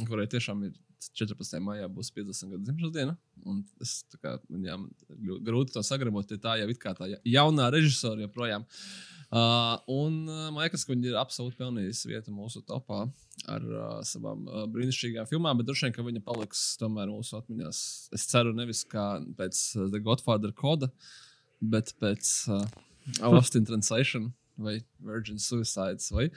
[0.09, 0.75] kurai tiešām ir
[1.17, 1.61] 14.
[1.65, 3.15] maijā būs 50 gadu dzimšanas diena.
[3.49, 4.35] Un es kā
[5.17, 8.67] ļu- grūti to sagramot, jo tā jau ir tā ja- jaunā režisora joprojām.
[9.31, 10.49] Uh, un uh,
[10.85, 13.05] ka viņi ir absolūti pelnījusi vietu mūsu topā
[13.49, 17.83] ar uh, savām uh, brīnišķīgām filmām, bet droši vien, ka viņa paliks tomēr mūsu atmiņās.
[18.13, 19.07] Es ceru, nevis kā
[19.39, 20.91] pēc uh, The Godfather koda,
[21.63, 22.67] bet pēc uh,
[23.31, 24.33] Austin Translation
[24.65, 26.11] vai Virgin Suicides.
[26.15, 26.29] Vai.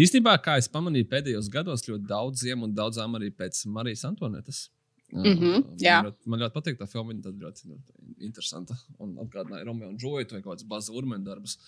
[0.00, 4.68] Īstenībā, kā es pamanīju pēdējos gados, ļoti daudziem un daudzām arī pēc Marijas Antonetes.
[5.12, 5.98] Mhm, jā.
[6.00, 7.12] man, ļoti, man ļoti patīk tā filma.
[7.12, 8.76] Viņa ļoti, ļoti interesanta.
[9.02, 11.58] Un atgādināja Romeo un Džoju vai kaut kādas bazas urmēna darbus.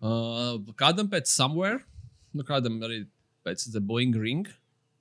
[0.00, 1.84] Uh, kādam pēc Somewhere,
[2.34, 3.04] nu kādam arī
[3.46, 4.50] pēc The Boeing Ring.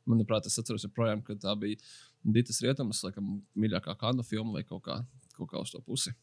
[0.09, 1.81] Manuprāt, es atceros joprojām, ka tā bija
[2.25, 4.99] Dītas Rietumas, laikam, mīļākā kāda filma vai kaut kā,
[5.37, 6.13] kaut kā uz to pusi.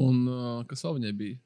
[0.00, 1.40] Un uh, kas vēl viņai bija?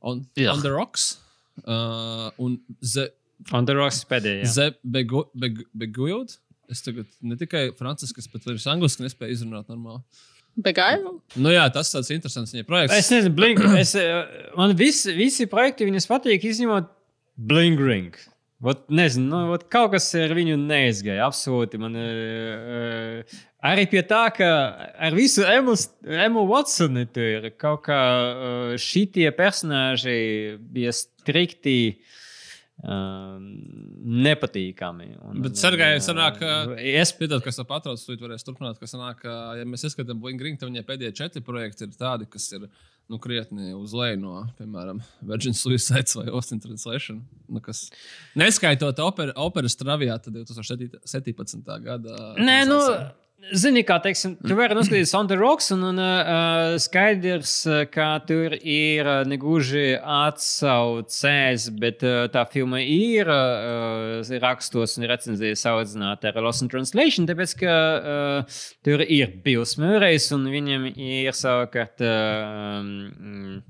[0.00, 0.54] On, Jā.
[0.54, 1.18] on the Rocks.
[1.60, 3.10] Uh, un The
[3.56, 4.48] On the Rocks pēdējā.
[4.48, 6.36] Ze Beguild.
[6.70, 10.02] Es tagad ne tikai franciski, bet arī angliski nespēju izrunāt normāli.
[10.60, 11.16] Begailu?
[11.40, 12.98] Nu jā, tas tāds interesants viņa projekts.
[12.98, 13.62] Es nezinu, Blink.
[13.80, 16.90] Es, eh, man visi, visi projekti viņas patīk, izņemot
[17.50, 18.18] Blink Ring.
[18.60, 21.24] Ot, nezinu, nu, ot, kaut kas ar viņu neizgāja.
[21.24, 21.80] Absolūti.
[21.80, 24.48] Man, uh, arī pie tā, ka
[24.98, 31.78] ar visu Emu Watsonu tur kaut kā uh, šitie personāži bija strikti.
[32.80, 33.36] Uh,
[34.24, 35.10] nepatīkami.
[35.28, 39.20] Un, Bet, Sergei, sanāk, ka- es Piedod, kas tā patrauc, tu varēsi turpināt, kas sanāk,
[39.20, 42.64] ka, ja mēs skatām Blink Ring, tad viņai pēdējie četri projekti ir tādi, kas ir
[43.10, 47.20] nu, krietni uz leju no, piemēram, Virgin Suicides vai Austin Translation.
[47.50, 47.90] Nu, kas,
[48.38, 51.60] neskaitot opera, operas travijā, tad 2017.
[51.84, 52.16] gada.
[52.38, 53.10] Nē, nu, translācija.
[53.50, 57.54] Zini, kā teiksim, tu vari noskatīties on the rocks, un, un uh, skaidrs,
[57.90, 65.64] ka tur ir uh, negluži atsaucējis, bet uh, tā filma ir uh, rakstos un recenzijas
[65.72, 71.34] audzināta ar Lost in Translation, tāpēc, ka uh, tur ir Bills Murray's, un viņam ir
[71.34, 72.04] savukārt.
[72.04, 73.60] Uh, mm,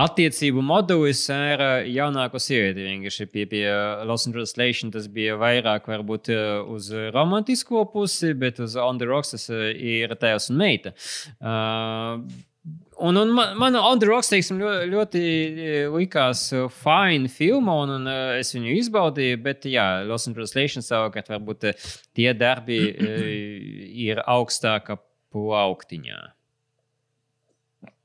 [0.00, 2.86] attiecību modelis uh, jaunāko sievieti.
[2.86, 3.64] Vienkārši pie, pie
[4.08, 9.08] Lost in Translation tas bija vairāk varbūt uh, uz romantisko pusi, bet uz On the
[9.08, 10.96] Rocks tas uh, ir tēvs un meita.
[11.40, 12.24] Uh,
[13.02, 15.22] Un, un man, man On the Rocks teiksim, ļoti, ļoti
[15.90, 16.44] likās
[16.76, 19.40] fina filma, un, un es viņu izbaudīju.
[19.42, 21.66] Bet, jā, Lost in Translation savukārt, varbūt
[22.14, 22.78] tie darbi
[24.04, 25.00] ir augstāka
[25.34, 26.20] plauktiņā.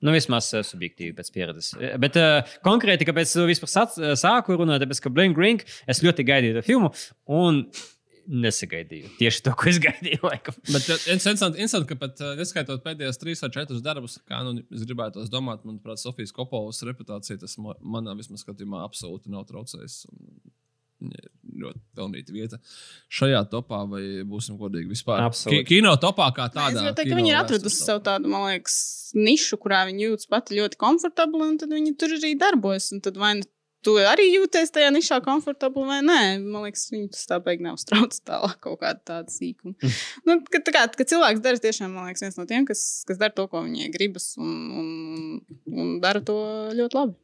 [0.06, 1.74] Nu, vismaz uh, subjektīvi pēc pieredzes.
[2.02, 6.26] Bet uh, konkrēti, kāpēc es vispār sac, sāku runāt, tāpēc, ka Blink Ring es ļoti
[6.28, 6.92] gaidīju to filmu.
[7.34, 7.64] Un
[8.28, 10.20] nesagaidīju tieši to, ko es gaidīju.
[10.28, 10.58] Laikam.
[10.68, 15.24] Bet interesanti, interesanti, ka pat neskaitot pēdējos trīs vai četrus darbus, kā nu, es gribētu
[15.32, 20.02] domāt, manuprāt, Sofijas Kopovas reputācija tas manā vismaz skatījumā absolūti nav traucējis.
[21.58, 22.58] Ļoti pelnīta vieta
[23.14, 25.24] šajā topā, vai būsim godīgi vispār.
[25.28, 25.62] Absolūti.
[25.62, 26.74] Ki kino topā kā tādā.
[26.74, 28.78] Es domāju, ka viņi ir atradusi sev tādu, man liekas,
[29.18, 32.90] nišu, kurā viņi jūtas pati ļoti komfortabli, un tad viņi tur arī darbojas.
[32.96, 33.48] Un tad vai nu
[33.86, 36.22] tu arī jūties tajā nišā komfortabli vai nē.
[36.44, 39.76] Man liekas, viņi tas tā beigās neuztrauc tālāk kaut kāda tāda sīkuma.
[39.78, 39.96] Mm.
[40.28, 43.22] nu, ka, tā kā, ka cilvēks dara tiešām, man liekas, viens no tiem, kas, kas
[43.22, 44.52] dara to, ko viņai gribas, un,
[44.82, 46.38] un, un dara to
[46.78, 47.18] ļoti labi.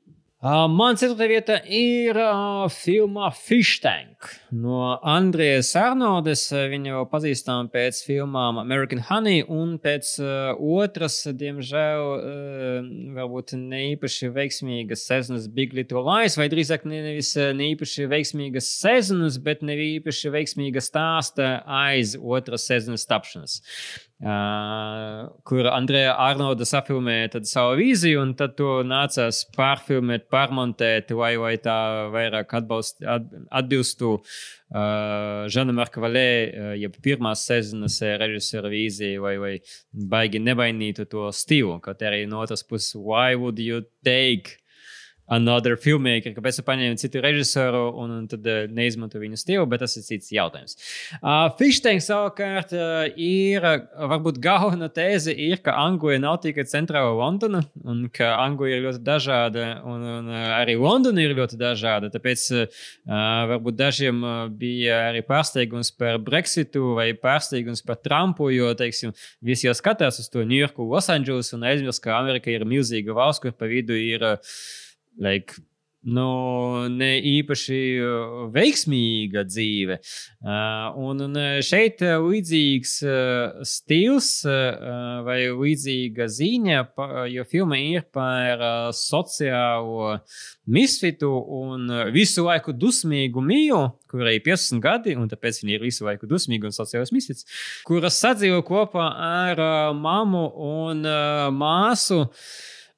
[0.43, 6.49] Uh, man ceturtā vieta ir uh, filma Fish Tank no Andrijas Arnoldes.
[6.51, 13.85] Viņa jau pazīstama pēc filmām American Honey un pēc uh, otras, diemžēl, uh, varbūt ne
[13.93, 19.63] īpaši veiksmīgas sezonas Big Little Lies, vai drīzāk ne, nevis ne īpaši veiksmīgas sezonas, bet
[19.63, 21.53] ne īpaši veiksmīga stāsta
[21.85, 23.61] aiz otras sezonas tapšanas.
[24.23, 31.57] Uh, kur Andrejā Arnolda safilmēja savu vīziju, un tad to nācās pārfilmēt, pārmontēt, lai, lai
[31.59, 31.75] tā
[32.13, 39.35] vairāk atbalst, at, atbilstu uh, Žana Marka Valē, uh, jeb pirmās sezonas režisora vīziju, vai,
[39.43, 39.53] vai
[40.15, 41.81] baigi nevainītu to stilu.
[41.83, 44.62] Kaut arī no otras puses, why would you take
[45.31, 49.83] another filmmaker, kāpēc tu paņēmi citu režisoru un, un tad uh, neizmanto viņu stilu, bet
[49.83, 50.75] tas ir cits jautājums.
[51.21, 53.63] Uh, Fishtank savukārt uh, ir,
[54.11, 59.03] varbūt galvenā tēze ir, ka Anglija nav tikai centrāla Londona, un ka Anglija ir ļoti
[59.05, 62.11] dažāda, un, un uh, arī Londona ir ļoti dažāda.
[62.13, 62.83] Tāpēc uh,
[63.53, 69.69] varbūt dažiem uh, bija arī pārsteigums par Brexitu vai pārsteigums par Trumpu, jo, teiksim, visi
[69.69, 73.71] jau skatās uz to Ņujorku, Losandželosu un aizmirst, ka Amerika ir milzīga valsts, kur pa
[73.71, 74.55] vidu ir uh,
[75.17, 75.59] like,
[76.03, 76.27] nu,
[76.91, 77.79] ne īpaši
[78.53, 79.97] veiksmīga dzīve.
[80.43, 86.83] Uh, un, un šeit līdzīgs uh, stils uh, vai līdzīga ziņa,
[87.31, 90.17] jo filma ir par uh, sociālo
[90.67, 91.31] misfitu
[91.63, 96.27] un visu laiku dusmīgu mīlu, kurai ir 15 gadi, un tāpēc viņa ir visu laiku
[96.29, 97.47] dusmīga un sociāls misfits,
[97.87, 102.25] kuras sadzīvo kopā ar uh, mammu un uh, māsu.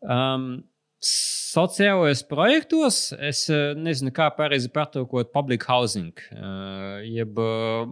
[0.06, 0.66] Um,
[1.06, 3.46] sociālajos projektos es
[3.80, 6.14] nezinu, kā pareizi pārtulkot public housing.
[6.34, 7.86] Uh, jeb uh,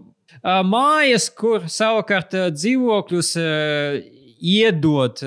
[0.67, 3.33] mājas, kur savukārt dzīvokļus
[4.43, 5.21] iedot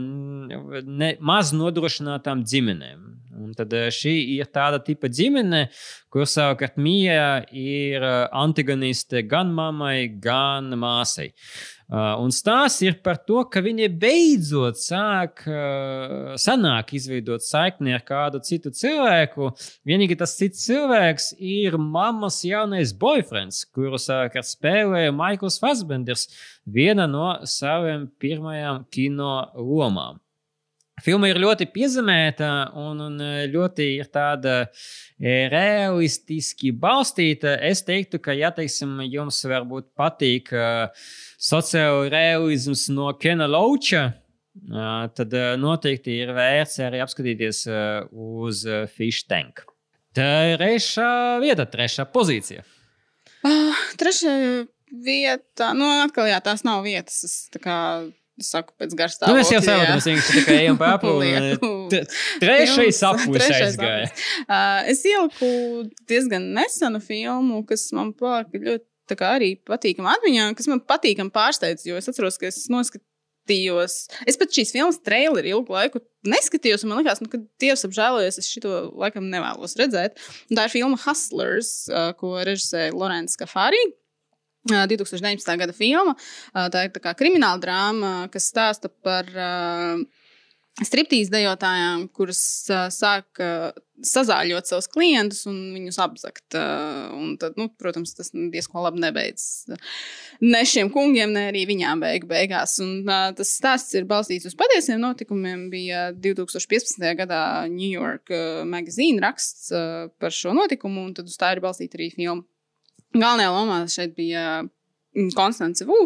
[0.00, 3.08] ne, maz nodrošinātām ģimenēm.
[3.40, 5.66] Un tad šī ir tāda tipa ģimene,
[6.12, 11.30] kur savukārt mīja ir antagoniste gan mammai, gan māsai.
[11.30, 18.04] Uh, un stāsts ir par to, ka viņi beidzot sāk, uh, sanāk izveidot saikni ar
[18.06, 19.50] kādu citu cilvēku.
[19.86, 26.28] Vienīgi tas cits cilvēks ir mammas jaunais boyfriends, kuru savukārt spēlēja Maikls Fassbenders,
[26.64, 30.22] viena no saviem pirmajām kino lomām.
[31.04, 33.18] Filma ir ļoti piezemēta un, un
[33.52, 34.56] ļoti ir tāda
[35.20, 37.56] realistiski balstīta.
[37.66, 40.88] Es teiktu, ka, ja teiksim, jums varbūt patīk uh,
[41.40, 47.64] sociāla realisms no Kena Lauča, uh, tad uh, noteikti ir vērts arī apskatīties
[48.10, 48.64] uz
[48.96, 49.64] Fish Tank.
[50.16, 52.64] Trešā vieta, trešā pozīcija.
[53.46, 54.32] Uh, trešā
[54.90, 57.22] vieta, nu, atkal jā, tās nav vietas.
[57.26, 57.76] Es, tā kā
[58.46, 59.34] saku, pēc garas stāvokļa.
[59.34, 61.32] Nu, mēs jau saprotam, vienkārši tikai ejam pa apli.
[62.42, 64.08] Trešais aplis aizgāja.
[64.46, 65.50] Uh, es ieliku
[66.10, 71.86] diezgan nesenu filmu, kas man palika ļoti kā, arī patīkama atmiņā, kas man patīkam pārsteidz,
[71.88, 73.96] jo es atceros, ka es noskatījos.
[74.30, 78.38] Es pat šīs filmas traileri ilgu laiku neskatījos, un man liekas, nu, ka Dievs apžēlojies,
[78.42, 80.20] es šo laikam nevēlos redzēt.
[80.50, 81.72] Un tā ir filma Hustlers,
[82.20, 83.80] ko režisēja Lorenz Kafārī.
[84.68, 85.56] Ā, 2019.
[85.62, 86.16] gada filma.
[86.52, 89.30] Tā ir tā krimināla drāma, kas stāsta par
[90.80, 92.40] striptīzu dejotājām, kuras
[92.94, 93.40] sāk
[94.06, 96.56] sazāļot savus klientus un viņus apzakt.
[96.56, 99.68] Un tad, nu, protams, tas diezgan labi nebeidzas.
[100.40, 102.78] Ne šiem kungiem, ne arī viņām beig beigās.
[102.84, 105.68] Un, tas stāsts ir balstīts uz patiesiem notikumiem.
[105.72, 107.04] Bija 2015.
[107.18, 109.68] gadā New York ā, magazine raksts
[110.20, 112.46] par šo notikumu, un tad uz tā ir balstīta arī filma.
[113.16, 115.98] Galvenajā lomā šeit bija mm, Konstance Vu,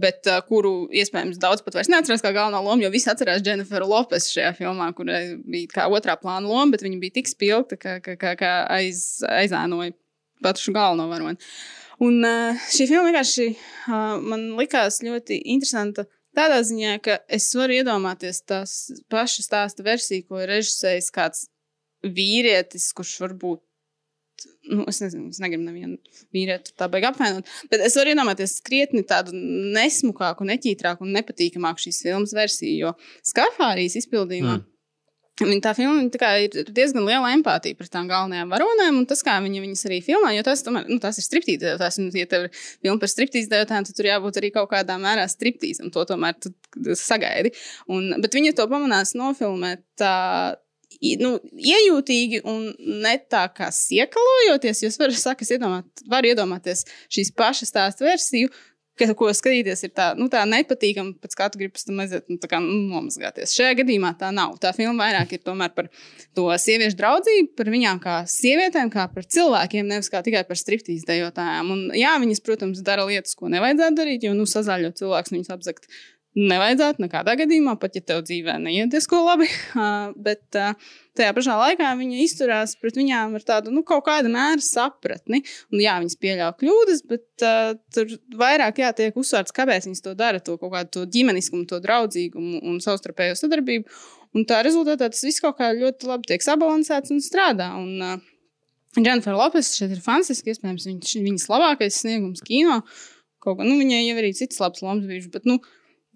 [0.00, 3.88] bet uh, kuru iespējams daudz pat vairs neatcerās kā galveno lomu, jo visi atcerās Jenniferu
[3.88, 7.96] Lopes šajā filmā, kurai bija kā otrā plāna loma, bet viņa bija tik spilgta, ka,
[8.04, 9.96] ka, ka, ka aiz, aizēnoja
[10.44, 11.40] pašu galveno varoni.
[12.04, 16.04] Un uh, šī filma vienkārši uh, man likās ļoti interesanta.
[16.34, 18.72] Tādā ziņā, ka es varu iedomāties tās
[19.12, 21.44] pašas stāsta versiju, ko ir režisējis kāds
[22.04, 23.62] vīrietis, kurš varbūt
[24.70, 25.98] nu, es nezinu, es negribu nevienu
[26.34, 32.04] vīrieti tā baigi apvainot, bet es varu iedomāties krietni tādu nesmukāku, neķītrāku un nepatīkamāku šīs
[32.06, 32.94] filmas versiju, jo
[33.26, 34.60] Skafārijas izpildījumā.
[34.60, 34.70] Mm.
[35.34, 39.18] Viņa tā filma viņa tā ir diezgan liela empātija par tām galvenajām varonēm, un tas,
[39.26, 41.74] kā viņa viņas arī filmē, jo tas, tomēr, nu, tas ir striptīzes.
[41.80, 44.94] Tas, un, ja tev ir filma par striptīzes devotājiem, tad tur jābūt arī kaut kādā
[45.02, 45.90] mērā striptīzam.
[45.94, 46.38] To tomēr
[47.00, 47.50] sagaidi.
[47.90, 50.14] Un, bet viņa to pamanās nofilmēt tā,
[51.20, 52.68] nu, iejūtīgi un
[53.04, 54.84] ne tā kā iekalojoties.
[54.86, 58.52] Jūs varat sākt iedomāt, var iedomāties šīs pašas stāstu versiju.
[58.94, 62.36] Ka, ko skatīties, ir tā, nu, tā nepatīkama, pēc kā tu gribi tam aiziet, nu,
[62.38, 63.50] tā kā nu, nomazgāties.
[63.56, 64.52] Šajā gadījumā tā nav.
[64.62, 65.88] Tā filma vairāk ir par
[66.38, 71.08] to sieviešu draudzību, par viņām kā sievietēm, kā par cilvēkiem, nevis kā tikai par striptīzu
[71.10, 71.74] dejotājām.
[71.74, 75.90] Un, jā, viņas, protams, dara lietas, ko nevajadzētu darīt, jo, nu, sazāļot cilvēkus, viņus apzakt
[76.34, 79.46] nevajadzētu nekādā gadījumā, pat ja tev dzīvē neiet diezko labi.
[80.26, 80.42] Bet
[81.14, 85.44] tajā pašā laikā viņa izturās pret viņām ar tādu nu, kaut kādu mēru sapratni.
[85.70, 90.42] Un, jā, viņas pieļauj kļūdas, bet uh, tur vairāk jātiek uzsvērts, kāpēc viņas to dara,
[90.42, 94.02] to kaut kādu to ģimeniskumu, to draudzīgumu un savstarpējo sadarbību.
[94.34, 97.70] Un tā rezultātā tas viss kaut kā ļoti labi tiek sabalansēts un strādā.
[97.78, 98.30] Un, uh,
[98.98, 100.50] Jennifer Lopes šeit ir fantastiski.
[100.50, 102.80] Iespējams, viņš, viņas labākais sniegums kino.
[103.42, 105.58] Kaut nu, viņai jau arī citas labas lomas bijušas, bet, nu,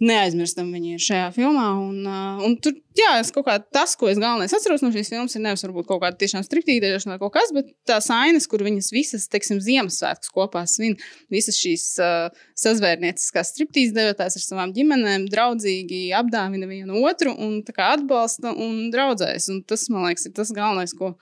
[0.02, 1.64] neaizmirstam viņa ir šajā filmā.
[1.80, 5.42] Un, uh, un tur, jā, kā tas, ko es galvenais atceros no šīs filmas, ir
[5.44, 9.26] nevis varbūt kaut kāda tiešām striktīdēšana vai kaut kas, bet tās ainas, kur viņas visas,
[9.32, 10.98] teiksim, Ziemassvētkus kopā svin,
[11.32, 17.92] visas šīs uh, sazvērnieciskās striptīzdevotājs ar savām ģimenēm, draudzīgi apdāvina vienu otru un tā kā
[17.96, 19.50] atbalsta un draudzēs.
[19.54, 21.14] Un tas, man liekas, ir tas galvenais, ko,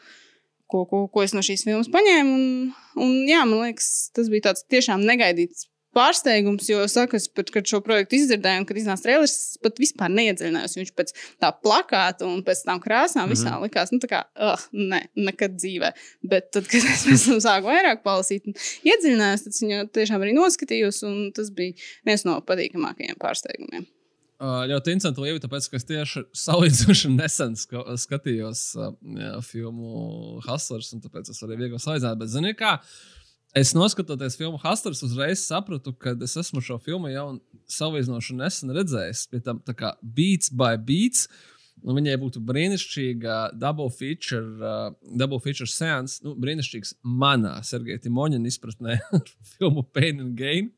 [0.69, 2.37] ko, ko, ko es no šīs filmas paņēmu.
[2.37, 2.77] Un,
[3.07, 7.67] un jā, man liekas, tas bija tāds tiešām negaidīts pārsteigums, jo, saka, es pat, kad
[7.69, 10.77] šo projektu izdzirdēju, kad iznāca trailers, es pat vispār neiedziļinājos.
[10.79, 13.65] Viņš pēc tā plakāta un pēc tam krāsām visā Mhm.
[13.65, 15.93] likās, nu, tā kā, uh, ne, nekad dzīvē.
[16.29, 16.85] Bet tad, kad
[17.17, 18.57] es sāku vairāk palasīt un
[18.87, 21.75] iedziļinājos, tad viņu tiešām arī noskatījos, un tas bija
[22.07, 23.87] viens no patīkamākajiem pārsteigumiem.
[24.37, 30.43] Uh, ļoti interesanti lieta, tāpēc, ka es tieši salīdzinoši nesen ska skatījos uh, jā, filmu
[30.45, 32.19] Hustlers, un tāpēc es arī viegli salīdzināt.
[32.21, 32.75] Bet, ziniet, kā
[33.57, 37.27] es noskatoties filmu Hustlers, uzreiz sapratu, ka es esmu šo filmu jau
[37.73, 39.27] salīdzinoši nesen redzējis.
[39.33, 41.27] Pie tam tā kā beats by beats.
[41.85, 46.17] Un viņai būtu brīnišķīga double feature, uh, double feature seans.
[46.25, 48.97] Nu, brīnišķīgs manā Sergeja Timoņina izpratnē
[49.53, 50.71] filmu Pain and Gain,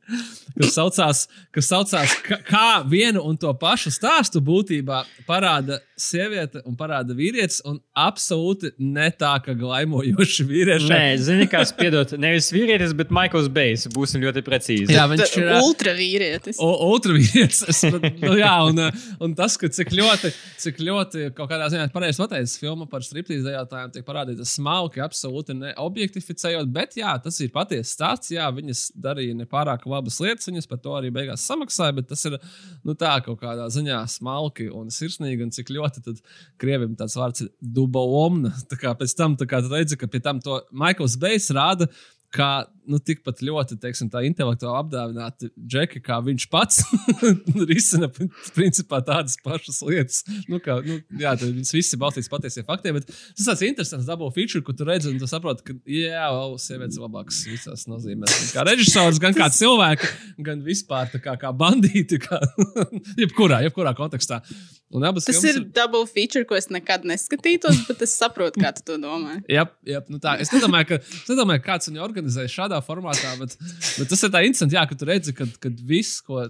[0.59, 1.23] kas saucās,
[1.55, 7.79] kas saucās kā, vienu un to pašu stāstu būtībā parāda sieviete un parāda vīrietis, un
[7.99, 10.91] absolūti ne tā, ka glaimojoši vīrieši.
[10.93, 13.87] Nē, zini, kā spiedot, nevis vīrietis, bet Maikls Bejs.
[13.95, 14.93] Būsim ļoti precīzi.
[14.95, 15.49] Jā, viņš ir.
[15.55, 16.61] ā, Ultravīrietis.
[16.62, 17.83] Ultravīrietis.
[18.23, 20.88] Nu, jā, un, uh, un tas, ka cik ļoti, cik ļoti
[21.36, 27.15] kaut kādā ziņā pareizi pateicis, filma par striptīzējotājiem tiek parādīta smalki, absolūti neobjektificējot, bet jā,
[27.23, 28.32] tas ir patiesa stāsts.
[28.35, 32.39] Jā, viņas darīja nepārāk labas lietas, viņas par to arī beigās samaksāja, bet tas ir
[32.85, 36.23] nu, tā kaut kādā ziņā smalki un sirsnīgi, un cik ļoti tad
[36.60, 38.55] krievim tāds vārds ir dubalomna.
[38.70, 41.89] Tā kā pēc tam, tā kā redzi, ka pie tam to Maikls Bejs rāda.
[42.35, 46.81] Kā nu, tikpat ļoti teiksim, tā intelektuāli apdāvināti džeki, kā viņš pats
[47.71, 48.09] risina
[48.57, 50.23] principā tādas pašas lietas.
[50.49, 53.65] Nu, kā, nu, jā, tad viņas visas ir balstītas patiesiem faktiem, bet tas ir tāds
[53.69, 57.43] interesants dabū feature, ko tu redzi un tu saproti, ka, jā, vēl sievietes ir labākas
[57.51, 58.55] visās nozīmēs.
[58.57, 60.13] Kā režisors, gan kā cilvēki,
[60.49, 62.41] gan vispār kā, kā bandīti, kā
[63.23, 64.41] jebkurā, jebkurā kontekstā.
[64.89, 68.73] Un abas Tas filmas ir double feature, ko es nekad neskatītos, bet es saprotu, kā
[68.73, 69.37] tu to domā.
[69.53, 70.39] Jā, jā nu tā.
[70.41, 72.18] Es nedomāju, ka, es nedomāju, kāds viņu organizē.
[72.19, 73.55] Organizējis šādā formātā, bet,
[73.99, 76.45] bet tas ir tā interesanti, jā, ka tu redzi, ka viss, ko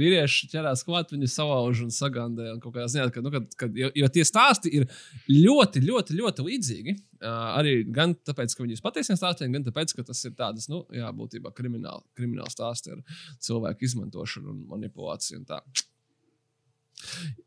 [0.00, 2.52] vīrieši ķerās klāt, viņi savauž un sagandē.
[2.54, 4.86] Un kaut kādā ziņā, ka, nu, kad, kad, jo, jo tie stāsti ir
[5.32, 6.96] ļoti, ļoti, ļoti līdzīgi.
[7.16, 10.68] Uh, arī gan tāpēc, ka viņi ir patiesiem stāstiem, gan tāpēc, ka tas ir tāds,
[10.72, 13.04] nu, jā, būtībā krimināli, krimināli stāsti ar
[13.42, 15.62] cilvēku izmantošanu un manipulāciju un tā.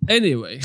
[0.09, 0.57] Anyway,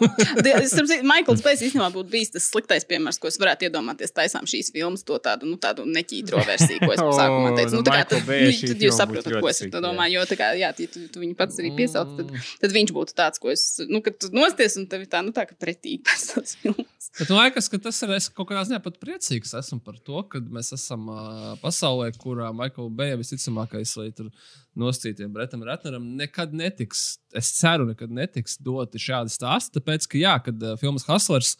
[1.10, 4.14] Maikls Bēs īstenībā būtu bijis tas sliktais piemērs, ko es varētu iedomāties.
[4.16, 7.74] Taisām šīs filmas, to tādu, nu, tādu neķītro versiju, ko es sākumā teicu.
[7.74, 10.16] nu, Nu, tā kā, tad, šī tad jūs saprotat, ko es domāju.
[10.16, 12.32] Jo, tā kā, jā, ja tu, tu viņu pats arī piesauc, tad,
[12.64, 15.34] tad viņš būtu tāds, ko es, nu, kad tu nosties un tev ir tā, nu,
[15.36, 17.10] tā, ka pretīgi pēc tās filmas.
[17.18, 20.22] Bet man liekas, ka tas ir es kaut kādā ziņā pat priecīgs esmu par to,
[20.32, 24.32] ka mēs esam uh, pasaulē, kurā Maikls Beja visticamākais, lai tur
[24.80, 29.78] nostītiem Bretam Ratneram nekad netiks, es ceru, nekad netiks doti šādi stāsti.
[29.78, 31.56] Tāpēc, ka jā, kad uh, filmas Hustlers.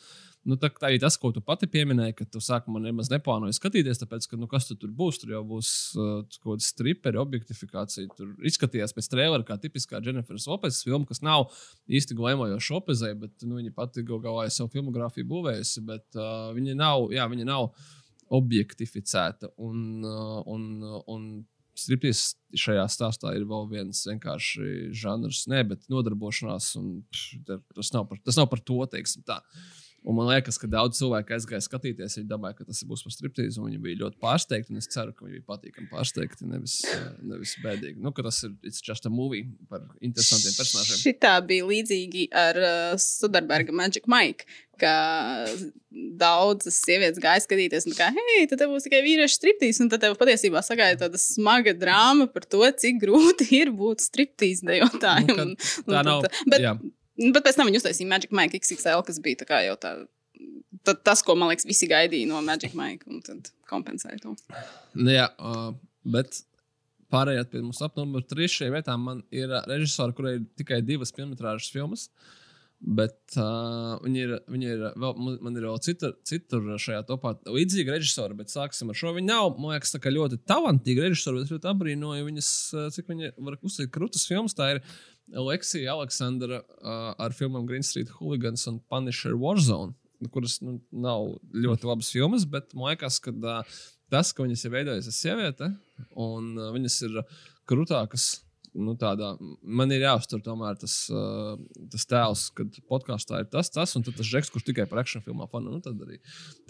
[0.49, 3.99] Nu, tā, tā arī tas, ko tu pati pieminēji, ka tu sākumā nemaz neplānoji skatīties,
[4.01, 8.09] tāpēc, ka, nu, kas tu tur būs, tur jau būs uh, kaut kāda striperi, objektifikācija.
[8.16, 11.51] Tur izskatījās pēc trēlera, kā tipiskā Jennifer Lopes filma, kas nav
[11.90, 16.49] īsti glaimojoša opezē, bet nu, viņa pati gal galā ir savu filmogrāfiju būvējusi, bet uh,
[16.57, 17.69] viņa nav, jā, viņa nav
[18.39, 19.53] objektificēta.
[19.65, 20.66] Un, un,
[21.09, 21.28] un
[21.78, 27.42] striptease šajā stāstā ir vēl viens vienkārši žanrs, ne, bet nodarbošanās, un pš,
[27.76, 29.40] tas nav par, tas nav par to, teiksim tā.
[30.09, 32.14] Un man liekas, ka daudz cilvēku aizgāja skatīties.
[32.16, 33.60] Viņi domāja, ka tas būs par striptīzu.
[33.66, 34.76] Viņi bija ļoti pārsteigti.
[34.80, 38.01] Es ceru, ka viņi bija patīkami pārsteigti, nevis, eh, nevis bēdīgi.
[38.01, 41.02] Nu, tas ir it's just a movie par interesantiem personāžiem.
[41.02, 44.48] Šitā bija līdzīgi ar uh, Sudarberga Magic Mike.
[46.18, 49.80] Daudzas sievietes gāja skatīties, un tā hei, tad būs tikai vīriešu striptīs.
[49.82, 54.62] Un tad tev patiesībā sagaida tāda smaga drāma par to, cik grūti ir būt striptīs
[54.64, 55.35] dejotājiem.
[55.36, 56.74] Nu, Un- un tā nav- Bet, jā.
[57.19, 59.93] Nu, Bet pēc tam viņi uztaisīja Magic Mike XXL, kas bija tā jau tā.
[60.86, 64.36] ta- Tas, ko man liekas, visi gaidīja no Magic Mike, un tad kompensēja to.
[64.95, 65.73] Nu, jā, uh,
[66.07, 66.43] bet
[67.12, 68.95] pārējāt pie mums ap numuru 3 šajā vietā.
[69.01, 72.09] Man ir režisori, kurai ir tikai divas filmas filmas.
[72.78, 77.90] Bet uh, viņi ir, viņi ir vēl, man- ir vēl citur, citur šajā topā līdzīgi
[77.97, 79.11] režisori, bet sāksim ar šo.
[79.16, 82.51] Viņi nav, man liekas, tā kā ļoti talantīgi režisori, bet es ļoti apbrīnoju viņas,
[82.95, 84.55] cik viņi var uzsākt krūtis filmas.
[84.55, 84.82] Tā ir
[85.32, 89.94] Leksija Aleksandra uh, ar filmām Green Street Hooligans un Punisher Warzone,
[90.32, 93.78] kuras nu, nav ļoti labas filmas, bet man liekas, ka uh,
[94.12, 95.70] tas, ka viņas ir veidojusies sieviete,
[96.16, 97.20] un uh, viņas ir
[97.68, 98.30] krūtākas.
[98.78, 99.32] Nu, tādā,
[99.62, 101.56] man ir jāuztur tomēr tas, uh,
[101.92, 105.48] tas tēls, kad podkāstā ir tas, tas, un tas žeks, kurš tikai par akciju filmā
[105.50, 105.72] fanu.
[105.74, 106.20] Nu, tad, arī,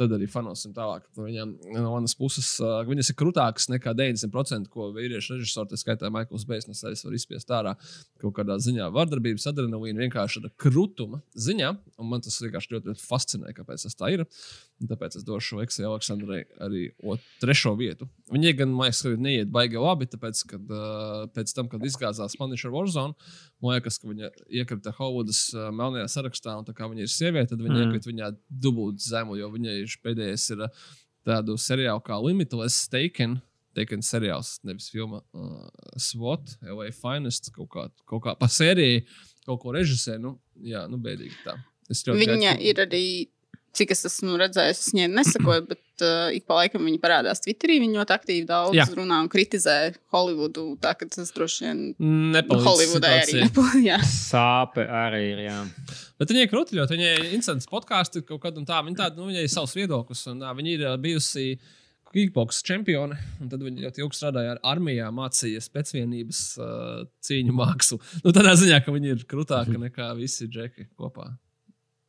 [0.00, 1.04] tad arī fanosim tālāk.
[1.18, 6.10] Viņam no manas puses, uh, viņas ir krūtākas nekā 90%, ko vīriešu režisori, tā skaitā
[6.14, 7.74] Maikls Bēsnes, arī var izspiest ārā
[8.22, 8.88] kaut kādā ziņā.
[8.94, 13.98] Vardarbības adrenalīna vienkārši ir krūtuma ziņā, un man tas vienkārši ļoti, ļoti fascinē, kāpēc tas
[13.98, 14.24] tā ir.
[14.24, 18.06] Un tāpēc es došu Leksijai Aleksandrai arī ot, trešo vietu.
[18.30, 22.36] Viņai gan, man liekas, ka neiet baigi labi, tāpēc, kad uh, pēc tam, kad izgāzās
[22.38, 23.16] Punisher Warzone,
[23.64, 24.30] man liekas, ka viņa
[24.60, 27.88] iekrita Hollywoodas uh, melnajā sarakstā, un tā kā viņa ir sieviete, tad viņa Mm.
[27.88, 30.86] iekrita viņā dubult zemu, jo viņai ir pēdējais ir uh,
[31.26, 33.40] tādu seriālu kā Limitless Taken.
[33.76, 35.66] Taken seriāls, nevis filma uh,
[36.00, 39.04] SWAT, LA Finest, kaut kā, kaut kā pa sērijai,
[39.46, 40.16] kaut ko režisē.
[40.18, 41.54] Nu, jā, nu, bēdīgi tā.
[41.88, 43.04] Es ļoti Viņa gaidu, ir arī,
[43.76, 47.78] cik es esmu redzējis, es viņai nesakoju, bet uh, ik pa laikam viņa parādās Twitterī.
[47.82, 48.86] Viņa ļoti aktīvi daudz Jā.
[48.96, 49.76] Runā un kritizē
[50.14, 50.66] Hollywoodu.
[50.82, 54.14] Tā ka tas droši vien nu, Nepalīdz Hollywoodā arī nepalīdz.
[54.32, 55.42] Sāpe arī ir.
[55.48, 55.58] Jā.
[56.18, 58.80] Bet viņai ir krūti, jo viņai ir incidents podkāsts kaut kad un tā.
[58.86, 61.50] Viņa tāda, nu, viņai ir savs viedoklis, un tā, viņa ir ā, bijusi
[62.12, 63.18] kickbox čempione.
[63.42, 68.00] un Tad viņa ļoti ilgi strādāja ar armijā, mācīja pēcvienības uh, cīņu mākslu.
[68.24, 71.30] Nu, tādā ziņā, ka viņa ir krūtāka nekā visi džeki kopā.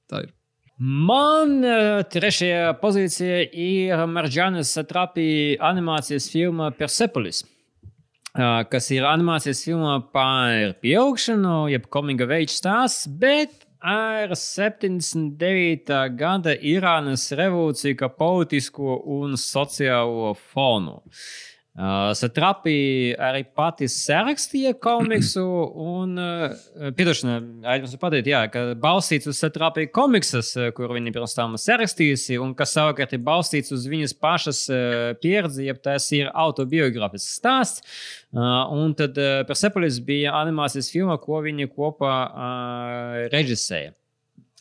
[0.09, 0.33] Tā ir.
[0.79, 7.41] Man eh, trešajā pozīcijā ir Marģanas Satrapī animācijas filma Persepolis.
[7.43, 11.89] eh, Kas ir animācijas filma par pieaugšanu, jeb
[12.23, 16.15] of age stāsts, bet ar 79.
[16.15, 21.01] gada Irānas revolūciju kā politisko un sociālo fonu.
[21.03, 25.43] Uh, Satrapī arī pati sarakstīja komiksu,
[25.79, 27.37] un, uh, piedošana,
[27.71, 32.51] aizmirsu pateikt, jā, ka balstīts uz Satrapī komiksas, uh, kur viņa pirms tam sarakstījusi, un
[32.57, 37.85] kas savukārt ir balstīts uz viņas pašas uh, pieredzi, jeb tas ir autobiogrāfisks stāsts.
[38.33, 43.93] Uh, un tad uh, Persepolis bija animācijas filma, ko viņa kopā uh, režisēja.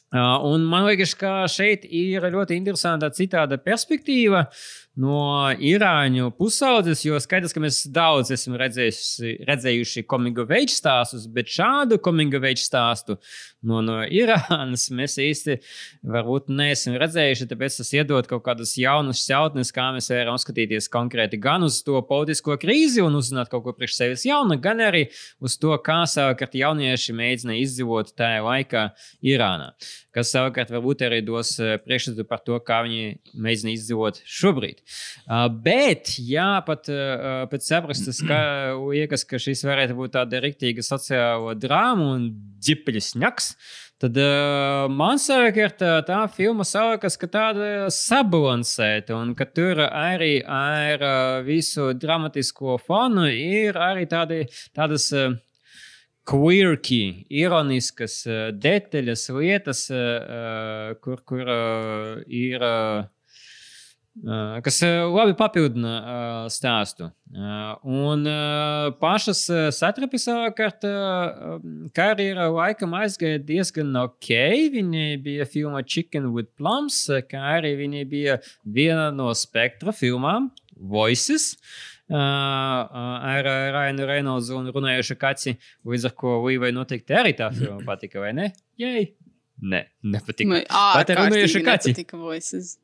[0.09, 4.47] Uh, un man liekas, ka šeit ir ļoti interesanta citāda perspektīva
[4.99, 5.20] no
[5.55, 12.01] īrāņu pusaudzes, jo skaidrs, ka mēs daudz esam redzējuši, redzējuši komiku veidu stāstus, bet šādu
[12.03, 13.19] komiku veidu stāstu
[13.62, 15.59] no, no Irānas mēs īsti
[16.09, 17.49] varbūt neesam redzējuši.
[17.51, 22.01] Tāpēc tas iedod kaut kādas jaunas jautnes, kā mēs varam skatīties konkrēti gan uz to
[22.09, 25.07] politisko krīzi un uzzināt kaut ko priekš sevis jaunu, gan arī
[25.45, 28.89] uz to, kā savukārt jaunieši mēģina izdzīvot tajā laikā
[29.27, 29.73] Irānā.
[30.15, 31.55] Kas savukārt varbūt arī dos
[31.85, 34.83] priekšstatu par to, kā viņi mēģina izdzīvot šobrīd.
[35.65, 36.89] Bet, jā, pat
[37.51, 38.39] pēc saprastas, ka
[38.78, 42.31] liekas, ka šis varētu būt tāda riktīga sociāla drāma un
[42.65, 43.52] ģipeļas ņaks.
[43.98, 50.36] Tad uh, man savukārt tā, tā filma saukas, ka tāda sabalansēta, un ka tur arī
[50.47, 51.02] ar
[51.43, 54.44] visu dramatisko fonu ir arī tādi,
[54.77, 55.10] tādas.
[55.10, 55.35] Uh,
[56.28, 62.60] quirky, ironiskas uh, detaļas, lietas, uh, kur, kur uh, ir.
[62.60, 63.06] Uh,
[64.65, 67.11] kas labi papildina stāstu.
[67.86, 68.24] Un
[69.01, 69.45] pašas
[69.77, 70.86] satrapi savukārt
[71.97, 74.31] karjera laikam aizgāja diezgan ok.
[74.74, 81.57] Viņi bija filma Chicken with Plums, kā arī viņi bija viena no spektra filmām Voices.
[82.09, 88.23] Ar Rainu Reynolds un runājušu kaci, līdz ar ko Līvai noteikti arī tā filma patika,
[88.24, 88.47] vai ne?
[88.81, 89.11] Jei!
[89.59, 90.62] Nē, nepatika.
[90.62, 92.78] Runājušu ārkārtīgi nepatika voices.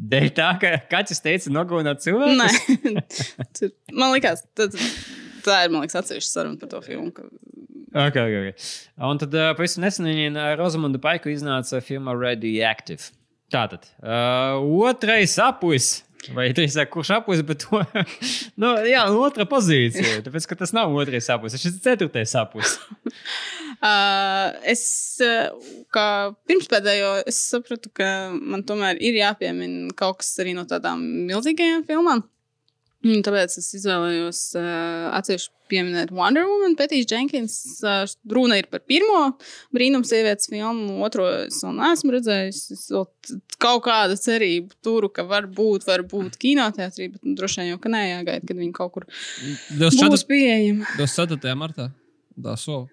[0.00, 2.34] Dēļ tā, ka kaķis teica, nogalināt cilvēku.
[2.40, 3.02] Nē,
[4.00, 4.74] man liekas, tad,
[5.44, 7.12] tā ir, liekas, atsevišķa saruna par to filmu.
[7.14, 7.26] Ka...
[7.92, 8.70] Okay, okay, okay.
[9.04, 13.12] Un tad uh, pavisam nesen viņa ar Rozamundu Paiku iznāca filma Radioactive.
[13.52, 14.56] Tātad, uh,
[14.88, 15.98] otrais aplis.
[16.30, 17.80] Vai drīzāk, kurš aplis, bet to.
[18.62, 20.20] nu, jā, otra pozīcija.
[20.26, 22.78] Tāpēc, ka tas nav otrais aplis, šis ir ceturtais aplis.
[23.82, 25.48] Uh, es, uh,
[25.90, 26.04] kā
[26.46, 32.22] pirmspēdējo, es sapratu, ka man tomēr ir jāpiemina kaut kas arī no tādām milzīgajām filmām.
[33.02, 37.56] Un Tāpēc es izvēlējos uh, atsevišķi pieminēt Wonder Woman, Petīs Jenkins.
[37.82, 39.22] Uh, runa ir par pirmo
[39.74, 42.60] brīnumu sievietes filmu, otro es vēl neesmu redzējis.
[42.76, 43.06] Es vēl
[43.62, 48.04] kaut kādu cerību turu, ka varbūt, varbūt kinoteātrī, bet nu, droši vien jau ka nē,
[48.12, 50.22] jāgaida, kad viņi kaut kur būs 24.
[50.30, 50.86] pieejami.
[51.00, 51.56] 24.
[51.58, 51.90] martā.
[52.38, 52.84] Tā so.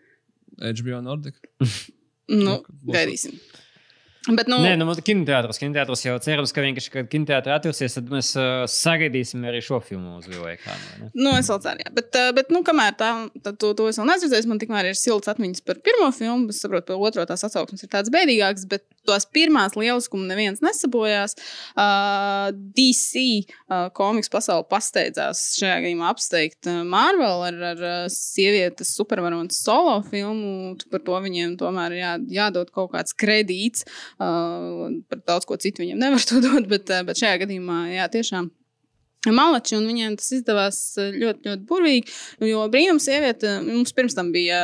[0.60, 1.38] HBO Nordic.
[2.30, 3.38] Nu, būs- gaidīsim.
[4.38, 8.32] Bet, nu, Nē, nu, kinoteātros, kinoteātros jau cerams, ka vienkārši, kad kinoteātris atvērsies, tad mēs
[8.38, 11.10] uh, sagaidīsim arī šo filmu uz vai ne?
[11.14, 11.94] Nu, es vēl ceru, jā.
[11.96, 13.12] Bet, uh, bet nu, kamēr tā,
[13.46, 16.50] tad to, to es vēl neredzēju, man tikmēr ir silts atmiņas par pirmo filmu.
[16.54, 21.36] Es saprotu, ka otro tās atsauksmes ir tādas bēdīgākas, bet tos pirmās lieliskumu neviens nesabojās.
[21.74, 28.94] Uh, DC uh, komiks pasauli pasteidzās šajā gadījumā apsteigt uh, Marvel ar, ar uh, sievietes
[28.98, 30.76] supervaronas solo filmu.
[30.92, 33.86] Par to viņiem tomēr jā, jādod kaut kāds kredīts.
[34.20, 38.08] Uh, par daudz ko citu viņiem nevar to dot, bet, uh, bet šajā gadījumā, jā,
[38.12, 38.50] tiešām
[39.28, 42.14] Malači, un viņiem tas izdevās eh, ļoti, ļoti burvīgi.
[42.48, 44.60] Jo brīnums sieviete, mums pirms tam bija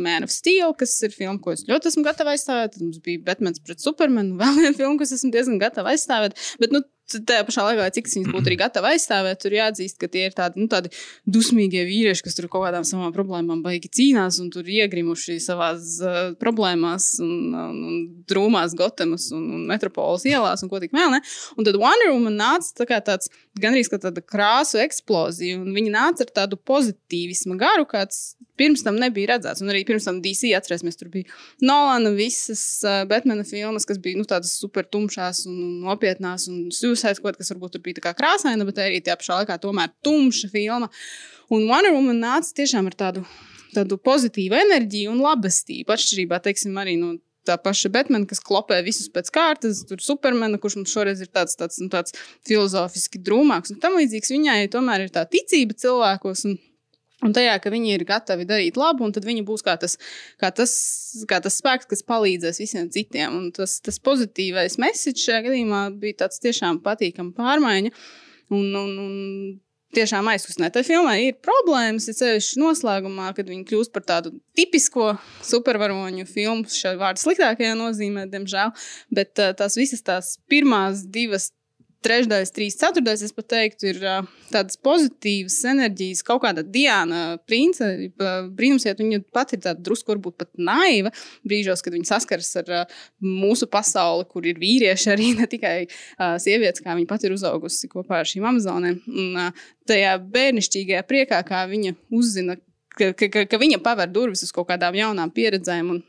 [0.00, 2.78] Man of Steel, kas ir filma, ko es ļoti esmu gatava aizstāvēt.
[2.78, 6.40] Tad mums bija Batmans pret Supermanu, vēl viena filma, kas esmu diezgan gatava aizstāvēt.
[6.62, 6.80] Bet, nu,
[7.18, 10.36] tajā pašā laikā, lai cik viņas būtu arī gatava aizstāvēt, tur jāatzīst, ka tie ir
[10.36, 10.92] tādi, nu, tādi
[11.28, 16.20] dusmīgie vīrieši, kas tur kaut kādām savām problēmām baigi cīnās un tur iegrimuši savās uh,
[16.40, 18.00] problēmās un, un, un
[18.30, 21.22] drūmās Gotemas un, un metropoles ielās un ko tik vēl ne.
[21.56, 25.96] Un tad Wonder Woman nāca tā kā tāds gandrīz kā tāda krāsu eksplozija, un viņa
[25.96, 29.62] nāca ar tādu pozitīvismu garu, kāds pirms tam nebija redzēts.
[29.64, 31.28] Un arī pirms tam DC atcerēsimies, tur bija
[31.64, 37.16] Nolana visas uh, Batmana filmas, kas bija nu, tādas super tumšās un nopietnās, un Suicide
[37.18, 40.52] Squad, kas varbūt tur bija tā kā krāsaina, bet arī tajā pašā laikā tomēr tumša
[40.52, 40.90] filma.
[41.50, 43.24] Un Wonder Woman nāca tiešām ar tādu,
[43.74, 47.16] tādu pozitīvu enerģiju un labestību, atšķirībā, teiksim, arī no
[47.48, 51.56] tā paša Batmana, kas klopē visus pēc kārtas, tur Supermana, kurš mums šoreiz ir tāds,
[51.58, 52.14] tāds, nu, tāds
[52.48, 54.32] filozofiski drūmāks un tam līdzīgs.
[54.34, 56.44] Viņai tomēr ir tā ticība cilvēkos.
[56.50, 56.58] Un,
[57.26, 59.98] Un tajā, ka viņi ir gatavi darīt labu, un tad viņi būs kā tas,
[60.40, 60.72] kā tas,
[61.28, 63.36] kā tas spēks, kas palīdzēs visiem citiem.
[63.36, 67.92] Un tas, tas pozitīvais message šajā gadījumā bija tāds tiešām patīkams pārmaiņa.
[68.50, 69.18] Un, un, un
[69.96, 70.74] tiešām aizkustināt.
[70.74, 75.12] Tā filmā ir problēmas, ir sevišķi noslēgumā, kad viņi kļūst par tādu tipisko
[75.46, 78.74] supervaroņu filmu, šajā vārda sliktākajā nozīmē, diemžēl.
[79.14, 81.50] Bet uh, tās visas tās pirmās divas.
[82.00, 83.98] Trešdaļas, trīs ceturdaļas, es pat teiktu, ir
[84.48, 86.22] tādas pozitīvas enerģijas.
[86.24, 87.90] Kaut kāda Diana, Prince,
[88.56, 91.12] brīnumsiet, viņa pat ir tāda drusku, varbūt pat naiva
[91.44, 92.72] brīžos, kad viņa saskaras ar
[93.20, 95.74] mūsu pasauli, kur ir vīrieši arī ne tikai
[96.40, 99.02] sievietes, kā viņa pat ir uzaugusi kopā ar šīm amazonēm.
[99.10, 99.52] Un
[99.90, 102.56] tajā bērnišķīgajā priekā, kā viņa uzzina,
[102.96, 105.92] ka, ka, ka viņa paver durvis uz kaut kādām jaunām pieredzēm.
[105.92, 106.00] Un,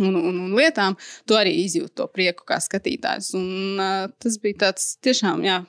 [0.00, 0.98] un, un, un lietām,
[1.28, 3.32] tu arī izjūti to prieku kā skatītājs.
[3.38, 5.62] Un, uh, tas bija tāds tiešām, jā.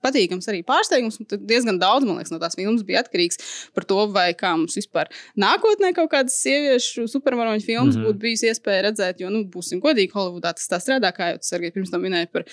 [0.00, 1.18] Patīkams arī pārsteigums.
[1.28, 3.40] tad Diezgan daudz, liekas, no tās filmas bija atkarīgs
[3.76, 5.10] par to, vai kā mums vispār
[5.40, 8.06] nākotnē kaut kādas sieviešu supervaroņu filmas mm -hmm.
[8.08, 9.20] būtu bijusi iespēja redzēt.
[9.20, 12.32] Jo, nu, būsim godīgi, Holivudā tas tā strādā, kā jau tas arī pirms tam minēja
[12.32, 12.48] par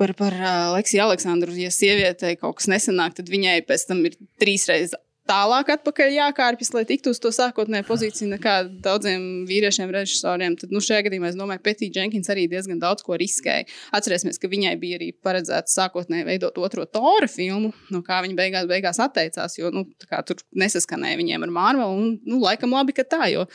[0.00, 1.52] par, par uh, Leksiju Aleksandru.
[1.60, 4.96] Ja sievietei kaut kas nesanāk, tad viņai pēc tam ir trīsreiz
[5.30, 8.54] tālāk atpakaļ jākārpjas, lai tiktu uz to sākotnējo pozīciju, nekā
[8.84, 10.56] daudziem vīriešiem, režisoriem.
[10.60, 13.68] Tad, nu, šajā gadījumā es domāju, Petija Jenkins arī diezgan daudz ko riskēja.
[13.96, 18.66] Atcerēsimies, ka viņai bija arī paredzēts sākotnēji veidot otro Tora filmu, no kā viņa beigās,
[18.70, 19.86] beigās atteicās, jo nu,
[20.26, 21.94] tur nesaskanēja viņiem ar Marvel.
[22.00, 23.46] Un, nu, laikam labi, ka tā, jo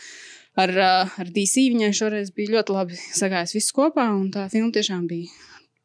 [0.59, 5.05] ar, ar DC viņai šoreiz bija ļoti labi sagājis viss kopā, un tā filma tiešām
[5.11, 5.31] bija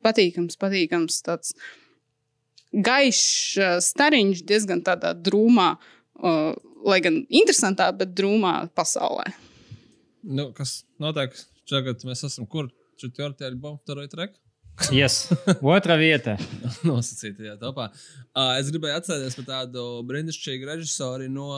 [0.06, 1.54] patīkams, patīkams tāds
[2.72, 5.70] gaišs uh, stariņš diezgan tādā drūmā,
[6.20, 6.52] uh,
[6.86, 9.26] lai gan interesantā, bet drūmā pasaulē.
[10.22, 11.34] Nu, kas notiek?
[11.70, 12.70] Tagad mēs esam kur?
[13.01, 14.36] Četvirtajā ar Boftaroju treku?
[14.92, 15.28] Yes.
[15.60, 16.36] Otra vieta.
[16.88, 17.90] Nosacītajā topā.
[18.32, 21.52] Uh, es gribēju atcerēties par tādu brīnišķīgu režisoru no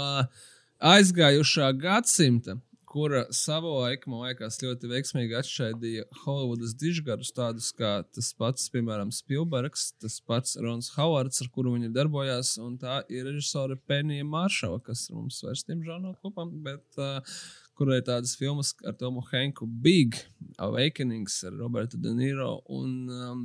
[0.83, 2.59] aizgājušā gadsimta
[2.93, 9.87] kura savulaik, man liekas, ļoti veiksmīgi atšķaidīja Holivudas dižgarus, tādus kā tas pats, piemēram, Spilbergs,
[10.03, 15.07] tas pats Rons Howards, ar kuru viņi darbojās, un tā ir režisore Penija Maršala, kas
[15.15, 17.41] mums vairs, diemžēl, nav kopā, bet uh,
[17.79, 20.21] kurai ir tādas filmas ar Tomu Henku Big,
[20.61, 23.45] Awakenings ar Robertu De Niro un, um,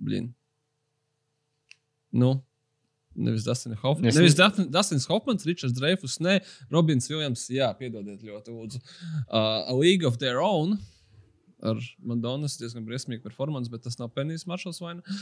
[0.00, 0.32] blin,
[2.16, 2.38] nu,
[3.16, 4.12] Nevis Dustins Hofmans.
[4.12, 4.36] Es Nevis
[4.72, 6.40] Dustins Hofmans, Ričards Dreifus, ne
[6.72, 7.46] Robins Viljams.
[7.52, 8.82] Jā, piedodiet, ļoti lūdzu.
[9.26, 10.76] Uh, A League of Their Own.
[11.64, 15.14] Ar Madonas diezgan briesmīgu performanci, bet tas nav Penijas maršals vai ne?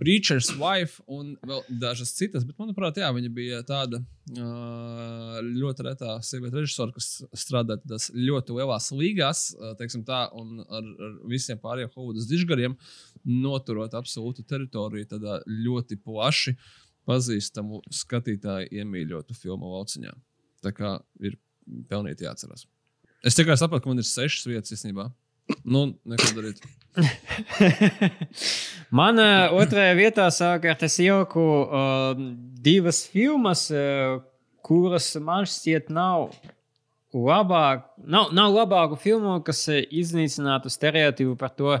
[0.00, 2.46] Preacher's Wife un vēl dažas citas.
[2.48, 8.56] Bet, manuprāt, jā, viņa bija tāda uh, ļoti retā sieviete režisora, kas strādāja tādās ļoti
[8.56, 12.78] lielās līgās, uh, teiksim tā, un ar, ar visiem pārējiem Hovudas dižgariem
[13.28, 16.56] noturot absolūtu teritoriju tādā ļoti plaši.
[16.56, 20.12] Uh, pazīstamu skatītāju iemīļotu filmu lauciņā.
[20.62, 21.38] Tā kā ir
[21.90, 22.66] pelnīti jāatcerās.
[23.22, 25.08] Es tikai saprotu, ka man ir sešas vietas īstenībā.
[25.66, 26.62] Nu, neko darīt.
[28.98, 32.18] Man uh, otrajā vietā savukārt es ieku uh,
[32.62, 34.20] divas filmas, uh,
[34.62, 36.34] kuras man šķiet nav
[37.12, 41.78] labāk, nav, nav labāku filmu, kas iznīcinātu stereotipu par to,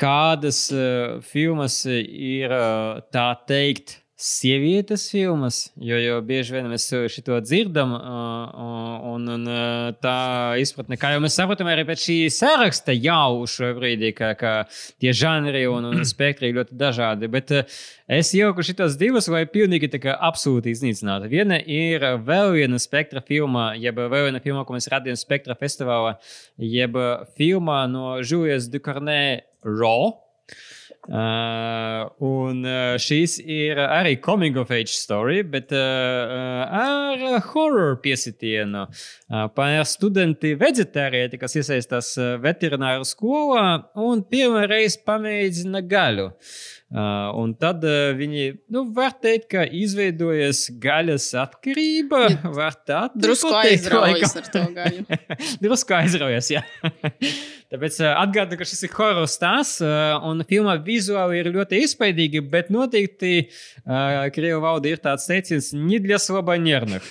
[0.00, 7.40] kādas uh, filmas ir uh, tā teikt sievietes filmas, jo, jo bieži vien mēs šo
[7.44, 9.50] dzirdam, un, un
[10.00, 10.14] tā
[10.62, 14.54] izpratne, kā jau mēs saprotam, arī pēc šī saraksta jau šobrīd, ka, ka
[15.02, 17.28] tie žanri un, un spektri ir ļoti dažādi.
[17.34, 21.28] Bet es jauku šitos divus, lai pilnīgi tā kā absolūti iznīcinātu.
[21.28, 26.16] Viena ir vēl viena spektra filma, jeb vēl viena filma, ko mēs radījām spektra festivālā,
[26.56, 26.96] jeb
[27.36, 29.20] filma no Žulijas Dukarnē
[29.68, 30.23] Raw.
[31.04, 38.86] Uh, un uh, šīs ir arī coming of age story, bet uh, ar horror piesitienu
[38.86, 43.66] uh, par studenti vegetārieši, kas iesaistās veterināru skolā
[44.00, 46.30] un pirmā reize pamēģina gaļu.
[46.30, 52.25] Uh, un tad uh, viņi, nu, var teikt, ka izveidojas gaļas atkarība.
[52.59, 55.19] Var tā drusku aizraujas ar to gaļu.
[55.63, 56.63] drusku aizraujas, jā.
[57.69, 62.41] Tāpēc uh, atgādinu, ka šis ir horror stāsts, uh, un filmā vizuāli ir ļoti izpaidīgi,
[62.49, 67.05] bet noteikti uh, Krievu valodā ir tāds teiciens - не для слабонервных.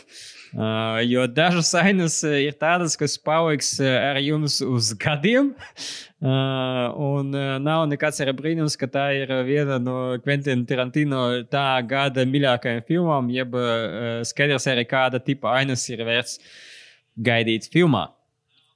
[0.53, 5.51] Jo dažas ainas ir tādas, kas paliks ar jums uz gadiem.
[6.23, 12.23] Un uh, nav nekāds arī brīnums, ka tā ir viena no Quentina Tarantino tā gada
[12.29, 13.57] mīļākajām filmām, jeb
[14.29, 16.37] skaidrs arī kāda tipa ainas ir vērts
[17.19, 18.07] gaidīt filmā.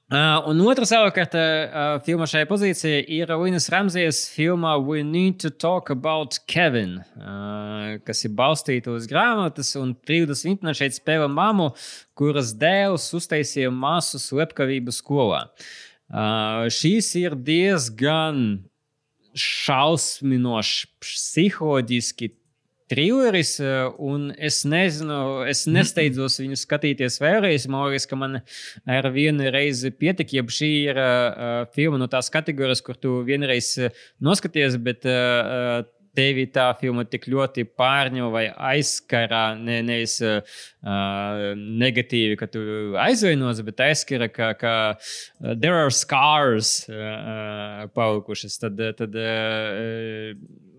[0.08, 5.50] Uh, un otra savukārt uh, filma šajā pozīcijā ir Linas Ramsējas filma We Need to
[5.52, 11.74] Talk About Kevin, uh, kas ir balstīta uz grāmatas, un 30 minūtes šeit spēlē mammu,
[12.16, 15.42] kuras dēls uztaisīja masu slepkavību skolā.
[16.08, 18.62] Uh, šīs ir diezgan
[19.36, 22.32] šausminošs, psiholoģiski
[22.88, 27.68] trilleris, eh, un es nezinu, es nesteidzos viņu skatīties vēlreiz.
[27.70, 28.40] Man liekas, ka man
[28.86, 33.74] ar vienu reizi pietika, ja šī ir uh, filma no tās kategorijas, kur tu vienreiz
[34.24, 35.84] noskaties, bet uh,
[36.18, 40.40] tevi tā filma tik ļoti pārņem vai aizskara, ne, nevis uh,
[41.54, 42.62] negatīvi, ka tu
[42.98, 44.74] aizvainos, bet aizskara, ka, ka
[45.52, 48.58] there are scars uh, palikušas.
[48.64, 50.32] Tad, tad uh,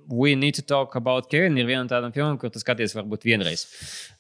[0.10, 3.28] We Need to Talk About Kevin ir viena no tādām filmām, kur tas skaties varbūt
[3.30, 3.66] vienreiz.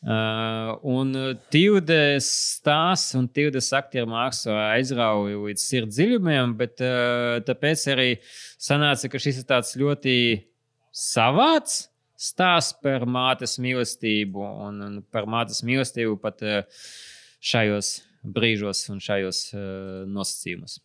[0.05, 1.13] Uh, un
[1.53, 2.27] Tīvdes
[2.59, 8.09] stāsts un Tīvdes aktieru māksla aizrauja līdz sirds dziļumiem, bet uh, tāpēc arī
[8.61, 10.17] sanāca, ka šis ir tāds ļoti
[10.93, 11.87] savāds
[12.19, 16.83] stāsts par mātes mīlestību un, un par mātes mīlestību pat uh,
[17.39, 19.63] šajos brīžos un šajos uh,
[20.09, 20.81] nosacījumos.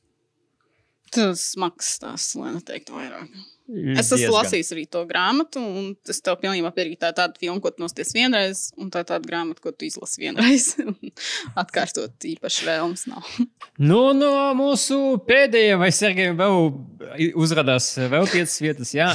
[1.15, 3.35] Tas smags stāsts, lai neteiktu vairāk.
[3.65, 4.35] Es esmu Diezgan.
[4.35, 6.99] lasījis arī to grāmatu, un tas tev pilnībā piekrīt.
[7.01, 9.87] Tā ir tāda filma, ko tu nosties vienreiz, un tā ir tāda grāmata, ko tu
[9.89, 10.75] izlasi vienreiz.
[11.63, 13.25] Atkārtot īpaši vēlams nav.
[13.75, 19.09] Nu, no mūsu pēdējā, vai Sergejam vēl uzrādās vēl piecas vietas, jā,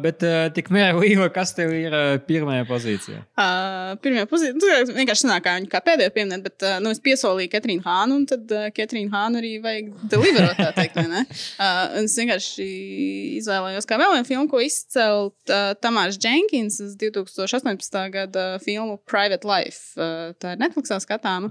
[0.00, 0.22] bet
[0.56, 1.92] tikmēr Līva, kas tev ir
[2.24, 3.18] pirmajā pozīcijā?
[3.36, 7.52] Uh, Pirmā pozīcija, nu, vienkārši sanāk, kā viņa kā pēdējo pieminēt, bet nu, es piesolīju
[7.52, 11.24] Katrīnu Hānu, un tad Katrīnu Hānu arī vajag deliverot, tā teikt, vai ne?
[11.58, 12.64] Uh, un es vienkārši
[13.40, 17.98] izvēlējos kā vēl vienu filmu, ko izcelt uh, Tamārs Jenkins, 2018.
[18.14, 19.96] gada filmu Private Life.
[19.96, 21.50] Uh, tā ir Netflixā skatāma.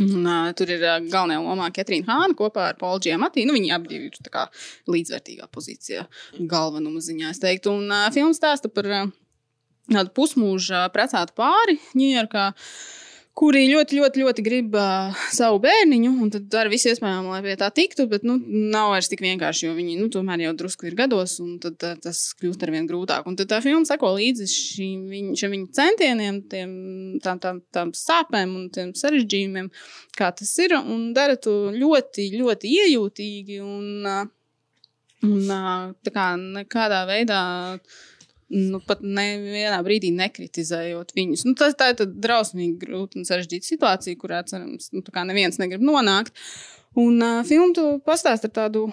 [0.00, 3.44] Un, uh, tur ir uh, galvenajā lomā Katrīna Hāna kopā ar Paulu Giamatti.
[3.48, 4.46] Nu, viņi abi ir kā
[4.88, 6.06] līdzvērtīgā pozīcijā,
[6.48, 7.74] galvenuma ziņā, es teiktu.
[7.82, 9.10] Un uh, filmas stāsta par uh,
[9.90, 12.46] tādu pusmūža precētu pāri Ņujorkā.
[13.38, 17.54] Kuri ļoti, ļoti, ļoti grib uh, savu bērniņu, un tad dara visu iespējamo, lai pie
[17.60, 20.96] tā tiktu, bet nu, nav vairs tik vienkārši, jo viņi nu, tomēr jau drusku ir
[20.98, 23.28] gados, un tad, uh, tas kļūst ar vien grūtāk.
[23.30, 26.74] Un tad tā filma seko līdzi šīm viņu, šiem viņu centieniem, tiem,
[27.22, 29.70] tām, tām, tām sāpēm un tiem sarežģījumiem,
[30.18, 34.24] kā tas ir, un dara to ļoti, ļoti iejūtīgi un, uh,
[35.30, 37.42] un uh, tā kā nekādā veidā
[38.50, 41.46] nu, pat nevienā brīdī nekritizējot viņus.
[41.46, 46.34] Nu, tas tā ir drausmīgi grūta un sarežģīta situācija, kurā, cerams, nu, neviens negrib nonākt.
[46.98, 48.88] Un uh, filmu tu pastāst ar tādu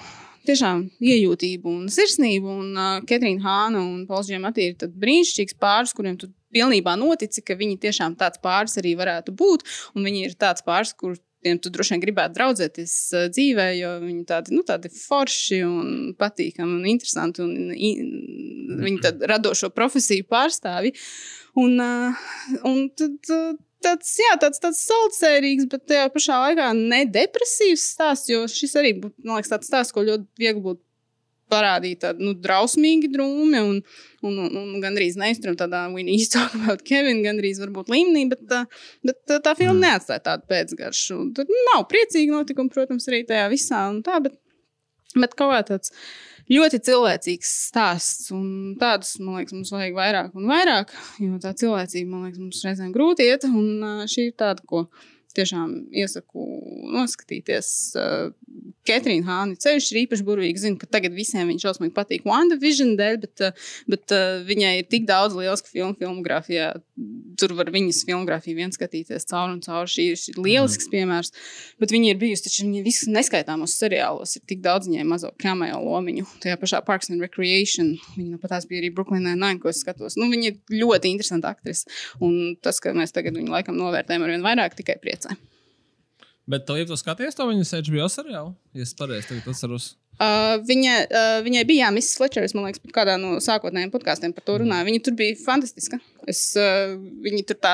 [0.48, 2.58] tiešām iejūtību un sirsnību.
[2.62, 7.58] Un uh, Katrīna Hāna un Pols Džemati ir brīnišķīgs pāris, kuriem tu pilnībā notici, ka
[7.58, 9.66] viņi tiešām tāds pāris arī varētu būt.
[9.98, 13.92] Un viņi ir tāds pāris, kurš kuriem tu droši vien gribētu draudzēties uh, dzīvē, jo
[14.04, 17.94] viņi tādi, nu, tādi forši un patīkami un interesanti un i,
[18.84, 20.94] viņi tādu radošo profesiju pārstāvi.
[21.58, 22.28] Un, uh,
[22.68, 28.44] un tad, uh, tāds, jā, tāds, tāds saldsērīgs, bet tajā pašā laikā nedepresīvs stāsts, jo
[28.52, 30.84] šis arī man liekas, tāds stāsts, ko ļoti viegli būtu
[31.52, 33.82] parādīt tādu nu, drausmīgi drūmi un,
[34.26, 38.64] un, un, un gandrīz neizturam tādā Winnie Talk about Kevin, gandrīz varbūt līmenī, bet, tā,
[39.08, 39.84] bet tā, tā filma mm.
[39.86, 41.20] neatstāja tādu pēcgaršu.
[41.38, 44.38] Tur nav priecīgi notikumi, protams, arī tajā visā un tā, bet,
[45.18, 45.94] bet kaut kā tāds
[46.52, 48.32] ļoti cilvēcīgs stāsts.
[48.36, 52.64] Un tādus, man liekas, mums vajag vairāk un vairāk, jo tā cilvēcība, man liekas, mums
[52.68, 54.88] reizēm grūti iet, un šī ir tāda, ko
[55.38, 56.46] tiešām iesaku
[56.96, 57.70] noskatīties.
[57.98, 58.32] Uh,
[58.88, 60.62] Katrīna Hāna ceļš ir īpaši burvīgi.
[60.64, 64.88] Zinu, ka tagad visiem viņš šausmīgi patīk WandaVision dēļ, bet, uh, bet uh, viņai ir
[64.92, 66.70] tik daudz lielisku filmu filmogrāfijā.
[67.38, 69.92] Tur var viņas filmogrāfiju vien skatīties cauri un cauri.
[69.92, 71.34] Šī ir, lielisks piemērs.
[71.82, 74.38] Bet viņa ir bijusi, taču viņa visu neskaitāmos seriālos.
[74.40, 76.26] Ir tik daudz viņai mazo kamēlu lomiņu.
[76.44, 77.94] Tajā pašā Parks and Recreation.
[78.16, 80.18] Viņa nu, pat bija arī Brooklyn Nine, ko es skatos.
[80.20, 81.88] Nu, viņa ir ļoti interesanta aktrise.
[82.24, 84.98] Un tas, ka mēs tagad viņu laikam novērtējam ar vien vairāk, tikai
[85.28, 85.44] priecē.
[86.48, 88.54] Bet tu jau skaties to viņas HBO seriālu?
[88.76, 89.96] Ja es pareizi atceros.
[90.18, 94.56] Uh, viņa, uh, viņai bija Miss Fletcheris, man liekas, kādā no sākotnējiem podkāstiem par to
[94.64, 94.88] runāja.
[94.88, 96.00] Viņa tur bija fantastiska.
[96.26, 96.96] Es, uh,
[97.26, 97.74] viņa tur tā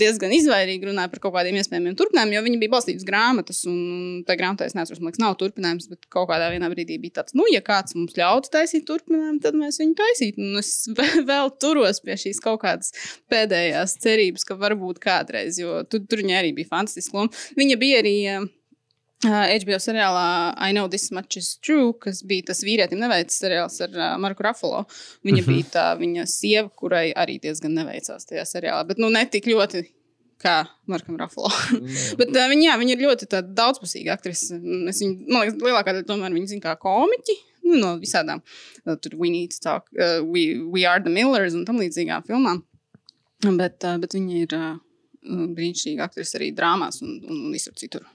[0.00, 3.62] diezgan izvairīgi runāja par kaut kādiem iespējamiem turpinājumiem, jo viņi bija balstīti uz grāmatas.
[3.70, 7.36] Un, un tā grāmatā es nezinu, liekas, nav turpinājums, bet kaut kādā brīdī bija tāds,
[7.38, 10.44] nu, ja kāds mums ļautu taisīt turpinājumu, tad mēs viņu taisītu.
[10.44, 10.72] Un es
[11.30, 12.94] vēl turos pie šīs kaut kādas
[13.32, 17.26] pēdējās cerības, ka varbūt kādreiz, jo tur, tur viņa arī bija fantastiska.
[17.26, 18.16] Un viņa bija arī.
[19.26, 23.80] Uh, HBO seriālā I Know This Much Is True, kas bija tas vīrietim neveicis seriāls
[23.82, 24.84] ar uh, Marku Rafalo.
[25.26, 25.54] Viņa uh -huh.
[25.54, 29.82] bija tā viņa sieva, kurai arī diezgan neveicās tajā seriālā, bet nu ne tik ļoti
[30.38, 31.50] kā Markam Rafalo.
[32.20, 33.28] bet uh, viņa, jā, viņa ir ļoti
[33.58, 34.54] daudzpusīga aktrise.
[34.88, 37.36] Es viņu, man liekas, lielākā daļa tomēr viņa zina kā komiķi.
[37.68, 38.42] Nu, no visādām,
[38.86, 42.22] uh, tur We Need to Talk, uh, we, we Are the Millers un tam līdzīgām
[42.28, 42.62] filmām.
[43.42, 44.78] Bet, uh, bet viņa ir uh,
[45.26, 48.06] brīnišķīga aktrise arī drāmās un, un, un visur citur.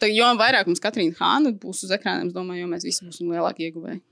[0.00, 3.32] Tad, jo vairāk mums Katrīna Hāna būs uz ekrāna, es domāju, jo mēs visi būsim
[3.32, 4.02] lielāki ieguvēji.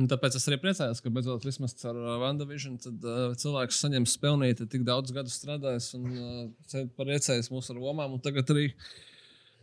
[0.00, 4.14] Un tāpēc es arī priecājos, ka beidzot vismaz ar uh, WandaVision tad, uh, cilvēks saņems
[4.22, 8.16] pelnīti tik daudz gadu strādājis un uh, priecājas mūsu ar lomām.
[8.24, 8.70] Tagad arī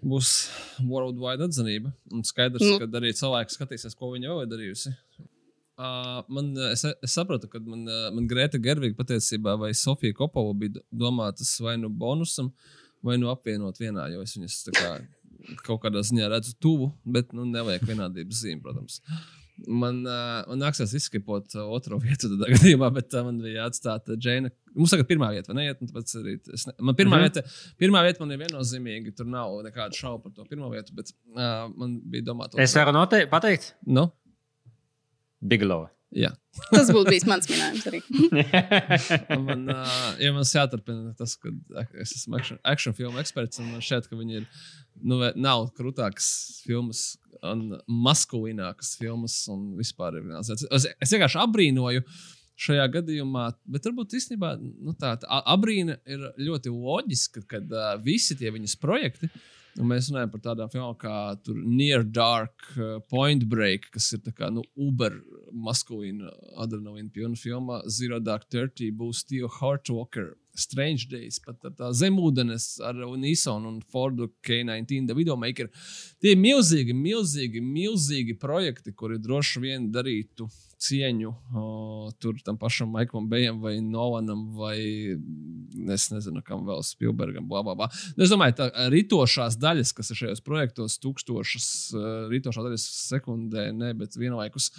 [0.06, 0.34] būs
[0.86, 1.90] worldwide atzinība.
[2.14, 2.78] Un skaidrs, nu.
[2.78, 4.94] ka arī cilvēki skatīsies, ko viņa jau ir darījusi.
[5.80, 10.54] Uh, man, es, es saprotu, ka man, uh, man Grēta Gerviga patiesībā vai Sofija Kopova
[10.60, 12.52] bija domātas vai nu bonusam,
[13.02, 14.98] vai nu apvienot vienā, jo es viņas kā,
[15.66, 19.02] kaut kādā ziņā redzu tuvu, bet nu, nevajag vienādības zīmi, protams.
[19.68, 24.54] Man, uh, man nāksies izskipot otro vietu tādā gadījumā, bet uh, man bija jāatstāta Džeina.
[24.76, 25.74] Mums tagad pirmā vieta, vai ne?
[25.74, 26.76] Un tāpēc arī es ne...
[26.80, 27.42] Man pirmā, mm -hmm.
[27.42, 29.16] vieta, pirmā vieta man ir viennozīmīga.
[29.18, 32.62] Tur nav nekāda šauba par to pirmo vietu, bet uh, man bija domāta.
[32.62, 34.10] Es varu noteikt, pateikt, Nu,
[35.40, 35.88] Bigelow.
[36.16, 36.32] Jā.
[36.70, 38.02] Tas būtu bijis mans minējums arī.
[39.48, 41.54] Man, uh, ja man jāturpina tas, ka
[42.02, 44.48] es esmu action, action filmu eksperts, un man šķiet, ka viņi ir.
[45.00, 46.28] Nu, nav krūtākas
[46.66, 47.04] filmas,
[47.46, 50.52] un maskulīnākas filmas, un vispār ir vienāds.
[50.52, 52.04] Es, es vienkārši abrīnoju
[52.60, 58.36] šajā gadījumā, bet varbūt īstenībā nu, tā, tā abrīna ir ļoti loģiska, kad uh, visi
[58.40, 59.32] tie viņas projekti.
[59.78, 61.16] Un mēs runājam par tādām filmām kā
[61.54, 65.16] Near Dark, uh, Point Break, kas ir kā nu, uber
[65.54, 67.82] maskulīna adrenalīna pilna filma.
[67.88, 73.80] Zero Dark Thirty būs Steve Hartwalker, Strange Days, pat ar tā zemūdenes ar Nissan un
[73.94, 75.70] Fordu K19, The Videomaker.
[76.20, 80.50] Tie ir milzīgi, milzīgi, milzīgi projekti, kuri droši vien darītu
[80.80, 81.64] cieņu o,
[82.22, 84.78] tur tam pašam Maiklam Bejam vai Nolanam vai
[85.94, 87.90] es nezinu, kam vēl Spielbergam, bla, bla, bla.
[88.16, 93.70] Nu, Es domāju, tā ritošās daļas, kas ir šajos projektos, tūkstošas uh, ritošās daļas sekundē,
[93.76, 94.72] ne, bet vienlaikus.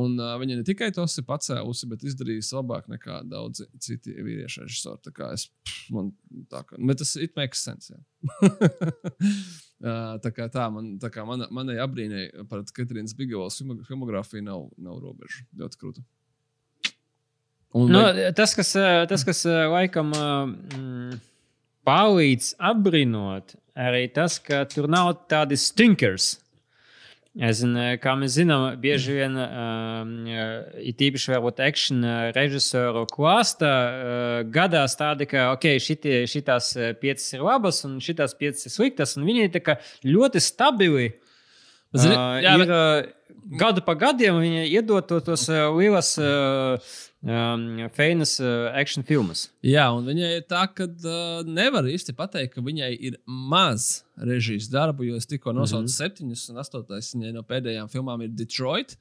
[0.00, 4.64] Un uh, viņa ne tikai tos ir pacēlusi, bet izdarījusi labāk nekā daudzi citi vīriešu
[4.64, 5.02] režisori.
[5.04, 6.14] Tā kā es, pff, man
[6.52, 7.92] tā kā, bet tas it makes sense.
[10.24, 13.58] tā kā tā, man, tā kā mana, manai abrīnai par Katrīnas Bigelovas
[13.88, 15.44] filmogrāfiju nav, nav robežu.
[15.60, 16.04] Ļoti krūta.
[17.74, 18.70] Un, Nu, vai- tas, kas,
[19.10, 21.18] tas, kas laikam mm,
[21.84, 26.36] palīdz apbrīnot, arī tas, ka tur nav tādi stinkers.
[27.34, 33.02] Es zinu, eh, kā mēs zinām, bieži vien um, ir tīpaši varbūt action eh, režisoru
[33.10, 38.68] klāstā uh, gadās tādi, ka ok, šitie, šitās eh, piecas ir labas un šitās piecas
[38.68, 39.72] ir sliktas, un viņi ir
[40.06, 41.08] ļoti stabili.
[41.94, 43.10] Uh, jā, ir bet-
[43.60, 46.78] gadu pa gadiem viņi iedod to- tos uh, lielas uh,
[47.24, 49.48] um, feinas uh, action filmas.
[49.64, 54.70] Jā, un viņai ir tā, ka uh, nevar īsti pateikt, ka viņai ir maz režijas
[54.72, 56.00] darbu, jo es tikko nosaucu mm -hmm.
[56.00, 58.96] septiņus, un astotais viņai no pēdējām filmām ir Detroit.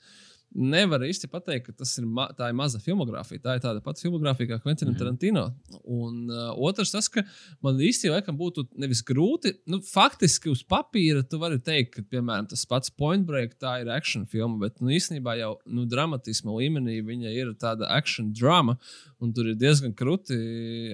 [0.53, 3.41] Nevar īsti pateikt, ka tas ir, ma tā ir maza filmogrāfija.
[3.41, 4.97] Tā ir tāda pati filmogrāfija kā Quentin mm.
[4.99, 5.45] Tarantino.
[5.81, 7.23] Un uh, otrs, tas, ka
[7.65, 12.51] man īsti laikam būtu nevis grūti, nu, faktiski uz papīra tu vari teikt, ka, piemēram,
[12.51, 16.99] tas pats Point Break, tā ir action filma, bet nu, īstenībā jau nu, dramatisma līmenī
[17.05, 18.77] viņa ir tāda action drama.
[19.23, 20.35] Un tur ir diezgan krūti,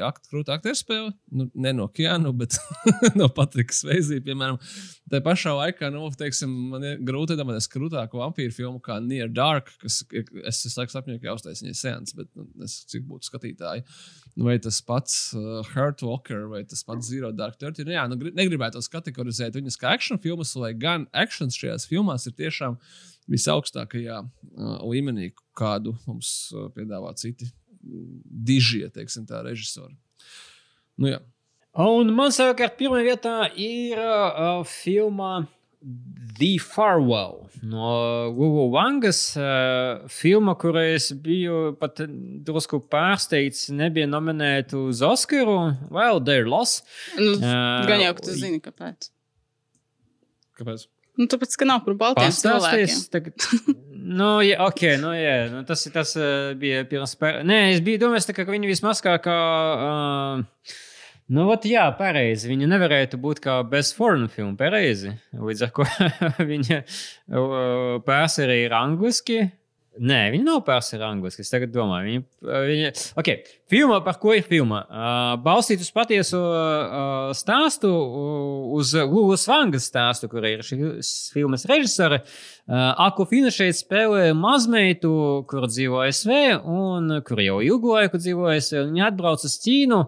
[0.05, 1.09] akt, krūti aktieru spēle.
[1.33, 2.57] Nu, ne no Kianu, bet
[3.19, 4.59] no Patrika Sveizī, piemēram.
[5.09, 9.71] Tā pašā laikā, nu, teiksim, man ir grūti iedomāties krūtāku vampīru filmu kā Near Dark,
[9.81, 13.81] kas ir- es visu laiku sapņoju, ka uztaisīja sēnes, bet nu, es cik būtu skatītāji.
[14.45, 17.87] Vai tas pats uh, Hurtwalker vai tas pats Zero Dark Thirty.
[17.87, 21.89] Nu, jā, nu, gri- negribētu tos kategorizēt viņas kā action filmas, lai gan action šajās
[21.89, 22.77] filmās ir tiešām
[23.29, 27.49] visaugstākajā uh, līmenī, kādu mums uh, piedāvā citi
[27.81, 29.95] dižie, teiksim, tā režisori.
[30.99, 31.19] Nu, jā.
[31.79, 35.45] Un man savukārt pirmā vietā ir uh, filma
[36.39, 39.21] The Farewell no Google Vangas.
[39.39, 42.01] Uh, filma, kurai es biju pat
[42.43, 45.55] drusku pārsteigts, nebija nominēta uz Oskaru.
[45.93, 46.83] Well, they're lost.
[47.15, 49.11] Nu, Uh, Gan jau, ka tu zini, kāpēc.
[50.59, 50.89] Kāpēc?
[51.19, 52.99] Nu, tāpēc, ka nav par baltiem cilvēkiem.
[53.13, 53.35] Tagad.
[53.99, 57.17] Nu, jā, ok, nu, jā, nu, tas, tas uh, bija pirms.
[57.19, 57.41] Pēr...
[57.47, 59.17] Nē, es biju domājis, ka viņi vismaz kā.
[59.23, 59.39] kā
[59.75, 60.77] uh,
[61.29, 62.47] Nu, vat, jā, pareizi.
[62.49, 65.11] Viņa nevarētu būt kā best foreign film, pareizi.
[65.37, 65.85] Līdz ar to
[66.51, 69.43] viņa uh, pārsvarā ir angliski.
[69.99, 71.43] Nē, viņa nav pārsvarā angliski.
[71.43, 72.59] Es tagad domāju, viņa.
[72.69, 72.91] viņa...
[73.19, 73.41] Okay.
[73.69, 74.79] Filma, par ko ir filma?
[74.87, 81.67] Uh, balstīt uz patiesu uh, stāstu, uh, uz Lūgas Vangas stāstu, kur ir šīs filmas
[81.69, 82.21] režisore.
[82.63, 85.11] Uh, Akufina šeit spēlē mazmeitu,
[85.51, 86.31] kur dzīvo ASV
[86.63, 88.85] un kur jau ilgu laiku dzīvo ASV.
[88.93, 89.99] Viņa atbrauc uz Ķīnu,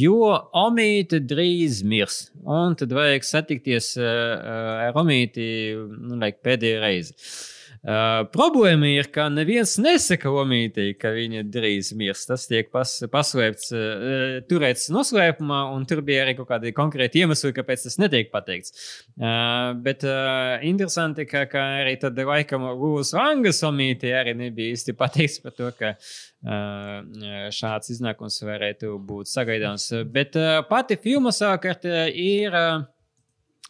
[0.00, 0.34] jo
[0.64, 2.24] Omīte drīz mirs.
[2.42, 5.46] Un tad vajag satikties uh, ar Omīti
[5.78, 7.14] nu, like, pēdējo reizi.
[7.14, 12.26] Uh, problēma ir, ka neviens nesaka Omītei, ka viņa drīz mirs.
[12.28, 17.54] Tas tiek pas, paslēpts, uh, turēts noslēpumā, un tur bija arī kaut kādi konkrēti iemesli,
[17.56, 18.76] kāpēc tas netiek pateikts.
[19.16, 24.96] Uh, bet uh, interesanti, ka, ka arī tad laikam Lūs Vangas Omītei arī nebija īsti
[25.00, 29.88] pateikts par to, ka uh, šāds iznākums varētu būt sagaidāms.
[30.12, 32.52] Bet uh, pati filma savukārt uh, ir.
[32.52, 32.88] Uh,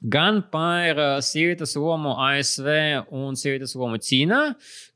[0.00, 2.68] gan par uh, sievietes lomu ASV
[3.12, 4.40] un sievietes lomu Ķīnā,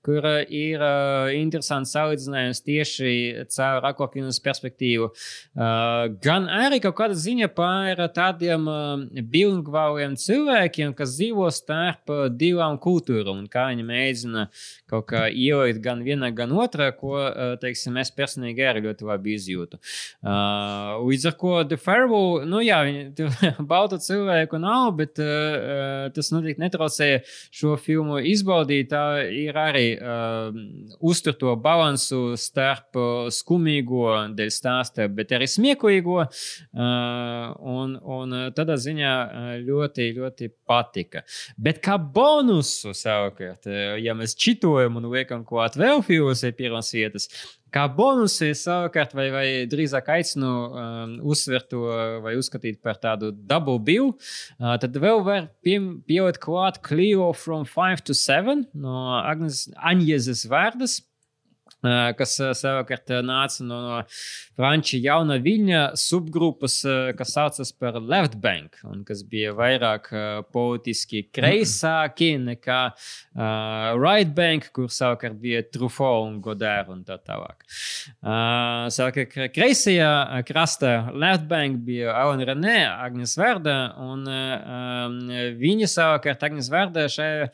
[0.05, 3.11] kur uh, ir uh, interesants salīdzinājums tieši
[3.53, 11.17] caur akvakinas perspektīvu, uh, gan arī kaut kāda ziņa par tādiem uh, bilingvāliem cilvēkiem, kas
[11.19, 14.47] dzīvo starp uh, divām kultūrām un kā viņi mēģina
[14.91, 19.37] kaut kā ielikt gan vienā, gan otrā, ko, uh, teiksim, es personīgi arī ļoti labi
[19.37, 19.81] izjūtu.
[20.25, 23.29] Uh, līdz ar ko The Farewell, nu jā, viņi
[23.73, 27.23] baltu cilvēku nav, bet uh, tas noteikti netraucēja
[27.55, 28.91] šo filmu izbaudīt.
[28.93, 30.55] Tā ir arī uh,
[31.05, 32.99] uztur to balansu starp
[33.35, 34.07] skumīgo
[34.37, 36.21] dēļ stāsta, bet arī smieklīgo.
[36.25, 39.15] Uh, un, un tādā ziņā
[39.65, 41.25] ļoti, ļoti patika.
[41.61, 43.69] Bet kā bonusu savukārt,
[44.01, 47.29] ja mēs čitojam un liekam klāt vēl filmas pirmās vietas,
[47.75, 51.83] Kā bonusi savukārt, vai, vai drīzāk aicinu um, uzsvert to
[52.23, 54.13] vai uzskatīt par tādu double bill,
[54.61, 61.01] uh, tad vēl var pielikt klāt Clio from 5 to 7 no Agnes Aņiezes vārdas
[62.19, 64.01] kas savukārt nāca no, no
[64.57, 66.79] Frančija jauna viņa subgrupas,
[67.19, 70.09] kas saucas par Left Bank, un kas bija vairāk
[70.55, 77.65] politiski kreisāki nekā uh, Right Bank, kur savukārt bija Truffaut un Godard un tā tālāk.
[78.23, 86.47] Uh, savukārt kreisajā krastā Left Bank bija Alan René, Agnes Verda, un uh, viņa savukārt
[86.49, 87.51] Agnes Verda šajā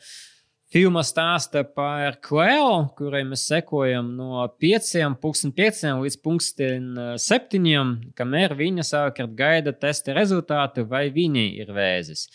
[0.71, 6.15] Filma stāsta par Kleo, kurai mēs sekojam no 5,5 līdz
[7.19, 12.29] 7, kamēr viņa savukārt gaida testa rezultātu, vai viņai ir vēzis.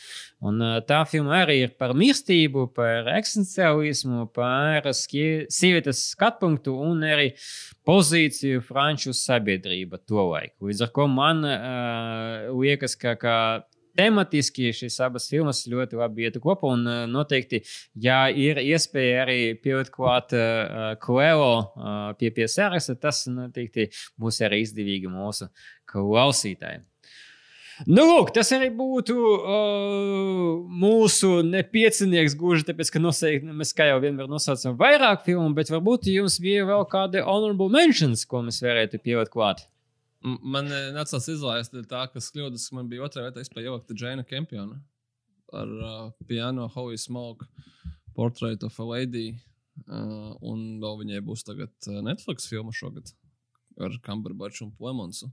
[0.44, 7.30] Un tā filma arī ir par mīlestību, par eksistenciālismu, par sievietes skatpunktu un arī
[7.88, 10.68] pozīciju franču sabiedrība to laiku.
[10.68, 13.38] Līdz ar to man uh, liekas, ka, ka
[13.97, 16.73] tematiski šīs abas filmas ļoti labi iet kopā.
[16.77, 17.62] Un uh, noteikti,
[18.02, 23.90] ja ir iespēja arī pielikt klāt uh, Cleo uh, pie, pie saraksta, tas noteikti
[24.20, 25.51] būs arī izdevīgi mūsu
[25.90, 26.85] klausītājiem.
[27.85, 33.98] Nu, lūk, tas arī būtu uh, mūsu nepiecinieks, gluži tāpēc, ka nosaukt, mēs kā jau
[34.01, 39.02] vienmēr nosaucam vairāk filmu, bet varbūt jums bija vēl kādi honorable mentions, ko mēs varētu
[39.05, 39.66] pielikt klāt.
[40.27, 43.43] Man eh, nācās izlaist tā, ka kļūdas man bija otrā vietā.
[43.43, 44.81] Es pievilku Džēna Kempionu
[45.55, 47.47] ar uh, piano Howie Smoke,
[48.16, 49.36] Portrait of a Lady.
[49.86, 51.70] Uh, un vēl viņai būs tagad
[52.03, 53.12] Netflix filma šogad
[53.78, 55.28] ar Cumberbatch un Plemonsu.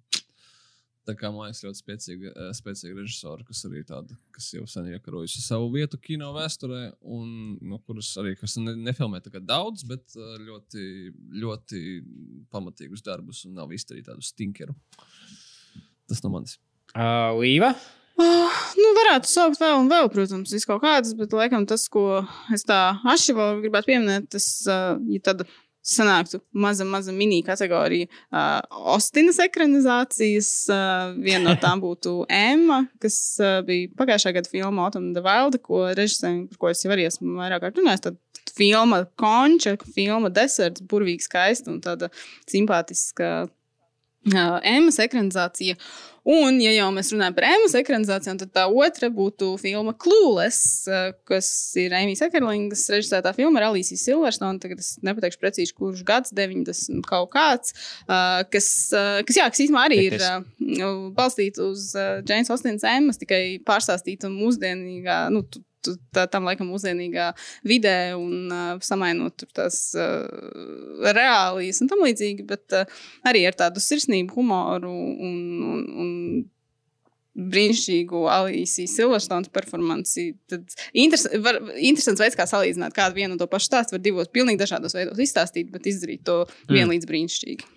[1.04, 4.86] Tā kā man liekas, ļoti spēcīga, eh, spēcīga režisora, kas arī tāda, kas jau sen
[4.94, 10.86] iekarojusi savu vietu kino vēsturē, un no kuras arī ne, nefilmē daudz, bet eh, ļoti,
[11.44, 11.82] ļoti
[12.54, 14.76] pamatīgus darbus un nav izdarījis tādu stinkeru.
[16.08, 16.56] Tas no manis.
[16.94, 17.74] Uh, Līva?
[18.14, 22.22] Uh, nu, varētu saukt vēl un vēl, protams, ir kaut kādas, bet laikam tas, ko
[22.54, 25.48] es tā atšķirīgi gribētu pieminēt, tas uh, ir tāda
[25.84, 28.08] sanāktu maza, maza mini kategorija.
[28.32, 28.62] Uh,
[28.96, 30.52] Ostinas ekranizācijas.
[30.72, 35.60] Uh, viena no tām būtu Emma, kas uh, bija pagājušā gada filma Autumn the Wild,
[35.66, 38.06] ko režisēm, par ko es jau arī esmu vairāk runājis.
[38.08, 42.10] Tad filma Konča, filma Deserts, burvīgi skaista un tāda
[42.50, 45.78] simpātiska uh, Emmas ekranizācija.
[46.24, 50.86] Un, ja jau mēs runājam par ēmas ekranizācijām, tad tā otra būtu filma Clueless,
[51.28, 51.50] kas
[51.82, 54.62] ir Ēmijas Ekerlingas režisētā filma ar Alīsiju Silverstone.
[54.64, 57.76] Tagad es nepateikšu precīzi, kurš gads, 90 kaut kāds,
[58.08, 60.18] kas, kas, jā, kas īstenībā arī ir
[61.18, 61.92] balstīts uz
[62.24, 65.26] Džeinas Ostins ēmas, tikai pārstāstīta mūsdienīgā.
[65.36, 65.44] Nu,
[66.16, 67.32] tā, tam laikam mūsdienīgā
[67.68, 70.24] vidē un uh, samainot tās uh,
[71.04, 75.38] reālijas un tam līdzīgi, bet uh, arī ar tādu sirsnību, humoru un,
[75.74, 76.12] un, un
[77.34, 80.28] brīnišķīgu Alīsijas Silverstonas performanci.
[80.52, 84.30] Tad interes, var, interesants veids, kā salīdzināt kādu vienu un to pašu stāstu, var divos
[84.34, 86.76] pilnīgi dažādos veidos izstāstīt, bet izdarīt to mm.
[86.78, 87.73] vienlīdz brīnišķīgi.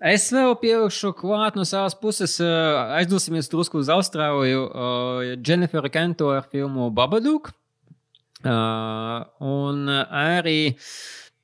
[0.00, 6.46] Es vēl pielikšu klāt no savas puses, aizdosimies drusku uz Austrāliju, uh, Jennifer Kento ar
[6.48, 7.50] filmu Babadook.
[8.40, 10.72] Uh, un arī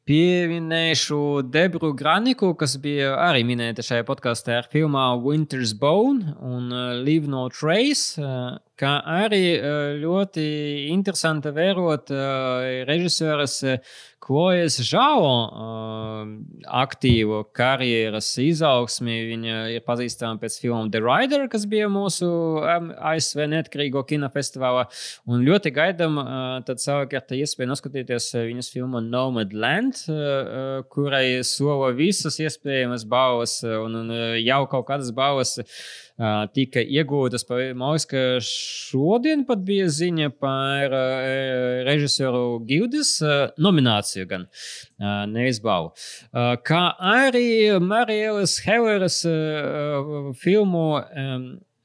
[0.09, 1.19] pieminēšu
[1.53, 7.29] Debru Graniku, kas bija arī minēta šajā podkāstā ar filmā Winter's Bone un uh, Leave
[7.29, 10.45] No Trace, uh, kā arī uh, ļoti
[10.93, 13.63] interesanti vērot uh, režisoras
[14.27, 16.31] Klojas Žāo uh,
[16.81, 19.17] aktīvu karjeras izaugsmi.
[19.31, 22.29] Viņa ir pazīstama pēc filmu The Rider, kas bija mūsu
[22.67, 24.87] ASV neatkarīgo kinofestivālā.
[25.31, 26.19] Un ļoti gaidām,
[26.67, 30.03] tad savukārt iespēju noskatīties viņas filmu Nomadland,
[30.93, 34.11] kurai sola visas iespējamas balvas un
[34.43, 35.55] jau kaut kādas balvas
[36.57, 37.45] tika iegūtas.
[37.77, 40.95] Man liekas, ka šodien pat bija ziņa par
[41.89, 43.19] režisoru Gildas
[43.61, 44.49] nomināciju, gan
[45.33, 45.93] neizbaudu.
[46.33, 49.23] Uh, kā arī Marijas Helleras
[50.43, 50.89] filmu.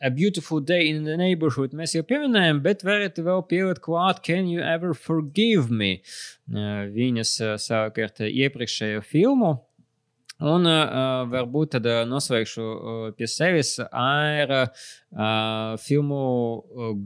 [0.02, 4.48] A Beautiful Day in the Neighborhood mēs jau pieminējām, bet varat vēl pielikt klāt Can
[4.50, 6.00] You Ever Forgive Me?
[6.50, 9.60] Viņas savukārt iepriekšējo filmu.
[10.42, 16.22] Un uh, varbūt tad noslēgšu uh, pie sevis ar uh, filmu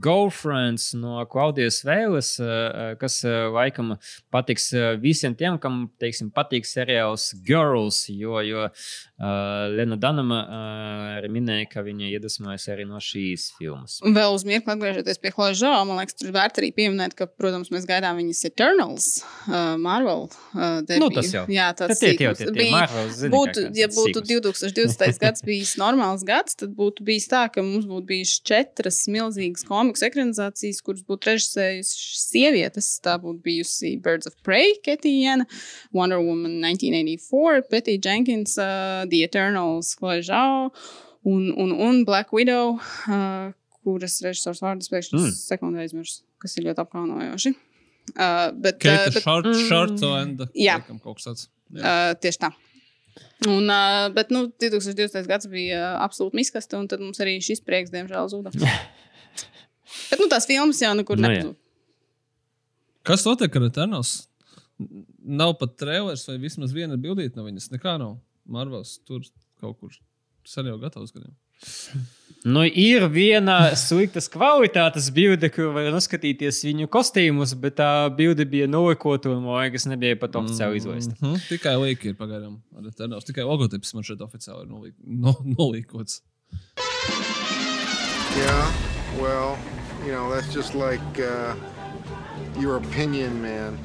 [0.00, 3.96] Girlfriends no Klaudijas Vēles, uh, kas uh, laikam
[4.32, 4.70] patiks
[5.02, 9.28] visiem tiem, kam, teiksim, patīk seriāls Girls, jo, jo uh,
[9.74, 13.98] Lena Danama uh, arī minēja, ka viņa iedvesmojas arī no šīs filmas.
[14.06, 17.68] Un vēl uz mirkli atgriežoties pie Kložā, man liekas, tur vērts arī pieminēt, ka, protams,
[17.74, 19.10] mēs gaidām viņas Eternals,
[19.50, 21.04] uh, Marvel uh, debiju.
[21.04, 21.44] Nu, tas jau.
[21.52, 22.72] Jā, tas Tie tie tie, tie bija.
[22.72, 24.62] Marvel, zini, Būtu, kā ja būtu sīkums.
[24.66, 25.18] 2020.
[25.24, 30.04] gads bijis normāls gads, tad būtu bijis tā, ka mums būtu bijušas četras milzīgas komiks
[30.06, 32.90] ekranizācijas, kuras būtu režisējušas sievietes.
[33.04, 35.46] Tā būtu bijusi Birds of Prey, Ketijana,
[35.92, 40.70] Wonder Woman 1984, Petty Jenkins, uh, The Eternals, Zhao
[41.26, 42.76] un, un, un Black Widow,
[43.10, 43.52] uh,
[43.86, 45.32] kuras režisors vārdus pēkšņi Mm.
[45.34, 47.54] sekundē aizmirsu, kas ir ļoti apkaunojoši.
[48.14, 49.66] Uh, bet, uh, bet Short, mm.
[49.68, 50.78] Short and Jā.
[50.78, 51.48] laikam kaut kas tāds.
[51.74, 51.82] Jā.
[51.82, 52.50] Uh, tieši tā.
[53.46, 55.28] Un, uh, bet nu, 2020.
[55.28, 58.52] gads bija uh, absolūti miskasta, un tad mums arī šis prieks, diemžēl, zuda.
[60.10, 61.58] bet nu, tās filmas jau nekur Nu, nu, nepazūd.
[63.06, 64.16] Kas notiek ar Eternals?
[65.22, 67.70] Nav pat trailers vai vismaz viena bildīte no viņas.
[67.76, 68.16] Nekā nav.
[68.50, 69.22] Marvels tur
[69.62, 69.94] kaut kur.
[70.58, 71.34] Arī jau gatavs gadiem.
[72.46, 78.68] Nu, ir viena sliktas kvalitātes bilde, kur var noskatīties viņu kostīmus, bet tā bilde bija
[78.70, 81.16] nolikota un, man liekas, nebija pat oficiāli izlaista.
[81.18, 81.48] Mm -hmm.
[81.48, 82.60] Tikai līnija ir pagaidām.
[82.78, 83.24] ar Eternals.
[83.24, 86.20] Tikai logotips man šeit oficiāli ir nolīk, no, nolīkots.
[88.36, 88.70] Yeah,
[89.18, 89.58] well,
[90.06, 91.56] you know, that's just like uh,
[92.62, 93.78] your opinion, man.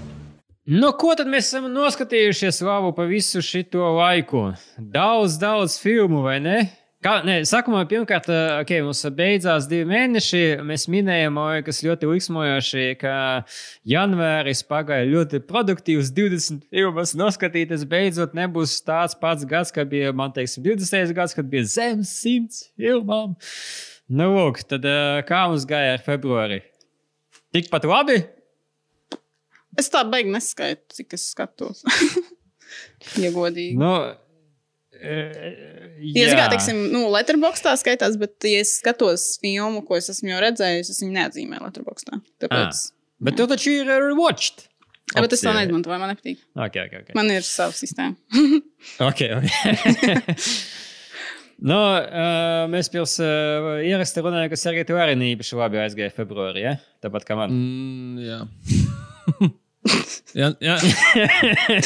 [0.65, 4.53] Nu, ko tad mēs esam noskatījušies labu pa visu šo laiku?
[4.77, 6.80] Daudz, daudz filmu, vai ne?
[7.01, 8.27] Kā, ne, sākumā, pirmkārt,
[8.59, 10.41] okay, mums beidzās divi mēneši.
[10.69, 13.13] Mēs minējām, kas ļoti liksmojoši, ka
[13.89, 16.11] janvāris pagāja ļoti produktīvs.
[16.13, 21.15] 20 filmas noskatītas, beidzot nebūs tāds pats gads, kā bija, man teiksim, 20.
[21.17, 23.33] gads, kad bija zem 100 filmām.
[24.05, 24.85] Nu, lūk, tad
[25.25, 26.61] kā mums gāja ar februāri?
[27.57, 28.21] Tikpat labi?
[29.73, 31.81] Es tā beigās neskaitu, cik es skatos.
[33.25, 33.73] ja godīgi.
[33.81, 33.95] Nu,
[35.01, 40.33] Ja es kā, teiksim, nu, letterboxdā skaitās, bet, ja es skatos filmu, ko es esmu
[40.33, 42.19] jau redzējis, es viņu neatzīmēju letterboxdā.
[42.43, 42.83] Tāpēc.
[43.21, 44.67] Bet tu taču ir rewatched.
[45.11, 45.57] Jā, bet es to opcija.
[45.59, 46.39] neizmantoju, man nepatīk.
[46.55, 47.15] Okay, okay, okay.
[47.17, 48.15] Man ir sava sistēma.
[49.11, 50.23] Okay, okay.
[51.69, 56.63] nu, uh, mēs pirms uh, ierasta runājām, ka Sergei tu arī neīpaši labi aizgāja februārī,
[56.65, 56.77] ja?
[57.03, 57.53] tāpat kā man.
[57.53, 59.51] Mm, jā.
[60.37, 60.75] jā, jā.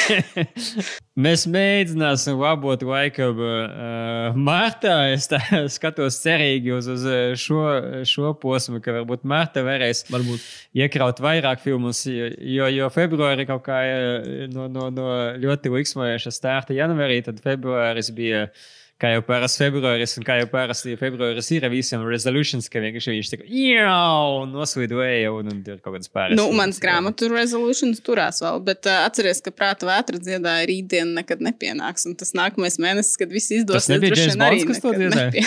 [1.25, 4.97] Mēs mēģināsim labot laikam uh, martā.
[5.13, 5.39] Es tā,
[5.71, 7.63] skatos cerīgi uz, uz uh, šo,
[8.07, 10.47] šo posmu, ka varbūt martā varēs Varbūt.
[10.83, 16.75] iekraut vairāk filmus, jo, jo, februārī kaut kā eh, no, no, no ļoti liksmojoša starta
[16.75, 18.49] janvārī, tad februāris bija.
[18.95, 23.11] Kā jau parasti februāris, un kā jau parasti februāris ir ar visiem resolutions, ka vienkārši
[23.11, 26.39] viņš tā kā jau noslidoja un, un tur kaut kādas pārējās.
[26.39, 31.43] Nu, mans grāmatu resolutions turās vēl, bet uh, atceries, ka prāta vētra dziedāja rītdien nekad
[31.43, 32.07] nepienāks.
[32.07, 35.43] Un tas nākamais mēnesis, kad viss izdosies, nebija James Bonds, kas to dziedāja?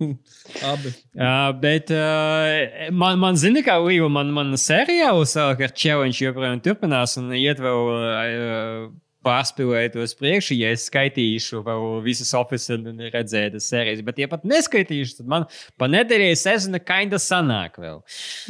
[0.64, 0.88] Abi.
[1.20, 7.18] Uh, bet uh, man, man zina, kā Līva, man, man seriāla savukārt challenge joprojām turpinās
[7.20, 8.88] un iet vēl uh,
[9.24, 11.62] pārspīlēt uz priekšu, ja es skaitīšu
[12.04, 14.02] visas oficiāli redzētas sērijas.
[14.06, 15.46] Bet, ja pat neskaitīšu, tad man
[15.80, 18.02] pa nedēļai sezona kinda sanāk vēl.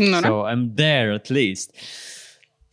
[0.02, 0.26] Nu, re.
[0.26, 1.72] so I'm there at least.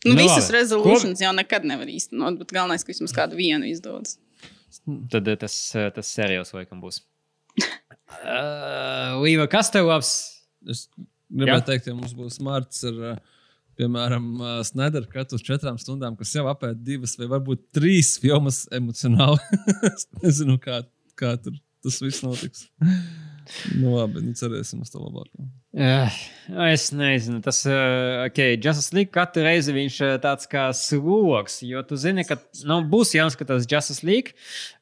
[0.02, 0.56] Nu, Nu, visas labi.
[0.58, 4.16] resolutions jau nekad nevar īstenot, bet galvenais, ka vismaz kādu vienu izdodas.
[5.12, 7.02] Tad eh, tas, eh, tas seriāls laikam būs.
[8.12, 10.10] Uh, Līva, kas tev labs?
[10.68, 10.82] Es
[11.32, 11.62] gribēju Jā.
[11.64, 13.31] teikt, ja mums būs mārts ar, uh,
[13.78, 14.28] piemēram,
[14.68, 19.40] Snyder katu uz četrām stundām, kas jau apēd divas vai varbūt trīs filmas emocionāli.
[19.92, 20.82] es nezinu, kā,
[21.18, 22.66] kā tur tas viss notiks.
[23.74, 25.48] Nu, labi, nu cerēsim uz to labāko.
[25.72, 26.18] Uh,
[26.68, 31.82] es nezinu, tas uh, okay, Justice League katru reizi viņš uh, tāds kā sloks, jo
[31.88, 32.38] tu zini, ka
[32.68, 34.36] nu, būs jāskatās Justice League.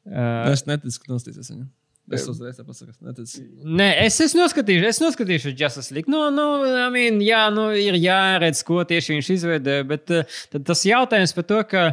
[0.04, 1.68] Uh, Es neticu, ka nostīsies viņu.
[2.10, 3.42] Es uzreiz pasaku, es neticu.
[3.80, 6.10] Nē, es, es noskatīšu, es noskatīšu Justice League.
[6.10, 9.86] Nu, nu, I mean, jā, nu, ir jāredz, ko tieši viņš izveidoja.
[9.92, 11.84] Bet uh, tad tas jautājums par to, ka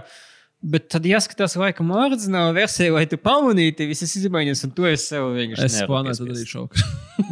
[0.58, 5.28] Bet tad jāskatās, laikam, oriģināla versija, lai tu pamanītu visas izmaiņas, un to es sev
[5.36, 6.88] vienkārši Es plānoju to darīt šovakar.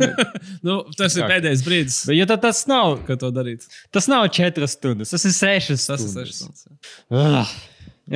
[0.68, 3.66] nu, tas ir pēdējais brīdis, Bet, ja tas nav, kad to darīt.
[3.90, 6.38] tas nav četras stundas, tas ir sešas Tas ir stundas.
[6.38, 6.94] sešas stundas.
[7.10, 7.50] Ah,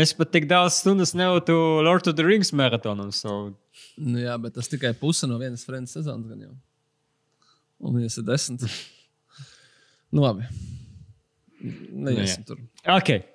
[0.06, 3.10] es pat tik daudz stundas nevotu Lord of the Rings maratonam.
[3.10, 3.56] So.
[4.00, 6.30] Nu, jā, bet tas tikai puse no vienas Friends sezonas.
[6.32, 6.54] Gan jau.
[7.84, 8.66] Un viņas ir desmit.
[10.14, 10.48] nu, labi.
[11.60, 12.62] Neiesim tur.
[13.00, 13.26] Okay.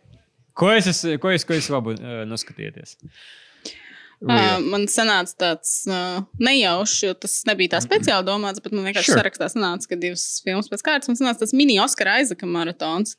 [0.54, 0.86] Ko es,
[1.20, 2.94] ko es, ko es labu uh, noskatieties?
[4.24, 9.10] Uh, man sanāca tāds uh, nejaušs, jo tas nebija tā speciāli domāts, bet man vienkārši
[9.12, 9.20] Sure.
[9.20, 13.18] sarakstā sanāca, ka divas filmas pēc kārtas man sanāca tas mini Oskara Aizaka maratons.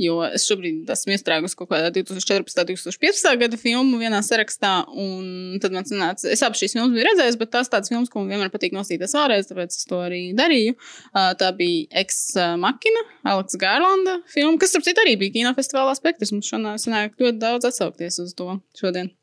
[0.00, 2.58] Jo es šobrīd esmu iestrēgusi kaut kādā 2014.
[2.60, 3.38] un 2015.
[3.40, 7.52] gada filmu vienā sarakstā, un tad man sanāca, es abas šīs filmas biju redzējis, bet
[7.54, 10.76] tās tādas filmas, ko man vienmēr patīk nosīties vēlreiz, tāpēc es to arī darīju.
[11.14, 16.36] Uh, tā bija Ex-Makina, Aleksa Gārlanda filma, kas, starp citu, arī bija kinofestivālā spektrs.
[16.36, 19.16] Mums šodien sanāk ļoti daudz atsaukties uz to šodien.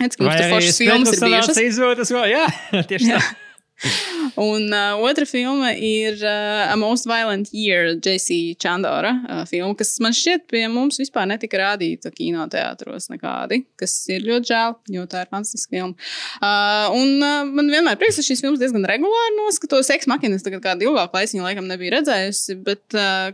[0.00, 1.62] Redz, ka mums tur foršas filmas ir bijušas.
[1.68, 2.26] izvēlēties vēl?
[2.32, 2.48] Jā,
[2.90, 3.22] tieši tā.
[4.36, 8.54] Un uh, otra filma ir uh, A Most Violent Year, J.C.
[8.60, 14.26] Chandora uh, filma, kas man šķiet pie mums vispār netika rādīta kinoteātros nekādi, kas ir
[14.28, 16.10] ļoti žēl, jo tā ir fantastiska filma.
[16.38, 19.92] Uh, un uh, man vienmēr prieks, ka šīs filmas diezgan regulāri noskatos.
[19.96, 23.32] Ex-makinas tagad kādu ilgāku laiku viņu laikam nebija redzējusi, bet uh,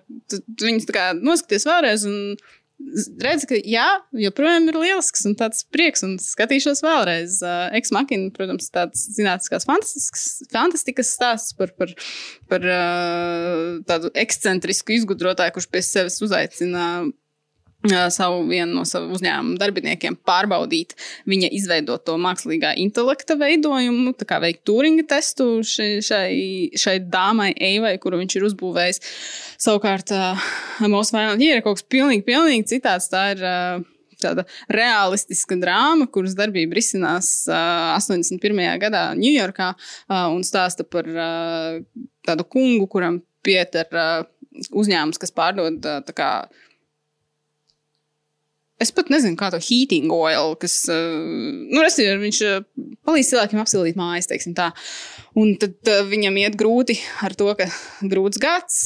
[0.63, 2.07] viņas tā kā noskaties vēlreiz.
[2.07, 2.39] Un,
[2.77, 3.87] Redz, ka jā,
[4.21, 7.39] joprojām ir lielisks un tāds prieks, un skatīšos vēlreiz.
[7.41, 11.95] Uh, Ex-makina, protams, tāds zinātniskās fantastikas stāsts par, par,
[12.53, 16.85] par uh, tādu ekscentrisku izgudrotāju, kurš pie sevis uzaicina
[18.15, 20.95] savu vienu no savu uzņēmumu darbiniekiem pārbaudīt
[21.29, 26.01] viņa izveidoto mākslīgā intelekta veidojumu, tā kā veikt Turinga testu šai,
[26.77, 29.03] šai, dāmai Eivai, kuru viņš ir uzbūvējis.
[29.67, 30.49] Savukārt, uh,
[30.83, 33.09] Violent Year ir kaut kas pilnīgi, pilnīgi citāds.
[33.13, 33.85] Tā ir uh,
[34.23, 38.63] tāda realistiska drāma, kuras darbība risinās uh, 81.
[38.83, 41.81] gadā Ņujorkā uh, un stāsta par uh,
[42.27, 44.23] tādu kungu, kuram pieter uh,
[44.73, 46.31] uzņēmums, kas pārdod uh, tā kā
[48.77, 52.65] Es pat nezinu, kā to heating oil, kas, uh, nu, respektīvi, viņš uh,
[53.09, 54.67] palīdz cilvēkiem apsildīt mājas, teiksim tā.
[55.41, 57.71] Un tad uh, viņam iet grūti ar to, ka
[58.05, 58.83] grūts gads,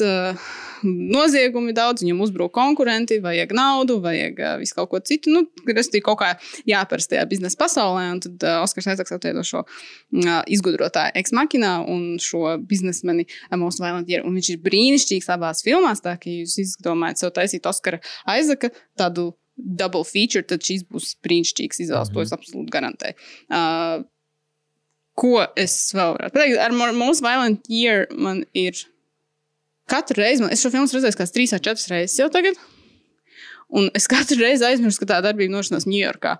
[0.86, 5.34] noziegumi daudz, viņam uzbrūk konkurenti, vajag naudu, vajag visu kaut ko citu.
[5.34, 6.30] Nu, respektīvi, kaut kā
[6.70, 9.64] jāpērst tajā biznesa pasaulē, un tad Oskars Aizaks atveido šo
[10.46, 13.26] izgudrotāju eksmakinā un šo biznesmeni
[13.58, 14.22] Most Violent Year.
[14.22, 17.98] Un viņš ir brīnišķīgs abās filmās, tā ka jūs izdomājat sev taisīt Oskara
[18.30, 22.10] Aizaka tādu double feature, tad šīs būs brīnišķīgs izvēles.
[22.10, 22.14] Mm -hmm.
[22.14, 23.14] To es absolūti garantēju.
[23.50, 24.06] Uh,
[25.20, 26.58] ko es vēl varētu pateikt?
[26.64, 28.78] Ar Mo- Most Violent Year man ir
[29.90, 32.58] katru reizi, man, es šo filmu redzēju kāds trīs vai četras reizes jau tagad.
[33.70, 36.36] Un es katru reizi aizmirstu, ka tā darbība norisinās Ņujorkā.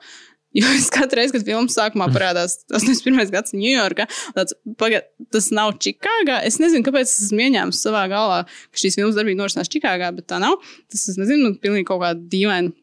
[0.59, 3.31] Jo es katru reizi, kad filmas sākumā parādās 81.
[3.31, 6.41] gads Ņujorkā, tāds pagad, tas nav Čikāgā.
[6.47, 10.27] Es nezinu, kāpēc es esmu ieņēmis savā galvā, ka šīs filmas darbība norisinās Čikāgā, bet
[10.33, 10.59] tā nav.
[10.91, 12.75] Tas, es nezinu, man pilnīgi kaut kāda dīvaina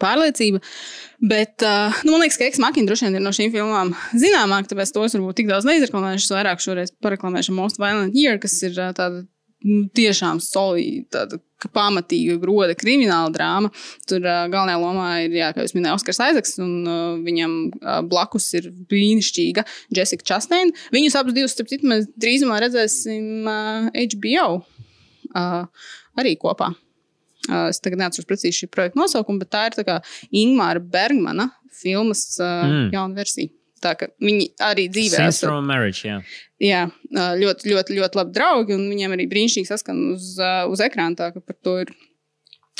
[0.00, 0.60] pārliecība.
[1.24, 4.92] Bet uh, nu, man liekas, ka Eksmakina droši vien ir no šīm filmām zināmāk, tāpēc
[4.94, 6.26] tos varbūt tik daudz neizreklamēšu.
[6.26, 9.24] Es vairāk šoreiz pareklamēšu Most Violent Year, kas ir uh, tāda
[9.64, 11.26] nu, tiešām solīta,
[11.72, 13.70] pamatīga, groda krimināla drāma.
[14.08, 17.98] Tur uh, galvenajā lomā ir, jā, kā jūs minējāt, Oskars Aizaks, un uh, viņam uh,
[18.08, 19.64] blakus ir brīnišķīga
[19.96, 20.74] Jessica Chastain.
[20.94, 25.60] Viņus abus divus, starp citu, mēs drīzumā redzēsim uh, HBO uh,
[26.20, 26.74] arī kopā.
[27.70, 30.00] Es tagad neatceros precīzi šī projekta nosaukumu, bet tā ir tā
[30.32, 31.50] Ingūna Bergmana
[31.82, 32.90] filmas Mm.
[32.92, 33.50] jauna versija.
[33.84, 36.22] Tā kā viņi arī dzīvē Scenes esat- from marriage, jā.
[36.62, 40.38] Jā, ā, ļoti, ļoti, ļoti labi draugi, un viņiem arī brīnišķīgi saskan uz,
[40.70, 41.14] uz ekrāna.
[41.18, 41.86] Tā ka par to ir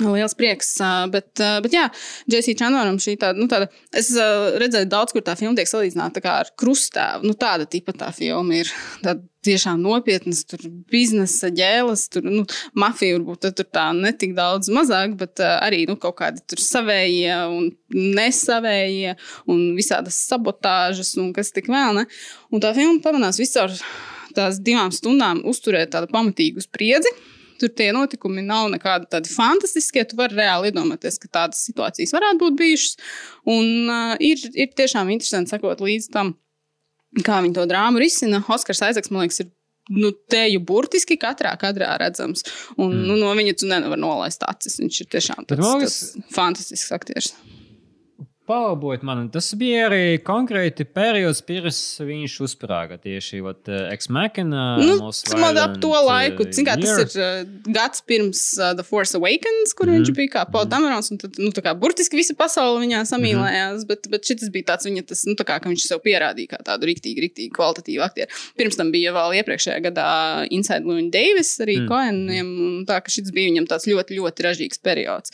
[0.02, 0.72] liels prieks.
[1.12, 1.84] Bet, bet jā,
[2.30, 6.50] Jēzus Čanoram šī tāda, nu, tāda, es redzēju daudz, kur tā filma tiek salīdzināta ar
[6.58, 7.28] krustāvu.
[7.28, 8.72] Nu, tāda tipa tā filma ir.
[9.04, 12.46] Tāda tiešām nopietnas, tur biznesa ģēles, tur nu,
[12.80, 17.68] mafija varbūt tur tā netik daudz mazāk, bet arī nu, kaut kādi tur savējie un
[17.92, 19.14] nesavējie
[19.52, 22.06] un visādas sabotāžas un kas tik vēl ne.
[22.54, 23.76] Un tā filma pamanās visur
[24.34, 27.12] tās divām stundām uzturēt tādu pamatīgu spriedzi.
[27.60, 30.04] Tur tie notikumi nav nekādi tādi fantastiskie.
[30.08, 32.96] Tu vari reāli iedomāties, ka tādas situācijas varētu būt bijušas.
[33.54, 36.34] Un uh, ir, ir tiešām interesanti sekot līdz tam,
[37.22, 38.42] kā viņi to drāmu risina.
[38.50, 39.52] Oskars Aizaks, man liekas, ir
[39.94, 42.46] nu, teju burtiski katrā kadrā redzams.
[42.76, 43.02] Un mm.
[43.08, 44.80] nu, no viņa tu nevari nolaist acis.
[44.82, 47.34] Viņš ir tiešām tāds, liekas- tāds fantastisks aktieris.
[48.44, 54.64] Palabot man, tas bija arī konkrēti periods, pirms viņš uzsprāga tieši ot, uh, Ex-Machina.
[54.84, 54.98] Nu,
[55.40, 59.16] man ap to laiku, uh, cik kā, tas ir uh, gads pirms uh, The Force
[59.16, 60.02] Awakens, kur mm Mhm.
[60.02, 63.80] viņš bija kā Paul Damerons, un tad, nu, tā kā burtiski visa pasaule viņā samīlējās,
[63.80, 66.52] mm bet, bet šis bija tāds viņa, tas, nu, tā kā, ka viņš sev pierādīja
[66.52, 68.28] kā tādu riktīgi, riktīgi kvalitatīvu aktieru.
[68.60, 70.08] Pirms tam bija vēl iepriekšējā gadā
[70.52, 71.88] Inside Louis Davis, arī mm.
[71.88, 75.32] Koeniem, un tā, ka šis bija viņam tāds ļoti, ļoti ražīgs periods.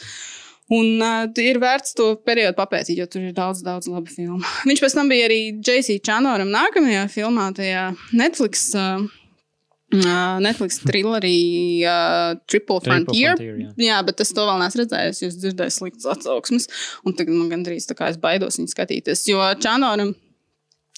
[0.70, 4.38] Un uh, ir vērts to periodu papētīt, jo tur ir daudz, daudz labu filmu.
[4.70, 5.98] Viņš pēc tam bija arī J.C.
[6.06, 8.70] Čanoram nākamajā filmā, tajā Netflix.
[8.78, 9.08] Uh,
[9.90, 13.32] Uh, Netflix thrillerī uh, Triple Triple Frontier.
[13.34, 13.70] Frontier, jā.
[13.88, 15.22] jā, bet es to vēl neesmu redzējis.
[15.26, 16.68] Es dzirdēju sliktas atsauksmes,
[17.02, 19.24] un tagad man gandrīz tā kā es baidos viņu skatīties.
[19.32, 20.12] Jo Čanoram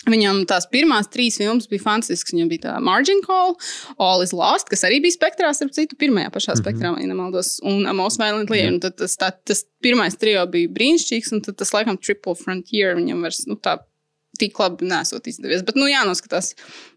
[0.02, 2.34] Viņam tās pirmās trīs filmas bija fantastiskas.
[2.34, 3.54] Viņam bija tā Margin Call,
[4.02, 7.86] All is Lost, kas arī bija spektrā, starp citu, pirmajā pašā spektrā, ja nemaldos, un
[7.86, 8.72] A Most Violent Liar.
[8.72, 12.98] Un tad tas, tā, tas pirmais trio bija brīnišķīgs, un tad tas, laikam, Triple Frontier
[12.98, 13.78] viņam vairs, nu, tā
[14.40, 15.60] tik labi nesot izdevies.
[15.66, 16.52] Bet, nu, jānoskatās.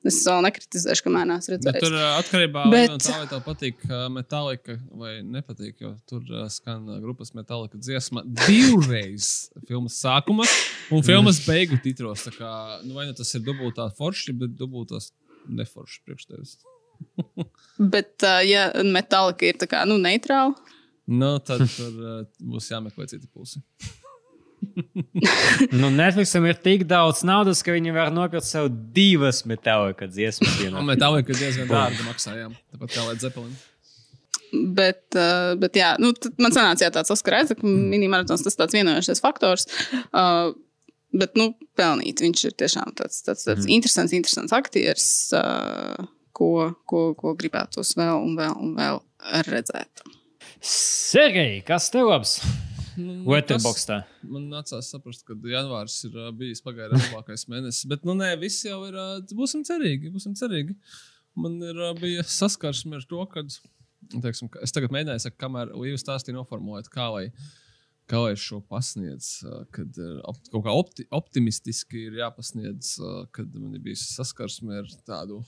[0.07, 1.83] Es vēl nekritizēšu, kamēr neesmu Bet redzējis.
[1.83, 3.83] tur uh, atkarībā Bet- no tā, vai tev patīk
[4.15, 10.47] metālika vai nepatīk, jo tur skan grupas metālika dziesma divreiz filmas sākuma
[10.95, 12.23] un filmas beigu titros.
[12.29, 12.53] Tā Kā,
[12.85, 15.11] nu, vai nu tas ir dubultā forši, bet dubultās
[15.47, 16.55] neforši priekš tevis.
[17.93, 20.55] Bet, uh, ja metālika ir tā kā, nu, neitrāla,
[21.05, 23.59] Nu, tad tur uh, būs jāmeklē citi pulsi.
[25.80, 30.57] Nu, Netflixam ir tik daudz naudas, ka viņi var nopirkt sev divas metālika dziesmas.
[30.88, 32.57] metālika diezgan dārgi maksājām.
[32.73, 33.56] Tāpat kā Led Zeppelin.
[34.76, 39.23] Bet, uh, bet jā, nu, man sanāca jā, tāds Oskara aizsaka, mini-maratons, tas tāds vienojošais
[39.23, 39.68] faktors.
[40.11, 40.53] Uh,
[41.15, 42.23] bet, nu, pelnīt.
[42.23, 43.73] Viņš ir tiešām tāds, tāds, tāds mm.
[43.77, 46.52] interesants, interesants aktieris, uh, ko,
[46.88, 49.02] ko, ko gribētos vēl un vēl un vēl
[49.49, 50.06] redzēt.
[50.65, 52.39] Sergei, kas tev labs?
[52.97, 54.01] Nu, Letterboxdā.
[54.05, 57.88] tas Man nācās saprast, ka janvārs ir bijis pagājis labākais mēnesis.
[57.91, 58.97] Bet, nu, nē, viss jau ir.
[59.35, 60.11] Būsim cerīgi.
[60.13, 60.77] Būsim cerīgi.
[61.35, 63.43] Man ir bija saskarsme ar to, ka
[64.23, 67.26] teiksim, es tagad mēģināju, saka, kamēr Līva stāstīja noformulēt, kā lai,
[68.11, 69.39] kā lai šo pasniedz,
[69.76, 69.99] kad
[70.51, 72.95] kaut kā opti, optimistiski ir jāpasniedz,
[73.35, 75.41] kad man ir bijis saskarsme ar tādu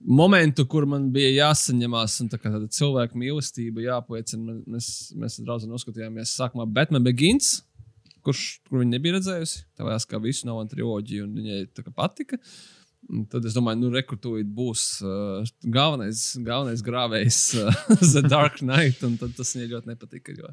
[0.00, 4.60] momentu, kur man bija jāsaņemās, un tā kā tāda cilvēka mīlestība jāpliecina.
[4.76, 7.60] Mēs, mēs draugu noskatījāmies sākumā Batman Begins,
[8.26, 9.66] kurš, kur viņa nebija redzējusi.
[9.76, 12.40] Tā vajag kā visu no triloģiju, un viņai tā kā patika.
[13.06, 19.04] Un tad es domāju, nu, rekrutūjīt būs uh, galvenais, galvenais grāvējs, uh, The Dark Knight.
[19.06, 20.34] Un tad tas viņai ļoti nepatika.
[20.34, 20.50] Jo,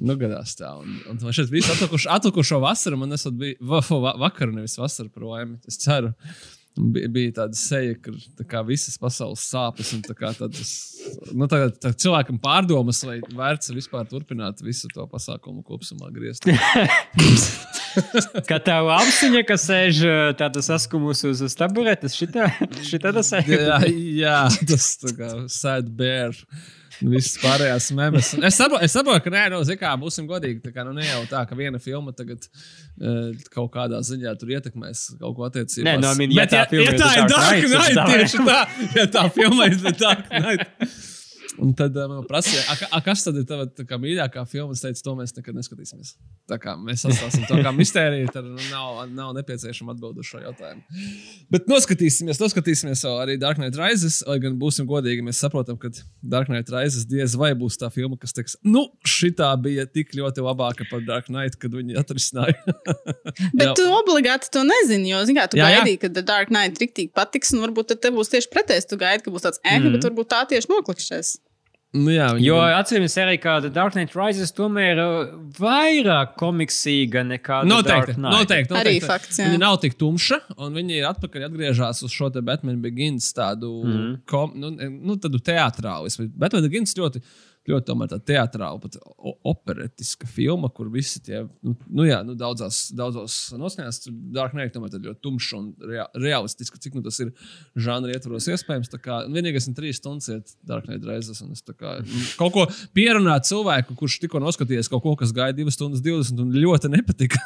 [0.00, 0.72] nu, gadās tā.
[0.80, 4.78] Un, un man šeit viss atlikušo, atlikušo vasaru, man esat bija va, va, vakar, nevis
[4.80, 5.60] vasara par laimi.
[5.68, 6.14] Es ceru.
[6.16, 8.12] Un Bija, bija tāda seja, ka
[8.44, 10.72] tā visas pasaules sāpes, un tā tādas,
[11.32, 16.44] nu, tā, tā cilvēkam pārdomas, vai vērts vispār turpināt visu to pasākumu kopumā griezt.
[18.50, 20.02] Kā tev apziņa, ka sēž
[20.36, 22.50] tāda saskumusi uz uz taburetes, šitā,
[22.84, 23.54] šitā tas ir.
[23.56, 23.80] jā,
[24.20, 24.38] jā,
[24.68, 26.36] tas tā kā sad bear.
[27.00, 28.30] Visas pārējās memes.
[28.48, 30.62] Es saprotu, es saprotu ka nē, nu, zin kā, būsim godīgi.
[30.64, 34.54] Tā kā, nu, ne jau tā, ka viena filma tagad uh, kaut kādā ziņā tur
[34.56, 35.90] ietekmēs kaut ko attiecībā.
[35.90, 38.46] Nē, nu, I mean, ja Bet, tā filma ja ir tā ir Dark Knight, tieši
[38.48, 38.62] tā,
[39.00, 41.12] ja tā filma ir Dark Knight.
[41.62, 44.42] Un tad uh, man prasīja, a, ka- a, kas tad ir tava tā kā mīļākā
[44.50, 44.74] filma?
[44.76, 46.12] Es teicu, to mēs nekad neskatīsimies.
[46.50, 50.84] Tā kā mēs atstāsim to kā mistēriju, tad nav, nav nepieciešama atbilde uz šo jautājumu.
[51.54, 54.20] Bet noskatīsimies, noskatīsimies arī Dark Knight Rises.
[54.26, 58.18] Lai gan būsim godīgi, mēs saprotam, ka Dark Knight Rises diez vai būs tā filma,
[58.20, 59.32] kas teiks, nu, šī
[59.62, 62.58] bija tik ļoti labāka par Dark Knight, kad viņi atrisināja.
[63.56, 63.74] Bet Jā.
[63.78, 65.80] tu obligāti to nezini, jo, zināmā mērā, tu Jā, jā.
[65.80, 68.88] gaidīji, ka The Dark Knight riktīgi patiks, un varbūt tad te būs tieši pretējs.
[68.90, 69.92] Tu gaidi, ka būs tāds ēna, mm -hmm.
[69.96, 71.35] bet varbūt tā tieši noklikšķēs.
[71.96, 77.24] Nu, jā, viņi, Jo atceries arī, ka The Dark Knight Rises tomēr ir vairāk komiksīga
[77.26, 78.36] nekā The Noteikti, Dark Knight.
[78.36, 79.08] noteikti, Arī noteikti.
[79.10, 79.48] fakts, jā.
[79.50, 83.72] Viņa nav tik tumša, un viņi ir atpakaļ atgriežas uz šo te Batman Begins tādu,
[83.86, 84.14] mm.
[84.30, 86.28] kom, nu, nu, tādu teātrālismu.
[86.36, 87.24] Batman Begins ļoti,
[87.70, 92.36] ļoti tomēr tā teātrāla, pat o- operetiska filma, kur visi tie, nu, nu jā, nu,
[92.38, 97.32] daudzās, daudzos nosņās, Dark Knight tomēr ļoti tumša un rea, realistiska, cik nu tas ir
[97.76, 98.90] žanra ietvaros iespējams.
[98.92, 100.54] Tā kā vienīgais ir trīs stundas iet
[100.86, 102.66] Knight reizes, un es kā nu, kaut ko
[102.96, 107.40] pierunāt cilvēku, kurš tikko noskatījies kaut ko, kas gāja 2 stundas 20 un ļoti nepatika.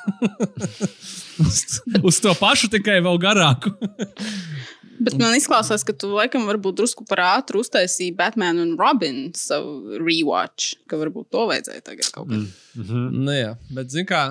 [1.44, 1.64] uz,
[2.02, 3.72] uz to pašu tikai vēl garāku.
[5.00, 9.98] Bet man izklausās, ka tu laikam varbūt drusku par ātru uztaisīji Batman un Robin savu
[10.00, 12.38] rewatch, ka varbūt to vajadzēja tagad kaut kā.
[12.38, 13.10] Mm.
[13.16, 14.30] nu, jā, bet zini, kā.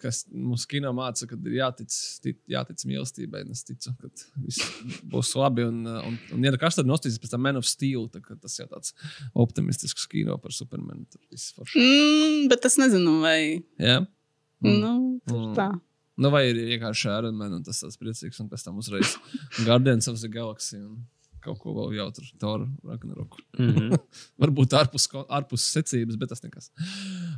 [0.00, 1.92] Kas mums kino māca, ka ir jātic,
[2.24, 3.42] tic, jātic mīlestībai.
[3.52, 4.08] Es ticu, ka
[4.40, 4.62] viss
[5.12, 5.66] būs labi.
[5.68, 8.64] Un, un, un ja kas tad nostīsies pēc tam Man of Steel, tad, tas jau
[8.70, 8.96] tāds
[9.44, 11.04] optimistisks kino par Supermanu.
[11.12, 11.84] Tad viss forši.
[11.84, 13.38] Mm, bet es nezinu, vai.
[13.76, 14.00] Jā,
[14.64, 15.68] Nu, tieši tā.
[16.20, 19.16] Nu, vai ir vienkārši Iron Man un tas tāds priecīgs, un pēc tam uzreiz
[19.66, 21.02] Guardians of the Galaxy un
[21.44, 23.42] kaut ko vēl jautru, Toru, Ragnaroku.
[23.58, 23.98] Mm -hmm.
[24.42, 26.70] Varbūt ārpus, ārpus secības, bet tas nekas.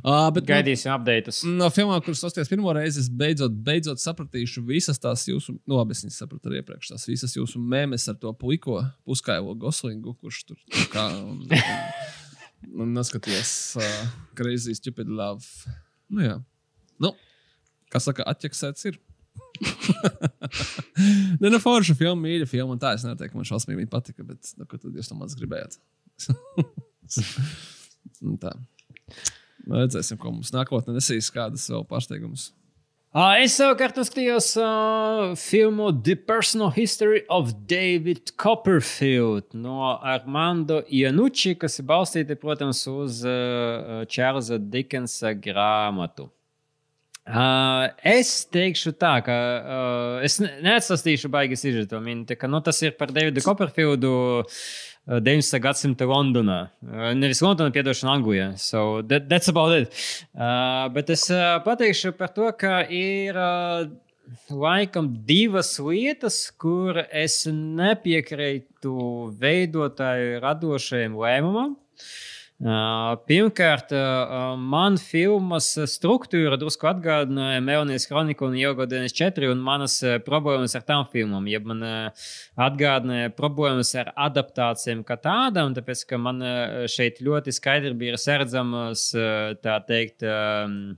[0.03, 1.43] Uh, bet, nu, Gaidīsim updates.
[1.43, 5.97] No filmām, kuras sasties pirmo reizi, es beidzot, beidzot sapratīšu visas tās jūsu, nu, labi,
[5.97, 10.43] es viņas sapratu arī iepriekš, tās visas jūsu mēmes ar to puiko, puskaivo goslingu, kurš
[10.45, 10.57] tur
[10.93, 11.07] kā.
[11.23, 15.75] Un, un, un noskatījos uh, Crazy Stupid Love.
[16.09, 16.37] Nu, jā.
[16.99, 17.13] Nu,
[17.93, 18.99] kā saka, atķeksēts ir.
[21.41, 24.67] Nē, nu, forša filma, mīļa filma, tā es neteiktu, ka man šausmīgi patika, bet, nu,
[24.69, 25.79] ko tad jūs no manis gribējāt?
[28.43, 28.53] Tā.
[29.67, 32.43] Nu, Redzēsim, ko mums nākotnē nesīs, kādas vēl pārsteigumus.
[33.17, 41.79] Es savukārt uzskatījos uh, filmu The Personal History of David Copperfield no Armando Ianucci, kas
[41.81, 46.27] ir balstīta, protams, uz uh, Čārlza Dikensa grāmatu.
[47.27, 52.23] Uh, es teikšu tā, ka uh, es ne- neatstāstīšu baigas izžetomīnu.
[52.47, 54.11] Nu, tas ir par Davidu Copperfieldu
[54.45, 54.61] uh,
[55.19, 55.59] 19.
[55.59, 56.69] gadsimta Londonā.
[57.19, 58.47] Nevis Londonā, piedošana Anglijā.
[58.55, 59.91] So that, that's about it.
[60.31, 63.89] Uh, bet es uh, pateikšu par to, ka ir uh,
[64.47, 68.95] laikam divas lietas, kur es nepiekrītu
[69.43, 71.75] veidotāju radošajam lēmumam.
[71.75, 72.09] Uh,
[72.57, 73.91] Pirmkārt,
[74.57, 81.05] man filmas struktūra drusku atgādināja Melnijas kroniku un Jogodienas 4 un manas problēmas ar tām
[81.11, 81.45] filmām.
[81.51, 81.85] Ja man
[82.57, 86.41] atgādināja problēmas ar adaptācijām kā tādām, tāpēc, ka man
[86.89, 90.97] šeit ļoti skaidri bija sardzamas, uh, tā teikt, um,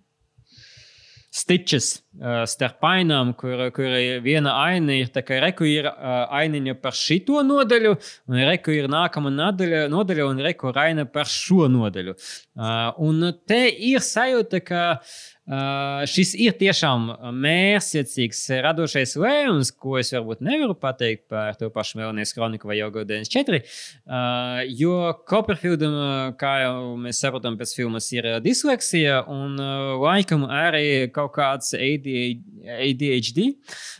[1.30, 3.96] Stitches uh, starp ainām, kur, kur
[4.26, 7.92] viena aina ir tā, ka reku ir uh, ainiņa par šito nodaļu,
[8.32, 12.16] un reku ir nākama nodaļa, nodaļa un reku aina par šo nodaļu.
[12.58, 15.20] Uh, un te ir sajūta, ka uh,
[15.50, 22.36] šis ir tiešām mērķiecīgs radošais lēmums, ko es varbūt nevaru pateikt par to pašu Melnijas
[22.38, 23.62] kroniku vai Jogo 94.
[24.06, 24.94] Uh, jo
[25.30, 31.10] Copperfieldam, uh, kā jau mēs saprotam, pēc filmas ir uh, disleksija un uh, laikam arī
[31.16, 33.42] kaut kāds ADHD.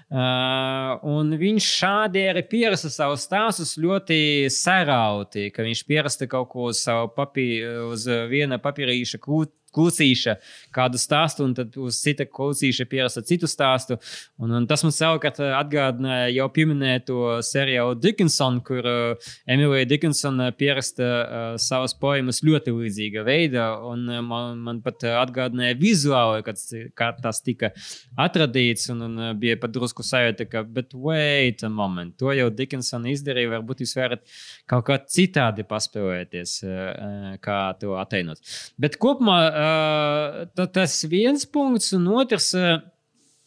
[0.10, 6.70] Uh, un viņš šādi arī pierasta savus stāstus ļoti sarauti, ka viņš pierasta kaut ko
[6.70, 6.86] uz
[7.18, 7.52] papī,
[7.90, 10.36] uz viena papīrīša kūt Klusīša
[10.76, 13.98] kādu stāstu, un tad uz cita klusīša pierasta citu stāstu.
[14.42, 21.10] Un, un tas man savukārt atgādināja jau pieminēto seriālu Dickinson, kur uh, Emīlija Dickinsona pierasta
[21.10, 23.68] uh, savas poemas ļoti līdzīga veidā.
[23.90, 26.62] Un, uh, man, man pat atgādināja vizuāli, kad
[26.98, 27.72] kā tas tika
[28.20, 32.50] atradīts, un, un uh, bija pat drusku sajūta, ka, bet wait a moment, to jau
[32.54, 34.26] Dickinsona izdarīja, varbūt jūs varat
[34.70, 38.42] kaut kā citādi paspēlēties, uh, kā to attēlot.
[38.82, 42.54] Bet kopumā uh, ta- tas viens punkts, un otrs.
[42.56, 42.80] Uh,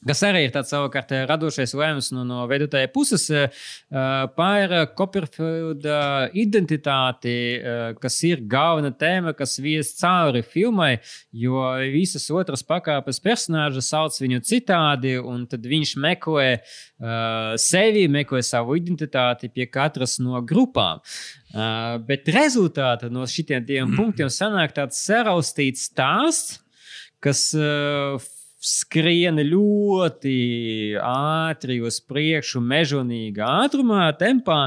[0.03, 3.45] Kas arī ir tāds savukārt eh, radošais lēmums no, no veidotāja puses uh,
[4.35, 10.97] par Copperfielda identitāti, uh, kas ir galvenā tēma, kas vies cauri filmai,
[11.31, 11.63] jo
[11.95, 18.81] visas otras pakāpes personāžas sauc viņu citādi, un tad viņš meklē uh, sevi, meklē savu
[18.83, 20.99] identitāti pie katras no grupām.
[21.55, 26.59] Uh, bet rezultātā no šitiem diviem punktiem sanāk tāds saraustīts stāsts,
[27.23, 28.19] kas uh,
[28.63, 30.35] skrien ļoti
[31.03, 34.61] ātri uz priekšu, mežonīgā ātrumā, tempā.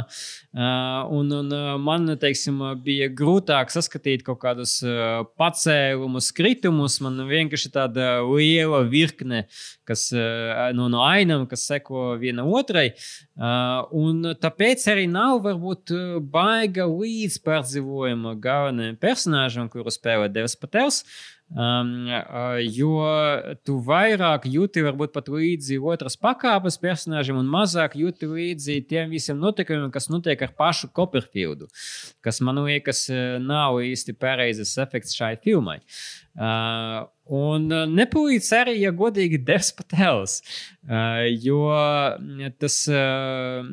[0.55, 6.99] Uh, un, un uh, man, teiksim, bija grūtāk saskatīt kaut kādus uh, pacēlumus, kritumus.
[7.03, 9.45] Man vienkārši tāda liela virkne,
[9.87, 12.89] kas uh, no, no ainām, kas seko viena otrai.
[13.35, 21.03] Uh, un tāpēc arī nav varbūt uh, baiga līdzpārdzīvojuma galvenajam personāžam, kuru spēlē Devs Patels.
[21.45, 22.07] Um,
[22.73, 22.97] jo
[23.61, 29.37] tu vairāk jūti varbūt pat līdzi otras pakāpes personāžiem un mazāk jūti līdzi tiem visiem
[29.37, 31.69] notikumiem, kas notiek ar pašu Copperfieldu,
[32.25, 35.77] kas man liekas uh, nav īsti pareizes efekts šai filmai.
[36.33, 40.39] Uh, un uh, nepalīdz arī, ja godīgi, Devs Patels.
[40.85, 43.65] Uh, jo mm, tas uh,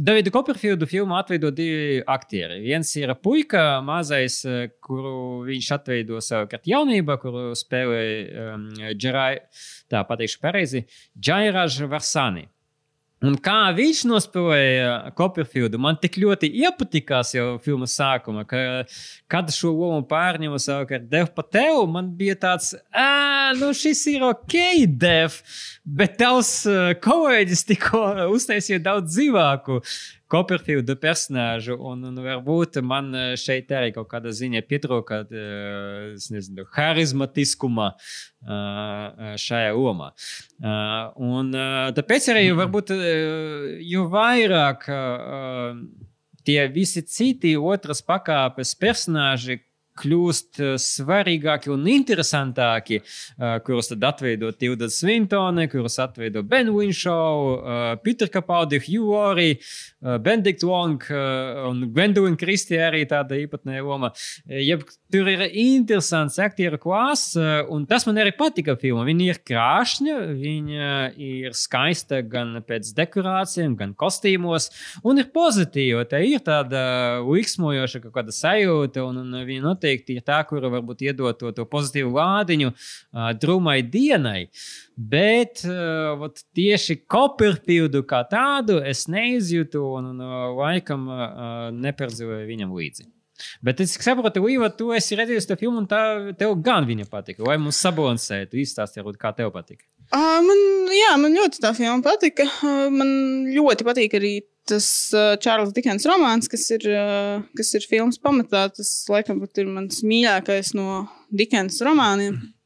[0.00, 2.60] Davida Copperfieldu filmu atveido divi aktieri.
[2.64, 4.40] Viens ir puika, mazais,
[4.84, 8.06] kuru viņš atveido savukārt jaunībā, kuru spēlē
[8.46, 9.34] um, Džerai,
[9.90, 10.86] tā pateikšu pareizi,
[11.18, 12.48] Džairāža Varsani.
[13.20, 18.62] Un kā viņš nospēlēja Copperfieldu, man tik ļoti iepatikās jau filmas sākuma, ka,
[19.28, 24.56] kad šo lomu pārņēma savukārt Dev Patelu, man bija tāds, ah, nu šis ir ok,
[25.02, 25.36] Dev,
[25.84, 29.82] bet tavs uh, kolēģis tikko uztaisīja daudz dzīvāku
[30.30, 31.74] Copperfielda personāžu.
[31.90, 37.88] Un, un varbūt man eh, šeit arī kaut kāda ziņa pietrūka, eh, es nezinu, harizmatiskuma
[37.96, 40.12] eh, šajā lomā.
[40.60, 41.50] Un
[41.96, 42.92] tāpēc arī varbūt
[43.88, 44.86] jo vairāk
[46.46, 49.60] tie visi citi otras pakāpes personāži,
[49.98, 57.50] kļūst eh, svarīgāki un interesantāki, eh, kurus tad atveido Tilda Svintone, kurus atveido Ben Winshaw,
[57.58, 59.58] eh, Peter Capaldi, Hugh Laurie,
[60.00, 64.08] Benedikt Wong un Gwendolyn Christie arī tāda īpatnēja loma.
[64.48, 67.36] Jeb, tur ir interesants aktieru klāsts,
[67.68, 69.04] un tas man arī patika filmā.
[69.04, 74.70] Viņa ir krāšņa, viņa ir skaista gan pēc dekorācijām, gan kostīmos,
[75.04, 76.06] un ir pozitīva.
[76.08, 81.04] Tā ir tāda liksmojoša kaut kāda sajūta, un, un viņa noteikti ir tā, kura varbūt
[81.08, 84.50] iedod to, to pozitīvu vādiņu uh, drūmai dienai.
[84.96, 86.26] Bet uh,
[86.56, 90.26] tieši Copperfieldu kā tādu es neizjūtu un, un
[90.58, 93.08] laikam uh, neperdzīvoju viņam līdzi.
[93.64, 96.00] Bet es saprotu, Līva, tu esi redzējis to filmu, un tā,
[96.36, 97.40] tev gan viņa patika.
[97.46, 98.50] Vai mums sabalansēja?
[98.50, 99.86] Tu izstāstīji, kā tev patika.
[100.12, 100.60] Man,
[100.92, 102.44] jā, man ļoti tā filma patika.
[102.92, 104.34] Man ļoti patīk arī
[104.70, 104.86] tas
[105.44, 106.86] Čārlis Dikens romāns, kas ir,
[107.58, 108.68] kas ir filmas pamatā.
[108.76, 112.38] Tas, laikam, ir mans mīļākais no Dikens romāniem.
[112.38, 112.56] -hmm.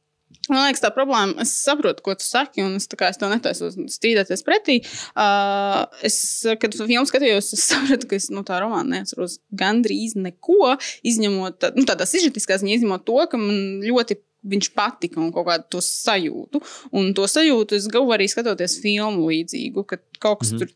[0.49, 3.77] Man liekas, tā problēma, es saprotu, ko tu saki, un es, kā, es to netaisos
[3.95, 4.77] strīdēties pretī.
[5.17, 6.19] Uh, es,
[6.61, 10.75] kad filmu skatījos, es sapratu, ka es no tā romāna neatceros gandrīz neko,
[11.07, 15.67] izņemot nu, tādas izžetiskās ziņas, izņemot to, ka man ļoti viņš patika un kaut kādu
[15.75, 16.61] to sajūtu.
[16.95, 20.59] Un to sajūtu es guvu arī skatoties filmu līdzīgu, ka kaut kas mm -hmm.
[20.59, 20.73] tur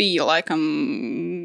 [0.00, 0.60] bija, laikam,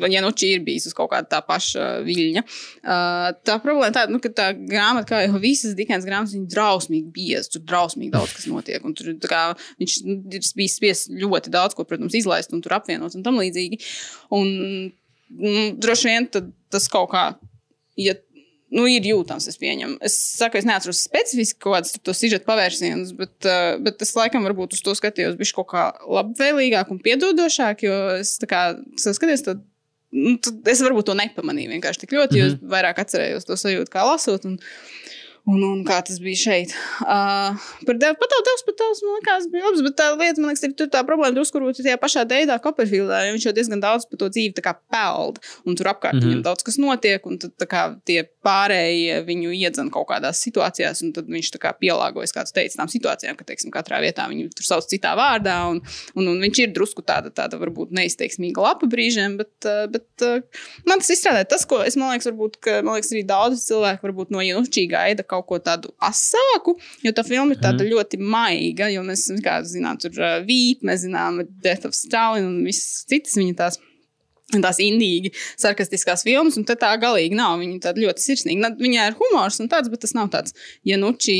[0.09, 2.43] ja nu šī ir bijusi uz kaut kāda tā paša viļņa.
[2.81, 7.11] Uh, tā problēma tāda, nu, ka tā grāmata, kā jau visas Dikens grāmatas, ir drausmīgi
[7.11, 8.85] bieza, tur drausmīgi daudz kas notiek.
[8.85, 9.43] Un tur kā,
[9.81, 13.81] viņš ir bijis spiests ļoti daudz ko, protams, izlaist un tur apvienot un tam līdzīgi.
[14.31, 14.91] Un,
[15.29, 16.29] mm, droši vien
[16.69, 17.35] tas kaut kā.
[17.95, 18.15] Ja
[18.73, 19.99] nu, ir jūtams, es pieņemu.
[20.05, 24.47] Es saku, es neatceros specifiski kaut kādus tos izžet pavērsienus, bet, uh, bet es laikam
[24.47, 28.63] varbūt uz to skatījos bišķi kaut kā labvēlīgāk un piedodošāk, jo es tā kā
[28.97, 29.61] skatījos, tad,
[30.15, 32.55] nu, tad es varbūt to nepamanīju vienkārši tik ļoti, mm -hmm.
[32.55, 32.73] jo mhm.
[32.73, 34.49] vairāk atcerējos to sajūtu, kā lasot.
[34.49, 34.59] Un,
[35.45, 36.71] Un, un kā tas bija šeit.
[37.05, 37.53] Uh,
[37.85, 40.63] par tevi pat tavs, pat tavs, man liekas, bija labs, bet tā lieta, man liekas,
[40.65, 44.23] ir tur tā problēma drusku, kur tajā pašā deidā Copperfieldā, viņš jau diezgan daudz par
[44.23, 45.37] to dzīvi peld,
[45.69, 46.31] un tur apkārt mm -hmm.
[46.33, 51.13] viņam daudz kas notiek, un tad kā tie pārējie viņu iedzen kaut kādās situācijās, un
[51.13, 54.49] tad viņš tā kā pielāgojas, kā tu teici, tām situācijām, ka, teiksim, katrā vietā viņu
[54.49, 55.81] tur sauc citā vārdā, un,
[56.15, 59.53] un, un viņš ir drusku tāda, tāda varbūt neizteiksmīga lapa brīžiem, bet,
[59.93, 60.27] bet
[60.85, 64.09] man tas izstrādāja tas, ko es, man liekas, varbūt, ka, man liekas, arī daudz cilvēku
[64.09, 66.75] varbūt no Janušķī gaida kaut ko tādu asāku,
[67.05, 67.91] jo tā filma ir tāda mm.
[67.93, 68.91] ļoti maiga.
[69.05, 73.59] Mēs, kā zinām, tur uh, vīp, mēs zinām, Death of Stalin un visas citas viņa
[73.63, 73.81] tās.
[74.45, 77.55] Tās indīgi, sarkastiskās filmas, un tā galīgi nav.
[77.63, 78.69] Viņa tāda ļoti sirsnīga.
[78.77, 80.53] Viņai ir humors, un tāds, bet tas nav tāds
[80.85, 81.33] januči,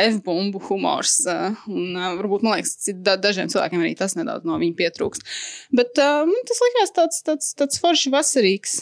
[0.00, 1.18] F-bumbu humors.
[1.28, 5.28] Uh, un, uh, varbūt, man liekas, da, dažiem cilvēkiem arī tas nedaudz no viņa pietrūkst.
[5.76, 8.78] Bet uh, man tas likās tāds, tāds, tāds forši vasarīgs,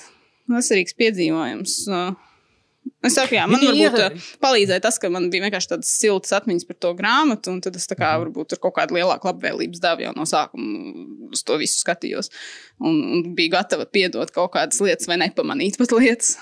[0.55, 1.77] vasarīgs piedzīvojums.
[1.91, 2.15] Uh,
[3.05, 4.17] Es saku, jā, man varbūt ir...
[4.43, 7.87] palīdzēja tas, ka man bija vienkārši tādas siltas atmiņas par to grāmatu, un tad es
[7.93, 8.25] kā, mhm.
[8.25, 11.07] varbūt ar kaut kādu lielāku labvēlības devu jau no sākuma
[11.37, 12.33] uz to visu skatījos.
[12.81, 16.37] Un, un biju gatava piedot kaut kādas lietas vai nepamanīt pat lietas.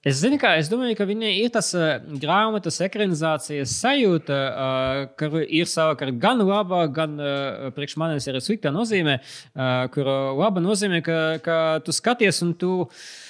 [0.00, 5.28] Es zinu, kā es domāju, ka viņai ir tas uh, grāmatas ekranizācijas sajūta, uh, ka
[5.44, 11.02] ir savukārt gan laba, gan uh, priekš manis ir slikta nozīme, uh, kur laba nozīmē,
[11.04, 12.74] ka, ka tu skaties un tu.
[12.86, 13.27] Uh,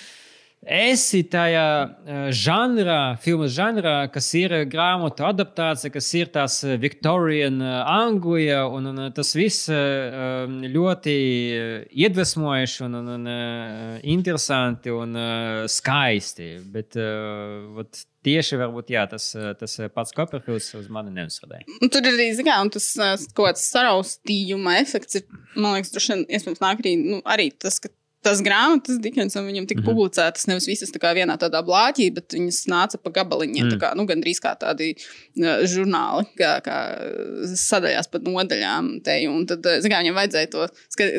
[0.66, 8.90] esi tajā žanrā, filmu žanrā, kas ir grāmatu adaptācija, kas ir tās Victorian Anglija, un,
[8.90, 11.16] un tas viss ļoti
[11.89, 13.32] iedvesmojoši un, un, un
[14.02, 15.16] interesanti un
[15.70, 16.51] skaisti.
[16.74, 19.30] Bet vat, tieši varbūt, jā, tas,
[19.60, 21.78] tas pats Copperfields uz mani neuzsādēja.
[21.86, 22.90] Tur ir arī, kā, tas
[23.30, 27.78] kaut kāds saraustījuma efekts, ir, man liekas, droši vien, iespējams, nāk arī, nu, arī tas,
[27.82, 27.93] ka
[28.24, 29.95] tas grāmatas Dikensam viņam tika mm -hmm.
[29.95, 33.69] publicētas nevis visas tā vienā tādā blāķī, bet viņas nāca pa gabaliņiem.
[33.69, 33.78] Mm.
[33.78, 36.78] Kā, nu, gandrīz kā tādi uh, žurnāli, kā, kā
[37.55, 38.90] sadaļās pa nodaļām.
[39.07, 40.66] Te, un tad, kā viņam vajadzēja to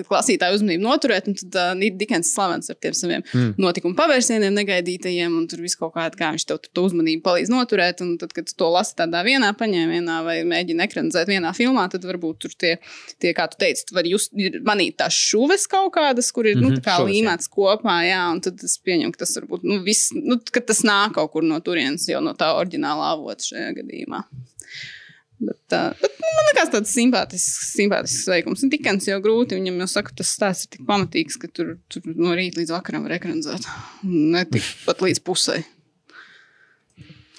[0.09, 3.55] klausītāju uzmanību noturēt, un tad uh, Dikens slavens ar tiem saviem mm.
[3.57, 8.03] notikumu pavērsieniem negaidītajiem, un tur viss kaut kā, kā viņš tev to uzmanību palīdz noturēt.
[8.03, 12.03] Un tad, kad tu to lasi tādā vienā paņēmienā vai mēģini ekranizēt vienā filmā, tad
[12.03, 12.75] varbūt tur tie,
[13.19, 14.35] tie kā tu teici, tu vari just,
[14.65, 16.75] manīt tās šuves kaut kādas, kur ir, mm -hmm.
[16.75, 17.55] nu, kā šos, līmēts jā.
[17.55, 21.15] kopā, jā, un tad es pieņemu, ka tas varbūt, nu, viss, nu, ka tas nāk
[21.17, 24.23] kaut kur no turienes, jau no tā oriģinālā avota šajā gadījumā.
[25.39, 28.63] Bet, uh, bet nu, man liekas, tāds simpātisks, simpātisks veikums.
[28.65, 29.55] Un tikens jau grūti.
[29.55, 33.05] Viņam jau saka, tas stāsts ir tik pamatīgs, ka tur, tur no rīta līdz vakaram
[33.07, 33.67] var ekranizēt.
[34.03, 35.61] Ne tik pat līdz pusē.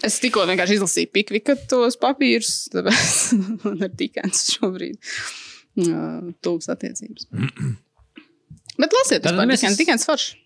[0.06, 3.10] Es tikko vienkārši izlasīju pikvika tos papīrus, tāpēc
[3.66, 7.28] man ir tikens šobrīd uh, tuvas attiecības.
[8.78, 10.36] Bet lasiet, tas mēs- ir tikens foršs.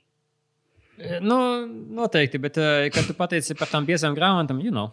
[1.21, 1.37] Nu,
[1.67, 4.93] noteikti, bet, uh, kad tu pateici par tām piecām grāmatām, you know.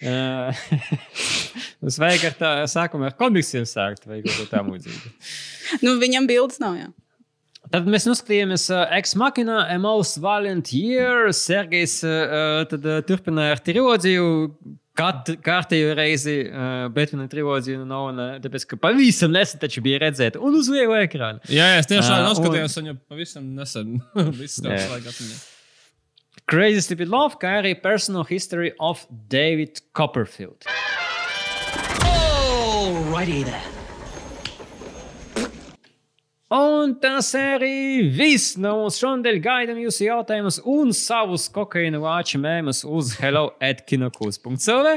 [1.82, 5.10] Mums vajag ar tā sākumā ar komiksiem sākt vai kaut ko tamlīdzīgu.
[5.82, 6.76] Nu, viņam bildes nav.
[6.78, 6.92] Jā.
[7.72, 8.68] Tad mēs noskatījāmies
[9.00, 11.32] Ex-Machina, A Most Valiant Year.
[11.34, 14.28] Sergejs uh, tad, uh, turpināja ar trilogiju.
[14.92, 20.42] Katru kārtējo reizi uh, Batmana trilogiju no Nolana, tāpēc, ka pavisam nesen taču bija redzēta
[20.44, 21.40] un uz lielu ekrānu.
[21.48, 23.96] Jā, jā, es tiešām Ā, noskatījos viņu pavisam nesen.
[24.40, 25.40] Viss tāds laikam atmiņā.
[26.52, 30.68] Crazy Stupid Love, kā arī Personal History of David Copperfield.
[32.04, 33.81] Alrighty then.
[36.52, 42.82] Un tas arī viss no mums šodien gaidām jūsu jautājumus un savus kokaīna vāču mēmus
[42.84, 44.88] uz hello atkinokūs.cl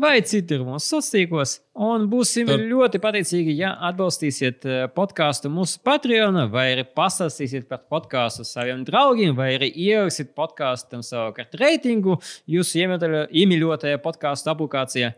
[0.00, 1.58] vai citur mūsu sociālos.
[1.74, 7.82] Un būsim Tur- ļoti pateicīgi, ja atbalstīsiet eh, podkāstu mūsu Patreon, vai arī pastāstīsiet par
[7.92, 12.16] podkāstu saviem draugiem, vai arī ieliksiet podkāstam savukārt reitingu
[12.48, 15.12] jūsu iemīļotajā- podkāstu aplikācijā.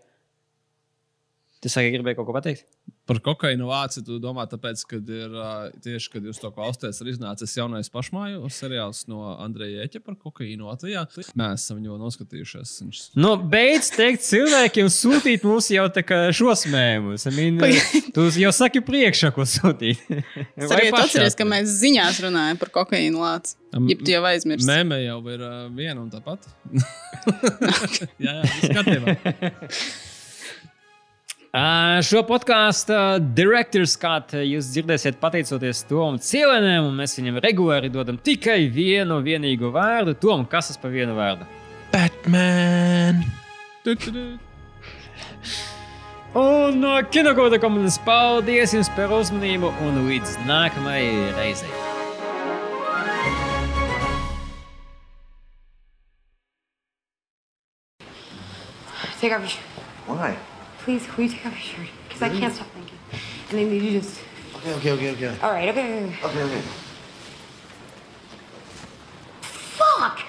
[1.62, 2.66] Tas arī gribēja kaut ko pateikt.
[3.06, 5.34] Par kokaīnu vāci tu domā, tāpēc, ka ir
[5.84, 10.66] tieši, kad jūs to klausāties, ir iznācis jaunais pašmāju seriāls no Andreja Eķa par kokaīnu
[10.66, 11.04] Latvijā.
[11.38, 12.72] Mēs esam jau noskatījušies.
[12.82, 13.02] Viņš...
[13.22, 17.28] Nu, beidz teikt cilvēkiem sūtīt mums jau tā kā šos mēmus.
[17.36, 17.62] Mean,
[18.16, 20.02] tu jau saki priekšā, ko sūtīt.
[20.58, 23.54] Es arī atceros, ka mēs ziņās runājam par kokaīnu lāci.
[23.76, 24.66] Am- Ja tu jau aizmirsti.
[24.66, 26.50] Mēmē jau ir uh, viena un tā pati.
[28.26, 28.82] jā, jā.
[28.82, 29.70] Uh,
[32.04, 32.96] šo podkāstu
[33.36, 39.70] direktors skatu jūs dzirdēsiet pateicoties Tomam Cielenam, un mēs viņam regulāri dodam tikai vienu vienīgu
[39.72, 40.12] vārdu.
[40.20, 41.46] Tom, kas tas par vienu vārdu?
[41.94, 43.22] Batman.
[43.84, 44.24] Tu, tu, tu.
[46.36, 51.72] Un no kinokoda komandas paldies jums par uzmanību un līdz nākamajai reizei!
[59.16, 59.56] Take off.
[60.06, 60.36] Why?
[60.86, 61.88] please, will you take off your shirt?
[62.06, 62.96] Because I can't stop thinking.
[63.50, 64.20] And I need you just.
[64.54, 65.36] Okay, okay, okay, okay.
[65.42, 66.26] All right, okay, okay, okay.
[66.28, 66.62] Okay, okay.
[69.42, 70.20] Fuck!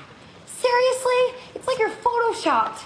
[0.47, 1.21] Seriously?
[1.53, 2.81] It's like you're photoshopped.